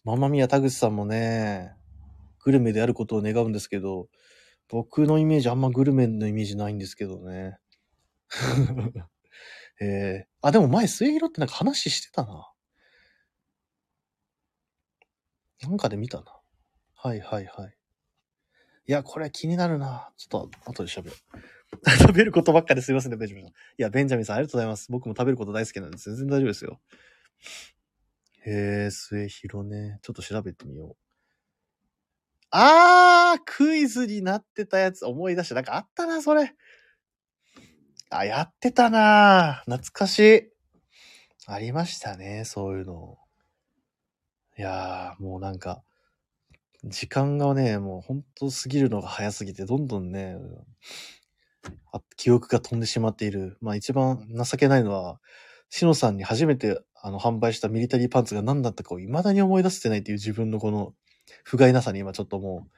[0.08, 1.76] まんまみや田口さんもね、
[2.40, 4.08] グルメであることを願うんですけど、
[4.70, 7.58] 僕のイメージあんまグルメのイメージないんですけどね。
[9.82, 12.50] えー、あ、でも前、末広ってなんか話してたな。
[15.62, 16.40] なんかで見たな。
[16.96, 17.76] はいはいはい。
[18.88, 20.14] いや、これ気になるな。
[20.16, 21.12] ちょっと後で喋る。
[22.00, 23.52] 食べることばっかですいませんね、ベンジャミンさん。
[23.52, 24.90] いや、ベンジャミンさんありがとうございます。
[24.90, 26.80] 僕も食べること大好きなんで全然大丈夫ですよ。
[28.50, 30.00] へえ、末広ね。
[30.02, 30.96] ちょっと調べてみよう。
[32.50, 35.56] あークイズになってたやつ思い出した。
[35.56, 36.56] なんかあったな、それ。
[38.10, 40.52] あ、やってたな懐かしい。
[41.46, 43.18] ありましたね、そういうの。
[44.58, 45.84] いやー、もうなんか、
[46.86, 50.38] 時間がね、もうほんと過ぎるのが早すぎて、どんどんね、
[52.16, 53.58] 記憶が飛んでしまっている。
[53.60, 55.20] まあ一番情けないのは、
[55.70, 60.94] しのさんに初めてあの販売したミリタリーパンツが何だったかを未だに思い出せてないっていう自分のこの
[61.46, 62.72] 不甲斐なさに今ちょっともう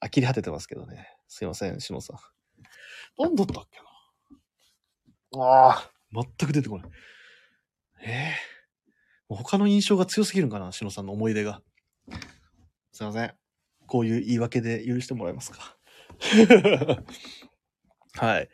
[0.00, 1.08] 呆り果ててますけどね。
[1.26, 2.16] すいません、しのさん。
[3.18, 3.80] 何だったっけ
[5.36, 5.44] な？
[5.44, 6.90] ああ、全く出てこない。
[8.04, 8.34] ええ
[9.28, 11.60] もう他の印象が強すぎるんかな、しのさんの思い出が。
[12.92, 13.34] すいません。
[13.88, 15.76] こういう言い訳で許してもらえますか？
[18.14, 18.48] はい。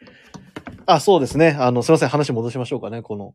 [0.87, 1.51] あ、そうですね。
[1.59, 2.09] あの、すいません。
[2.09, 3.03] 話戻しましょうかね。
[3.03, 3.35] この、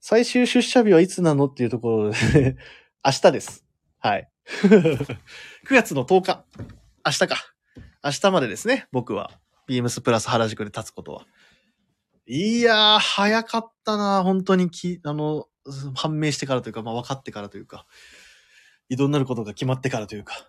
[0.00, 2.56] 最終出社日はいつなのっていうところで、
[3.04, 3.64] 明日です。
[3.98, 4.28] はい。
[4.64, 5.06] 9
[5.70, 6.44] 月の10日。
[7.04, 7.36] 明日か。
[8.04, 8.86] 明日までですね。
[8.92, 9.30] 僕は。
[9.66, 11.26] ビームスプラス原宿で立つことは。
[12.26, 15.46] いやー、早かったな本当にき、あの、
[15.94, 17.86] 判明してからというか、まあ分かってからというか、
[18.88, 20.48] 移動になることが決まってからというか。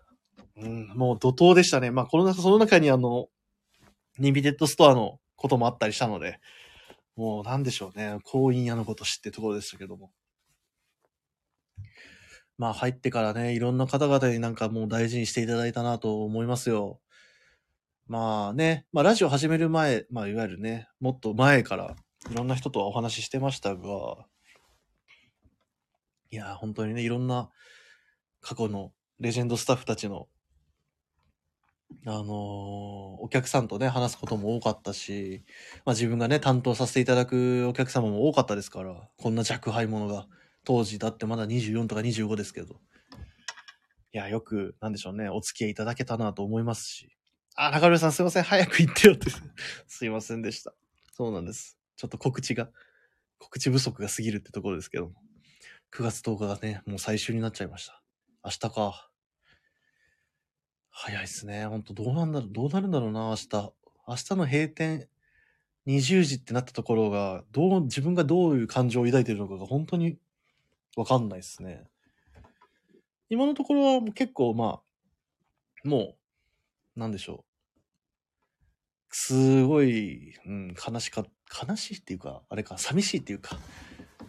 [0.57, 1.91] うん、もう怒涛でしたね。
[1.91, 3.27] まあ、この中、その中にあの、
[4.19, 6.39] リミテッドストアのこともあったりしたので、
[7.19, 8.17] もうなんでしょうね。
[8.23, 10.13] 婚姻屋のこと知ってところでしたけども。
[12.57, 17.01] まあ入ってからね、いろんな方々になんかもう大事にしていただいたなと思いますよ。
[18.07, 21.93] まあね、まあラジオ始める前、まあいわゆるね、もっと前から
[22.31, 23.81] いろんな人とお話ししてましたが、
[26.31, 27.49] いや、本当にね、いろんな
[28.39, 30.29] 過去のレジェンドスタッフたちの
[32.05, 35.43] あのーお客さんとね、話すことも多かったし、
[35.85, 40.27] まあ自分がね、担当させていただくお客様も多かったですから、こんな若輩者が、
[40.63, 42.75] 当時だってまだ24とか25ですけど。
[44.11, 47.15] いや、よく、なんでしょうね、お付き合いいただけたなと思いますし。
[47.55, 49.29] あ、中村さんすいません、早く行ってよって。
[49.87, 50.73] すいませんでした。
[51.11, 51.77] そうなんです。
[51.95, 52.71] ちょっと告知が、
[53.37, 55.13] 告知不足が過ぎるってところですけども。
[55.91, 58.01] 9月10日がね、もう最終になっちゃいました。
[58.43, 59.08] 明日か。
[61.01, 61.65] 早いっすね。
[61.65, 63.47] ほんと、どうなんだろう、どうなるんだろうな、明日。
[64.05, 65.07] 明日の閉店、
[65.87, 70.17] 20時ってなったところが、どう、自分がどういう感情を抱いてるのかが本当に
[70.97, 71.87] わかんないですね。
[73.29, 74.81] 今のところは結構、ま
[75.85, 76.17] あ、も
[76.97, 77.45] う、なんでしょ
[79.09, 79.15] う。
[79.15, 81.23] すごい、うん、悲しか、
[81.65, 83.57] 悲しいっていうか、あれか、寂しいっていうか、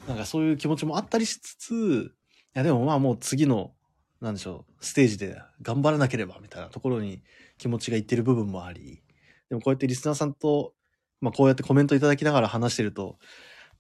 [0.06, 2.14] なんかそういう気持ちもあったりしつつ、
[2.54, 3.72] いやでもまあもう次の
[4.20, 7.22] なんでしょう、ステージで頑張らなければみたいなところに
[7.58, 9.02] 気持ちがいってる部分もあり、
[9.48, 10.74] でもこうやってリスナーさんと、
[11.20, 13.18] まあこうやってコメントいただきながら話してると、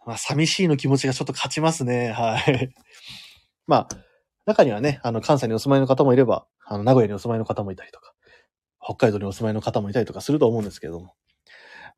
[0.06, 2.12] まあ寂しいの気持ちがちょっと勝ちますね。
[2.12, 2.74] はい。
[3.66, 3.88] まあ、
[4.46, 8.14] 中にはね、あの関西にお住まいの方もいれば、あの名古屋にお住まいの方もいたりとか、
[8.82, 11.14] 北海道にお住まいの方もいたりとかすると思うんですけれども。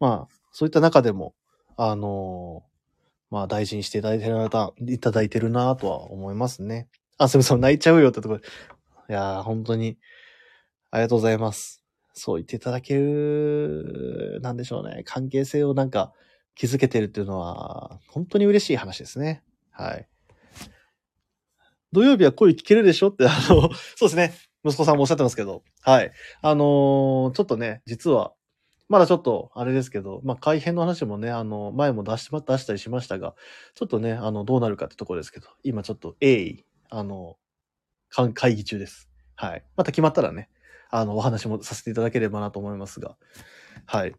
[0.01, 1.35] まあ、そういった中でも、
[1.77, 2.64] あの
[3.31, 6.89] まあ大事にしていただいてるな、いただいてるなとは思いますね。
[7.19, 8.41] あ、すみません、泣いちゃうよってところ。
[8.41, 9.99] いやー、本当に、
[10.91, 11.83] ありがとうございます。
[12.15, 15.03] そう言っていただける、なんでしょうね。
[15.05, 16.13] 関係性をなんか
[16.55, 19.43] 築けてるっていうのは、本当に嬉しい話ですね。
[19.71, 20.09] はい。
[21.93, 24.35] 土曜日は声聞けるでしょって、あの、そうですね。
[24.65, 25.63] 息子さんもおっしゃってますけど。
[25.81, 26.13] はい。
[26.41, 28.33] あのーちょっとね、実は、
[28.89, 33.35] まだちょっと、あれですけど、まあ、改編の話もね、あの、前も出し、出したりしましたが、
[33.75, 37.39] ちょっとね、あの、どうなるかってところですけど、今ちょっと、鋭意、あの、
[38.35, 39.09] 会議中です。
[39.35, 39.64] はい。
[39.77, 40.51] また決まったらね、
[40.90, 43.16] あの、お話もさせていただければなと思いますが。
[43.86, 44.14] はい。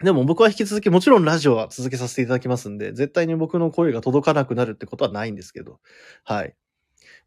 [0.00, 5.80] でも僕は引き続き、もちろんラジオは続けさせていただきますんで、絶対に僕の声が届かなくなるってことはないんですけど、
[6.22, 6.54] はい。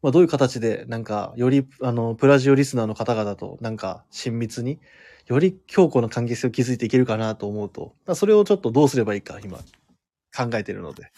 [0.00, 4.80] まあ、どういう形で、なんか、より、あの、プラジオリスナーの方々と、なんか、親密に、
[5.26, 9.58] より強固な関係性を築いていけるかなと思うと、まそれをちょっとどうすればいいか、今、
[10.34, 11.12] 考えているので、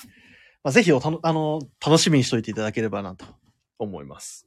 [0.64, 3.26] まあ、ぜひおたの、あの、楽しみにしといていただければなと
[3.78, 4.46] 思います。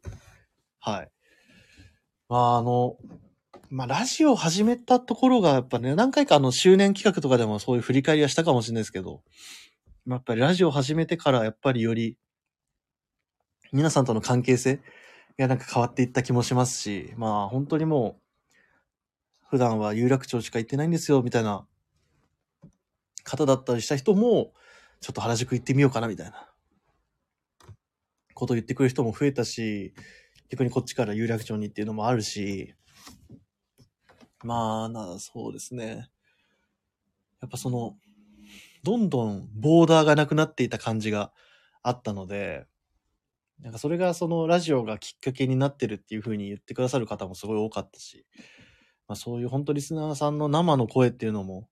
[0.79, 1.11] はい。
[2.27, 2.97] まあ、あの、
[3.69, 9.21] まあ、ラジオ始めたところが、やっぱね、何回かあの、周年企画とかでもそういう振り返りはしたかもしれないですけど、
[10.07, 12.17] まあやっぱりラジオ始めてから、やっぱりより、
[13.71, 14.79] 皆さんとの関係性
[15.37, 21.67] がなんか変わっていった気もしますし、まあ、本当にもう、普段は有楽町しか行ってないんですよ、みたいな
[23.23, 24.53] 方だったりした人も、
[24.99, 26.49] ちょっと原宿行ってみようかな、みたいな
[28.33, 29.93] ことを言ってくる人も増えたし、
[30.49, 32.75] 逆にこっちから有楽町にっていうのもあるし、
[34.43, 36.09] まあ、な、そうですね。
[37.41, 37.97] やっぱその、
[38.83, 41.33] どんどんボーダーがなくなっていた感じが
[41.83, 42.67] あったので、
[43.59, 48.25] なんかそれがそのラジオがきっかけになってるっていう風に言ってくださる方もすごい多かったし、
[49.07, 51.67] まあそういう本当リスナーさんの生の声っていうのも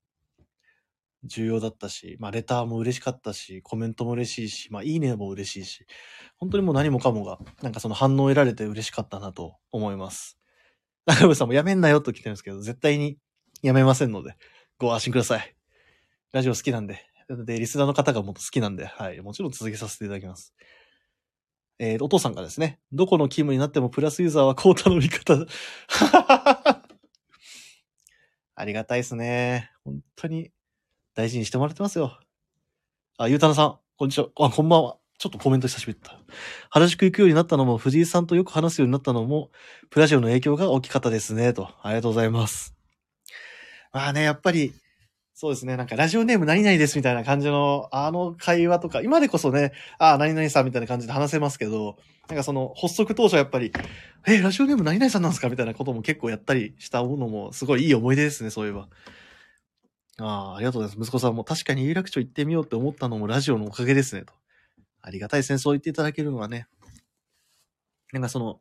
[1.26, 5.86] 重要だったし、まあレターも嬉しかったし、コメントも嬉しいし、まあいいねも嬉しいし、
[6.38, 10.38] 本当にもう何もかもが、なんかその反応を得られて嬉しかったなと思います。
[11.06, 13.18] 中部さんもやめんなよと来てるんですけど、絶対に
[13.62, 14.36] やめませんので、
[14.78, 15.56] ご安心ください。
[16.32, 17.06] ラジオ好きなんで。
[17.30, 19.22] で、リスナーの方がもっと好きなんで、はい。
[19.22, 20.54] もちろん続けさせていただきます。
[21.78, 25.46] えー、お父さんがですね、どこの勤務になってもプラスユーザーはコータの味方。
[28.58, 29.72] ありがたいですね。
[29.84, 30.52] 本当に
[31.16, 32.20] 大事にしてもらってますよ。
[33.18, 34.28] あ、ゆうたなさん、こんにちは。
[34.38, 34.98] あ、こんばんは。
[35.18, 36.22] ちょっとコメント久しぶりだった。
[36.70, 39.50] 原宿行くようになったのも、藤井さんとよく話すようになったのも、
[39.90, 41.70] プラジオの影響が大きかったですね、と。
[41.82, 42.76] ありがとうございます。
[43.94, 44.74] まあね、やっぱり、
[45.34, 51.98] そうですね、なんかラジオネーム何々ですみたいな感じの、あの会話とか、今でこそね、あ、何々さんみたいな感じで話せますけど、
[52.28, 53.72] なんかその発足当初はやっぱり、
[54.28, 58.90] えラジオネーム何々さんなんですかみたいなことも結構やったりしたものも、すごいいい思い出ですね、そういえば。
[60.18, 61.08] ああ、ありがとうございます。
[61.08, 64.34] 息子さんも確かに有楽町行ってみようって思ったのもラジオのおかげですね、と。
[65.02, 65.60] ありがたいですね。
[65.60, 66.68] そう言っていただけるのはね。
[68.14, 68.60] なんかその、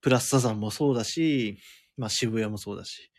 [0.00, 1.58] プラスサザンもそうだし、
[1.96, 3.10] まあ渋谷もそうだし、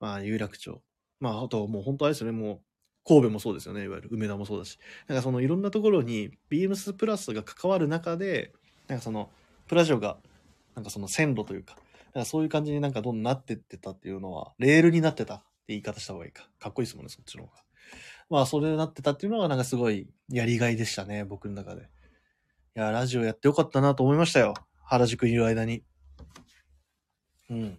[0.00, 0.82] まあ有楽町。
[1.20, 2.60] まああともう本当あれですよね、もう
[3.06, 3.84] 神戸もそうですよね。
[3.84, 4.78] いわゆる梅田もそうだし。
[5.06, 8.52] なんかそのいろんなところにビームスプラスが関わる中で、
[8.88, 9.30] なんかその
[9.68, 10.18] プラジオが
[10.74, 11.76] なんかその線路というか、
[12.14, 16.46] なんかそういう感じになんかどんどんなってってたっていうのは、レールになってたって言い方した方がいいか。
[16.58, 17.64] かっこいいですもんね、そっちの方が。
[18.28, 21.82] まあ、それになってたっていうのが、なんかすごいやりがいでしたね、僕の中で。
[21.82, 21.84] い
[22.74, 24.52] や、ラジオやってよかったなと思いましたよ。
[24.84, 25.82] 原宿にいる間に。
[27.48, 27.78] うん。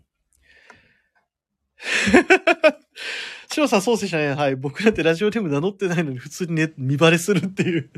[3.51, 4.33] シロさん、そうでしたね。
[4.33, 4.55] はい。
[4.55, 7.91] 僕だってラジオネーム名乗ってないのに普通にね、見バレするっていう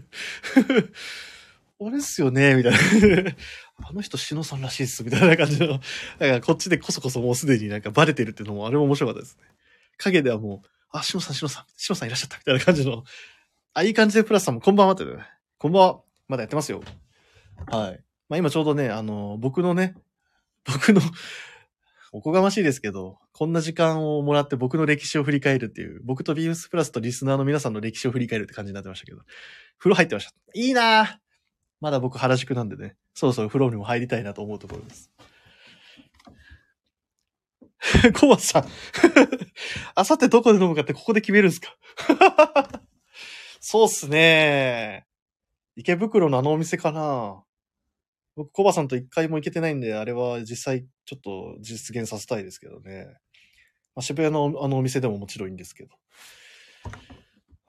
[1.79, 2.77] あれっすよねみたいな
[3.87, 5.67] あの人、しのさんらしいっす、みたいな感じの。
[5.67, 5.81] だか
[6.19, 9.43] らこっちでこそこそもうすでになんかバレてるっていうのも、あれも面白かったですね。
[9.97, 13.03] 影ではもう、あ、しのさん、しのさん、しのさんいらっしゃったみたいな感じの。
[13.73, 15.11] あ、いい感じでプラスさんもこんばんはってね。
[15.57, 16.01] こんばんは。
[16.27, 16.81] まだやってますよ。
[17.69, 18.03] はい。
[18.29, 19.95] まあ今ちょうどね、あの、僕のね、
[20.65, 21.01] 僕の
[22.11, 29.19] おこがましいですけど、こんな時間をもらって僕の歴史を振り返るっていう、僕とビームスプラスとリスナーの皆さんの歴史を振り返るって感じになってましたけど、
[29.77, 30.33] 風呂入ってました。
[30.53, 31.17] いいなぁ
[31.79, 35.11] まだ僕原宿なんでね、そろそろ風呂にも入りたいなと思うところです。
[38.19, 38.67] コバさん。
[39.95, 41.75] あさってどこで飲むかってここで決めるんすか？
[43.59, 45.05] そうっすね。
[45.75, 47.43] 池袋のあのお店かな。
[48.35, 53.07] 僕、コバさんと一回も行けてないんで、あれは実際ちょっと実現させたいですけどね。
[53.95, 55.95] まあ、渋谷のあのお店でももちろんいいんですけど。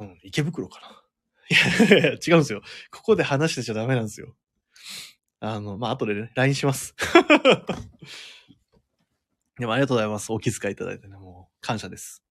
[0.00, 1.02] うん、池袋かな。
[1.50, 2.60] いや、違うんですよ。
[2.90, 4.36] ここで話してちゃダメなんですよ。
[5.40, 6.94] あの、まあ、後でね、LINE します。
[9.58, 10.32] でもありがとうございます。
[10.32, 12.22] お気遣いいただいてね、もう感謝です。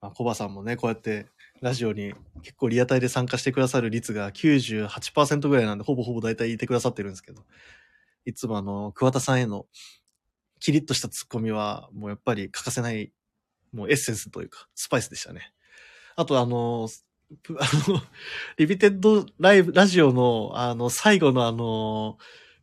[0.00, 1.26] まあ、コバさんもね、こうやって
[1.60, 2.12] ラジオに
[2.42, 7.44] 結構リアタイで参加してくださる率が98%ぐらいなんで、ほぼほぼ大体いてくださってるんですけど、
[8.24, 9.66] いつもあの、桑田さんへの
[10.60, 13.12] キリッとしたツッコミは、もうやっぱり欠かせない、
[13.72, 15.52] もうエッセンスというか、スパイスでしたね。
[16.16, 16.88] あとあの、
[17.58, 18.02] あの、
[18.58, 22.18] リビテッドライブ、ラジオの、あの、最後のあの、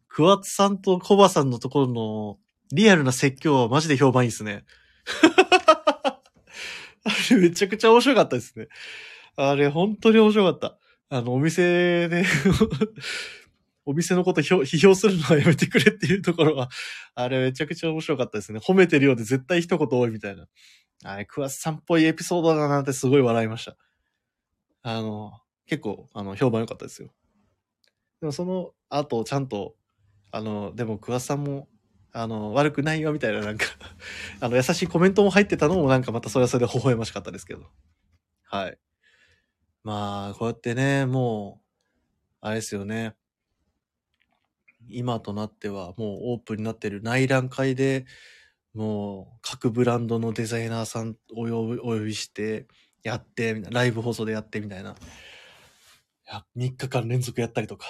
[0.08, 2.40] 桑田さんとコバさんのところの
[2.72, 4.64] リアルな説教はマジで評判いいですね。
[7.04, 8.68] あ れめちゃくちゃ面白かったですね。
[9.36, 10.78] あれ本当に面白かった。
[11.10, 12.24] あの、お店で
[13.86, 16.70] お店のこと批評するのはやめてくれっていうところは、
[17.16, 18.60] あれめちゃくちゃ面白かったですね。
[18.60, 20.48] 褒めてるようで絶対一言多いみたいな。
[21.04, 23.78] あれ、クワスさんっぽいエピソードだなってすごい笑いました。
[24.84, 25.32] あの、
[25.66, 27.10] 結構、あの、評判良かったですよ。
[28.20, 29.76] でもその後、ちゃんと、
[30.32, 31.68] あの、でも、クワスさんも、
[32.11, 33.65] あの、悪くないよみたいななんか
[34.41, 37.69] あの、優しいコメントも入ってたのもなんかまたそれはそれで微笑ましかったですけど。
[38.44, 38.77] はい。
[39.84, 41.65] まあ、こうやってね、もう、
[42.41, 43.15] あれですよね。
[44.88, 48.06] 今となってはもうオープンになってる内覧会で、
[48.73, 52.68] もう各ブランドのデザイナーさんお呼びお呼びして
[53.03, 54.95] やって、ライブ放送でやってみたいな。
[56.30, 57.88] や、3日間連続やったりとか、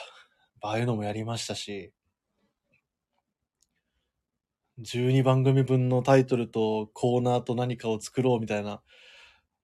[0.62, 1.94] ああいうのもやりましたし、
[4.82, 8.82] 12番組分のタイトルとコーナーと何かを作ろうみたいな、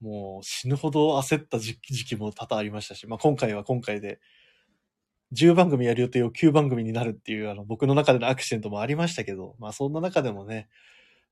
[0.02, 4.20] もう死ぬほど焦った時期も多々ありましたし、まあ今回は今回で、
[5.34, 10.70] 10番組やる予定を9番組になるっていう、あの、僕の中でのアクシデントもありましたけど、まあそんな中でもね、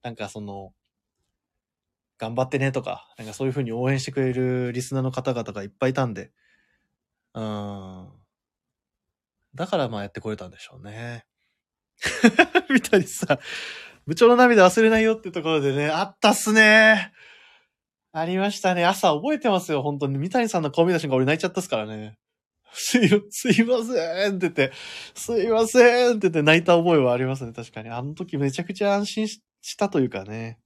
[0.03, 0.73] なんかその、
[2.18, 6.31] 頑張ってねとか、なんかそういう風に応援してくれるリスナーの方々がいっぱいいたんで、
[7.34, 8.10] うん。
[9.55, 11.26] だからまあやってこれたんでしょうね。
[12.70, 13.40] みたいにさ、
[14.06, 17.11] 部長の涙忘れないよってところでね、あったっすね。
[18.11, 18.86] ありましたね。
[18.86, 20.18] 朝覚えてますよ、本当に。
[20.18, 22.18] 三谷さんの顔見た瞬間俺泣いちゃったっすからね。
[22.74, 24.72] すい、すいませんって言って、
[25.15, 27.90] すいませんって言って泣いた覚えはありますね、確かに。
[27.90, 29.41] あの時めちゃくちゃ安心し
[29.78, 30.60] たというかね。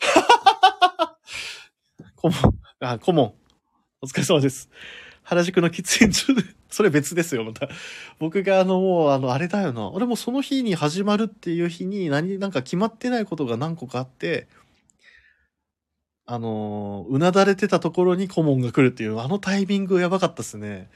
[2.16, 3.34] 顧問、あ、顧問。
[4.02, 4.68] お疲れ様です。
[5.24, 7.68] 原宿の喫煙所で、 それ別ですよ、また。
[8.18, 9.88] 僕があの、もう、あの、あれだよな。
[9.88, 14.48] 俺もその日に始まるっていう日に何、なんか決まってないことが何個かあって、
[16.26, 20.88] あの、うなだれてたところに顧問が来るっていう、あのタイミングやばかったっすね。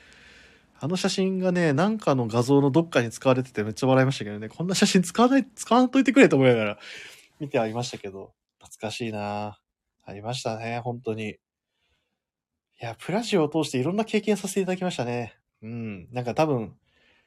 [0.80, 6.78] あの写真がね、なんかの画像のどっかに使われててめっちゃ笑いましたけどね、こんな写真使わない、使わんといてくれと思いながら
[7.40, 9.58] 見てはいましたけど、懐かしいな
[10.04, 11.36] ありましたね、本当に。
[12.80, 15.34] いや、プラジオを通していろんな経験させていただきましたね。
[15.62, 16.08] うん。
[16.12, 16.76] なんか多分、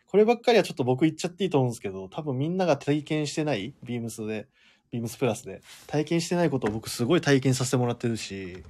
[0.07, 4.47] こればっかりはちょっと僕言っちゃっていいと思うんですけど、多分みんなが体験してない、ビームスで、
[4.91, 8.63] ビームスプラスで、体験してないことを僕すごい体験させてもらってるし、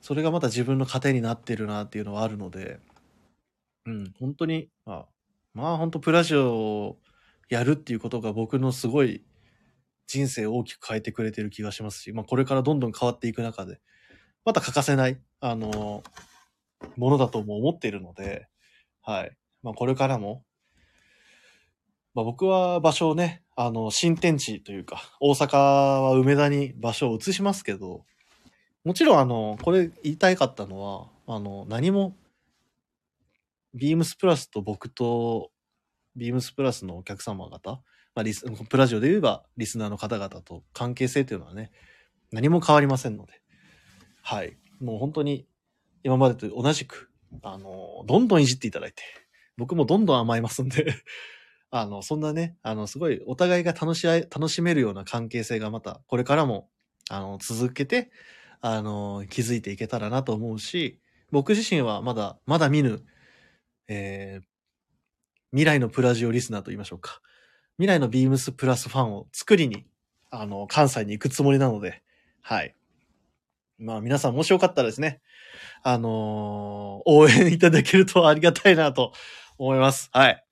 [0.00, 2.80] それがまた自分の糧になってるなっていうのはあるので、
[3.84, 5.06] うん、本当に、まあ、
[5.52, 6.98] まあ本当プラジオを
[7.50, 9.22] やるっていうことが僕のすごい
[10.06, 13.80] 人生を大きく変えてくれてる気がしますし、まあこれからどんどん変わっていく中で、
[14.44, 16.02] また欠かせない、あの、
[16.96, 18.48] ものだとも思っているので、
[19.02, 19.36] はい。
[19.62, 20.44] まあこれからも、
[22.14, 28.04] まあ僕は場所をね、あの、新天地というか、大阪は梅田に場所を移しますけど、
[28.84, 30.80] もちろんあの、これ言いたいかったの
[31.26, 32.16] は、あの、何も、
[33.74, 35.50] ビームスプラスと僕と、
[36.16, 37.80] ビームスプラスのお客様方、
[38.14, 41.70] まあリス、プラジオで言えばリスナーの方々と関係性というのはね、
[42.30, 43.41] 何も変わりませんので、
[44.22, 44.56] はい。
[44.80, 45.46] もう本当に
[46.04, 47.10] 今までと同じく、
[47.42, 49.02] あの、どんどんいじっていただいて、
[49.56, 50.94] 僕もどんどん甘えますんで、
[51.70, 56.70] あの、そんなね、あの、すごいお互いが楽し、楽しめるような関係性がまた、これからも、
[57.08, 58.10] あの、続けて、
[58.60, 61.00] あの、気づいていけたらなと思うし、
[61.30, 63.04] 僕自身はまだ、まだ見ぬ、
[63.88, 64.44] えー、
[65.50, 67.20] 未来のプラジオリスナーと言いましょうか。
[67.78, 69.86] 未来のビームスプラスファンを作りに、
[70.30, 72.02] あの、関西に行くつもりなので、
[72.42, 72.74] はい。
[73.82, 75.20] まあ皆さんもしよかったらですね、
[75.82, 79.12] あのー応援いただけるとありがたいなと
[79.58, 80.08] 思います。
[80.12, 80.44] はい。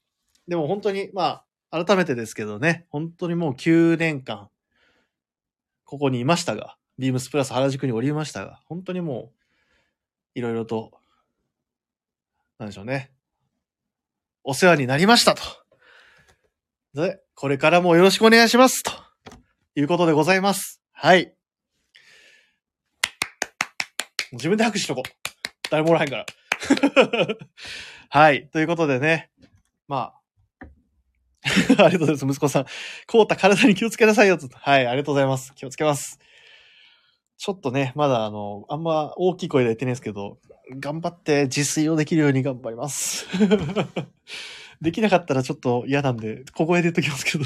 [0.49, 4.49] でも本当に、まあ、改めてですけどね、本当にもう9年間、
[5.85, 9.31] ここにいましたが、ビームスプラス原宿におりましたが、本当にも
[10.35, 10.93] う、いろいろと、
[12.59, 13.13] なんでしょうね。
[14.43, 15.43] お世話になりましたと。
[16.95, 18.83] で、これからもよろしくお願いします。
[18.83, 18.91] と
[19.77, 20.83] いうことでございます。
[20.93, 21.35] はい。
[24.33, 25.11] 自分で拍手しとこう。
[25.71, 26.27] 誰もおらへんから。
[28.11, 28.49] はい。
[28.49, 29.31] ということでね。
[29.89, 30.21] まあ。
[31.43, 32.27] ありがとうございます。
[32.27, 32.67] 息子さん。
[33.07, 34.39] こうた体に気をつけなさいよ。
[34.53, 34.87] はい。
[34.87, 35.55] ありがとうございます。
[35.55, 36.19] 気をつけます。
[37.39, 40.39] ちょっとね、まだあの、あんま大きい声では言ってないですけど、
[40.79, 43.27] 頑張って自炊をできるように頑張ります。
[44.83, 47.45] できなかったらちょっと嫌なんで、小声で言っときますけど、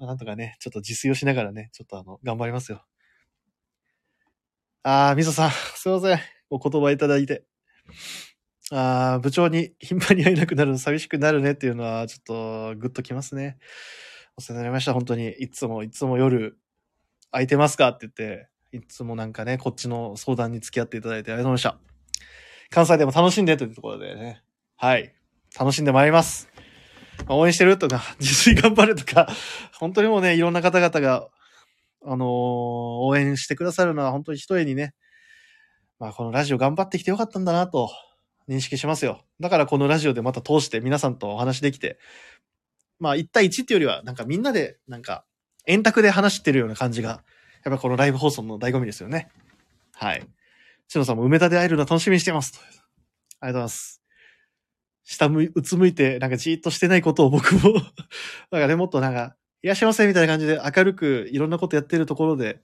[0.00, 2.84] なんとかね、ちょっと自炊をしながらね、ちょっとあの、頑張りますよ。
[4.86, 6.20] あー、みそさん、 すいません。
[6.50, 7.46] お言葉いただいて。
[8.70, 13.56] あー、部長に頻繁に会えなくなるの寂しくなるねっていうのは、ちょっとグッときますね。
[14.36, 14.92] お世話になりました。
[14.92, 15.30] 本当に。
[15.30, 16.58] いつも、いつも夜、
[17.30, 17.88] 空いてますか？
[17.88, 21.94] って言って、いつもなんかね、こっちの相談に付き合っていただいてありがとうございました。
[22.68, 24.42] 関西でも楽しんでというところでね。
[24.76, 25.14] はい。
[25.58, 26.50] 楽しんでまいります。
[27.26, 29.28] まあ応援してるとか、 自炊頑張るとか、
[29.78, 31.28] 本当にもうね、いろんな方々が、
[32.04, 32.28] あのー
[33.06, 34.94] 応援してくださるのは本当に一重にね、
[35.98, 37.90] まあこのラジオ頑張ってきてよかったんだなと
[38.48, 39.22] 認識しますよ。
[39.40, 41.98] だからこのラジオでまた通して皆さんとお話できて、
[42.98, 45.24] まあ1対1っていうよりは、なんかみんなで、なんか、
[45.66, 47.22] 円卓で話してるような感じが、
[47.64, 49.30] やっぱこのライブ放送の醍醐味ですよね。
[49.94, 50.26] はい。
[50.88, 52.60] しのさんも梅田で会えるの楽しみにしてます。
[52.60, 54.02] ありがとうございます。
[55.04, 57.74] 下向い、うつむいて、なんかじーっとしてないことを僕も、
[58.50, 62.60] なんかね、もっとなんか、いらっしゃいませみたいな感じで明るくいろんなことやってるところで、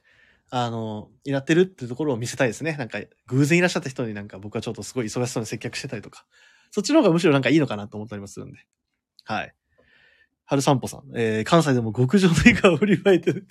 [0.50, 2.76] あの、やってるっていうところを見せたいですね。
[2.76, 6.26] なんか、偶然いらっしゃった人になんか僕はちょっとすごい忙しそうに接客してたりとか、
[6.70, 8.58] そっちの方がむしろなんかいいのかなと思ったりもするんで。
[9.24, 9.54] はい。
[10.44, 13.46] 春散歩さん、えー、関西でも極上の笑顔を振りまいてる。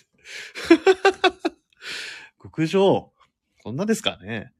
[2.40, 3.12] 極上？
[3.64, 4.54] こんなですかね。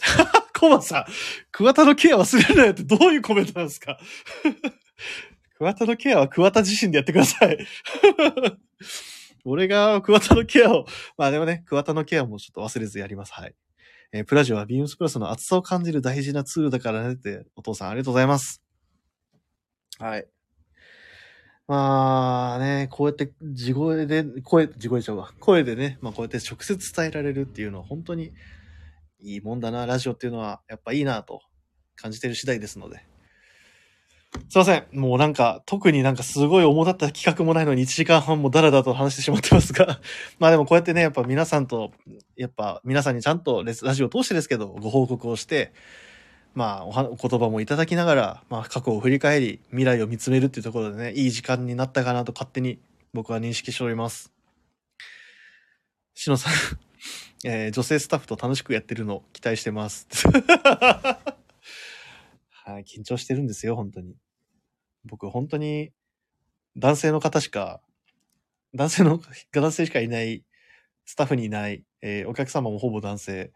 [0.58, 1.04] コバさん、
[1.52, 3.98] 桑田のケア忘れるなよってどういうコメントなんですか？
[5.60, 7.58] 桑田のケアは桑田自身でやってください。
[9.44, 10.86] 俺が桑田のケアを、
[11.18, 13.34] まあでもね、桑田のケアもちょっと忘れずやります。
[13.34, 13.54] はい。
[14.12, 18.62] えープラジオはビームスプラスの厚さを感じる大事なツールだからねって、お父さんありがとうございます。
[19.98, 20.26] はい。
[21.68, 25.30] まあね、こうやって地声で、声、地声ちゃうわ。
[25.40, 28.32] 声でね、まあこうやって直接伝えられるっていうのは本当に
[29.18, 31.42] いいもんだな、ラジオっていうのはやっぱいいなと
[31.96, 33.09] 感じてる次第ですので。
[34.48, 34.86] すいません。
[34.92, 40.00] もうなんか、特になんかすごい重だった企画もないのに1時間半もダラダラと話してしまってますが。
[40.38, 41.92] まあでもこうやってね、やっぱ皆さんと、
[42.36, 45.72] やっぱ皆さんにちゃんとラジオを通してですけど、ご報告をして、
[46.54, 52.78] まあおは、お言葉もいただきながら、まあ、過去を振り返り、未来を見つめるっていうところでね、いい時間になったかなと勝手に
[53.12, 54.32] 僕は認識しております。
[56.14, 56.52] しのさん、
[57.44, 60.06] えー女性スタッフと楽しくやってるのを期待してます。
[62.72, 64.14] はい、緊張してるんですよ、本当に。
[65.04, 65.92] 僕、本当に、
[66.76, 67.80] 男性の方しか、
[68.74, 69.20] 男性の、
[69.52, 70.44] 男性しかいない、
[71.04, 73.52] スタッフにいない、えーお客様もほぼ男性、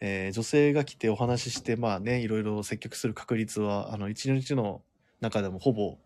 [0.00, 4.82] えー女性が来てお話しして、まあね、いろいろ接客する確率は、あの、一日の
[5.20, 5.98] 中でもほぼ、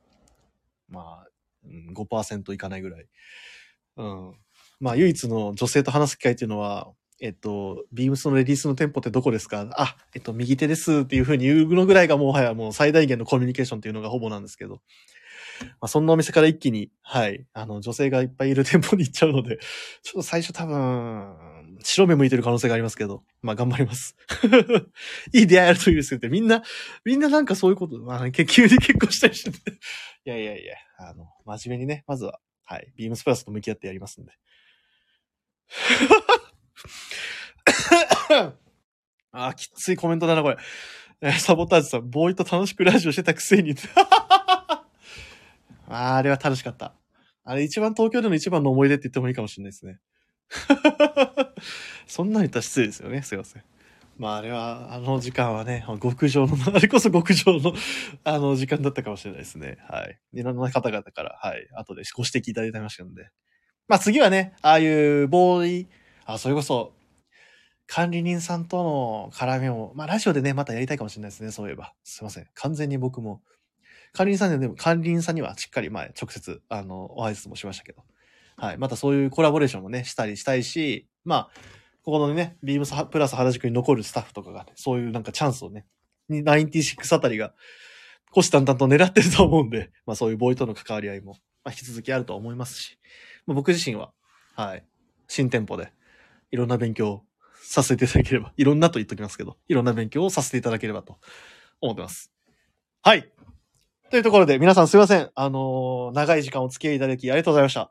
[0.89, 1.29] まあ、
[1.95, 3.07] 5%いかないぐらい。
[3.97, 4.35] うん。
[4.81, 6.93] まあ、唯一の女性と話す機会っていうのは、
[7.23, 9.67] えっと、ビームスのレディースの店舗ってどこですか？
[9.77, 14.81] あ、えっと、右手ですっていうふうに言うのぐらいがもはやもう最大限のコミュニケーションっていうのがほぼなんですけど。
[15.63, 19.59] まあ、そんなお店から一気に、はい、あの、女性がいっぱいいる店舗に行っちゃうので、
[20.03, 21.37] ちょっと最初多分、
[21.85, 24.17] 白目向いてる可能性がありますけど、まあ頑張ります。
[25.33, 26.65] いい出会いあるといいですけど、みんな、
[27.05, 29.71] みんななんかそういうこと、まあ、急に結婚したりしてて。
[30.27, 34.33] いやいやいや、あの、真面目にね、まずは、はい、ビームスプラスと向き合ってやりますんで。
[39.33, 40.57] あー、きついコメントだな、これ。
[41.21, 43.75] えサボタージュさん、ボーイと楽しくラジオしてたくせに。
[45.89, 46.95] ああれは楽しかった。
[47.45, 50.01] あれ一番東京での一番の思い出って言ってもいいかもしれないですね。
[52.07, 53.23] そんなに言ったら失礼ですよね。
[53.23, 53.63] すいません。
[54.19, 57.73] まああれは、あの時間はね、極上の、あれこそ極上の、
[58.25, 59.79] あの時間だったかもしれないですね。
[59.89, 60.19] はい。
[60.33, 61.69] いろんな方々から、はい。
[61.75, 63.31] 後でご指摘いただいてましたので。
[63.89, 65.89] まあ次はね、ああいうボーイ、
[66.25, 66.93] あ、それこそ、
[67.87, 71.51] 管理人さんとの絡みも、まあラジオでね、またやりたいかもしれないですね。
[71.51, 71.95] そういえば。
[72.05, 72.47] すいません。
[72.55, 73.43] 完全に僕も、
[74.13, 78.03] 管理人さんにはでも、管理人さんにはしっかり前、直接、あの、お挨拶もしましたけど。
[78.57, 78.79] はい。
[78.79, 81.51] またそういうコラボレーションもね、したりしたいし、まあ、
[82.05, 85.87] ここのね、ビームスプラス原宿に残るスタッフとかがね、そういうなんかチャンスをね、
[86.29, 87.55] 96あたりが、
[88.33, 91.33] 虎視眈々と狙ってると思うんで、まあそういうボーイとの関わり合いも、
[91.65, 92.99] まあ引き続きあると思いますし、
[93.47, 94.13] まあ、僕自身は、
[94.57, 94.85] はい、
[95.29, 95.93] 新店舗で、
[96.53, 97.25] いろんな勉強を
[97.63, 101.19] させていただければ、 いろんなと言っときますけど、いろんな勉強をさせていただければと
[101.81, 102.31] 思ってます。
[103.03, 103.33] はい。
[104.11, 105.31] というところで、皆さんすいません。
[105.35, 107.91] あのー長い時間お付き合いいただきありがとうございました。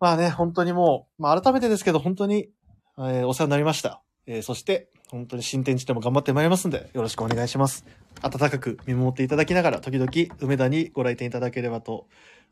[0.00, 2.50] まあね、本当にもう、まあ改めてですけど、本当に、
[2.98, 4.02] えーお世話になりました。
[4.26, 7.84] えーそして、本当に新天地でも頑張ってまいりますんで、よろしくお願いします。
[8.22, 12.06] 温かく見守っていただきながら、時々、梅田にご来店いただければと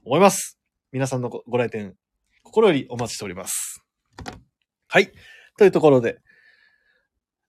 [0.04, 0.58] 思います。
[0.90, 1.94] 皆さんのご来店、
[2.42, 3.82] 心よりお待ちしております。
[4.92, 5.10] はい。
[5.56, 6.18] というところで、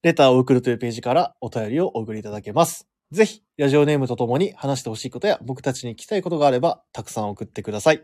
[0.02, 2.88] レターを送るというページからお便りをお送りいただけます。
[3.10, 8.02] ぜひ、ラジオネームとともに話してほしいことや僕たちに聞きたいことがあれば、たくさん送ってください。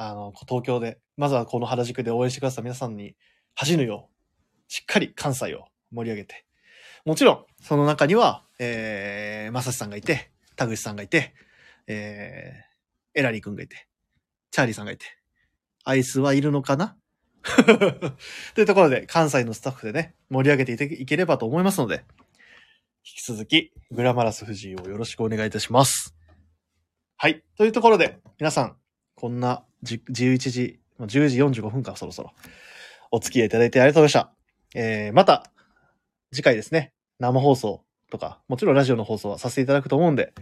[0.00, 3.16] あの、東京で、まずはこの原宿で応援してくださった皆さんに
[3.56, 6.46] 恥じぬよう、しっかり関西を盛り上げて、
[7.04, 11.34] もちろん、その中には、えー、まさしさんがいて、田口さんがいて、
[11.88, 13.88] えー、エラリーくんがいて、
[14.52, 15.04] チャーリーさんがいて、
[15.82, 16.96] アイスはいるのかな？
[18.54, 22.04] というところで、関西のスタッフでね、盛り上げていければと思いますので、
[23.04, 26.14] 引き続き、グラマラス藤井をよろしくお願いいたします。
[27.16, 27.42] はい。
[27.56, 28.76] というところで、皆さん、
[29.16, 32.32] こんな11時、もう10時45分か、そろそろ。
[33.10, 34.32] お付き合いいただいてありがとうございまし
[34.74, 34.78] た。
[34.78, 35.50] えー、また、
[36.32, 40.32] 次回ですね、生放送とか、もちろんラジオの放送はさせていただくと思うんで、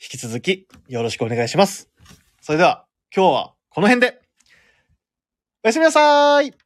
[0.00, 1.88] 引き続きよろしくお願いします。
[2.40, 4.20] それでは、今日はこの辺で、
[5.64, 6.61] おやすみなさーい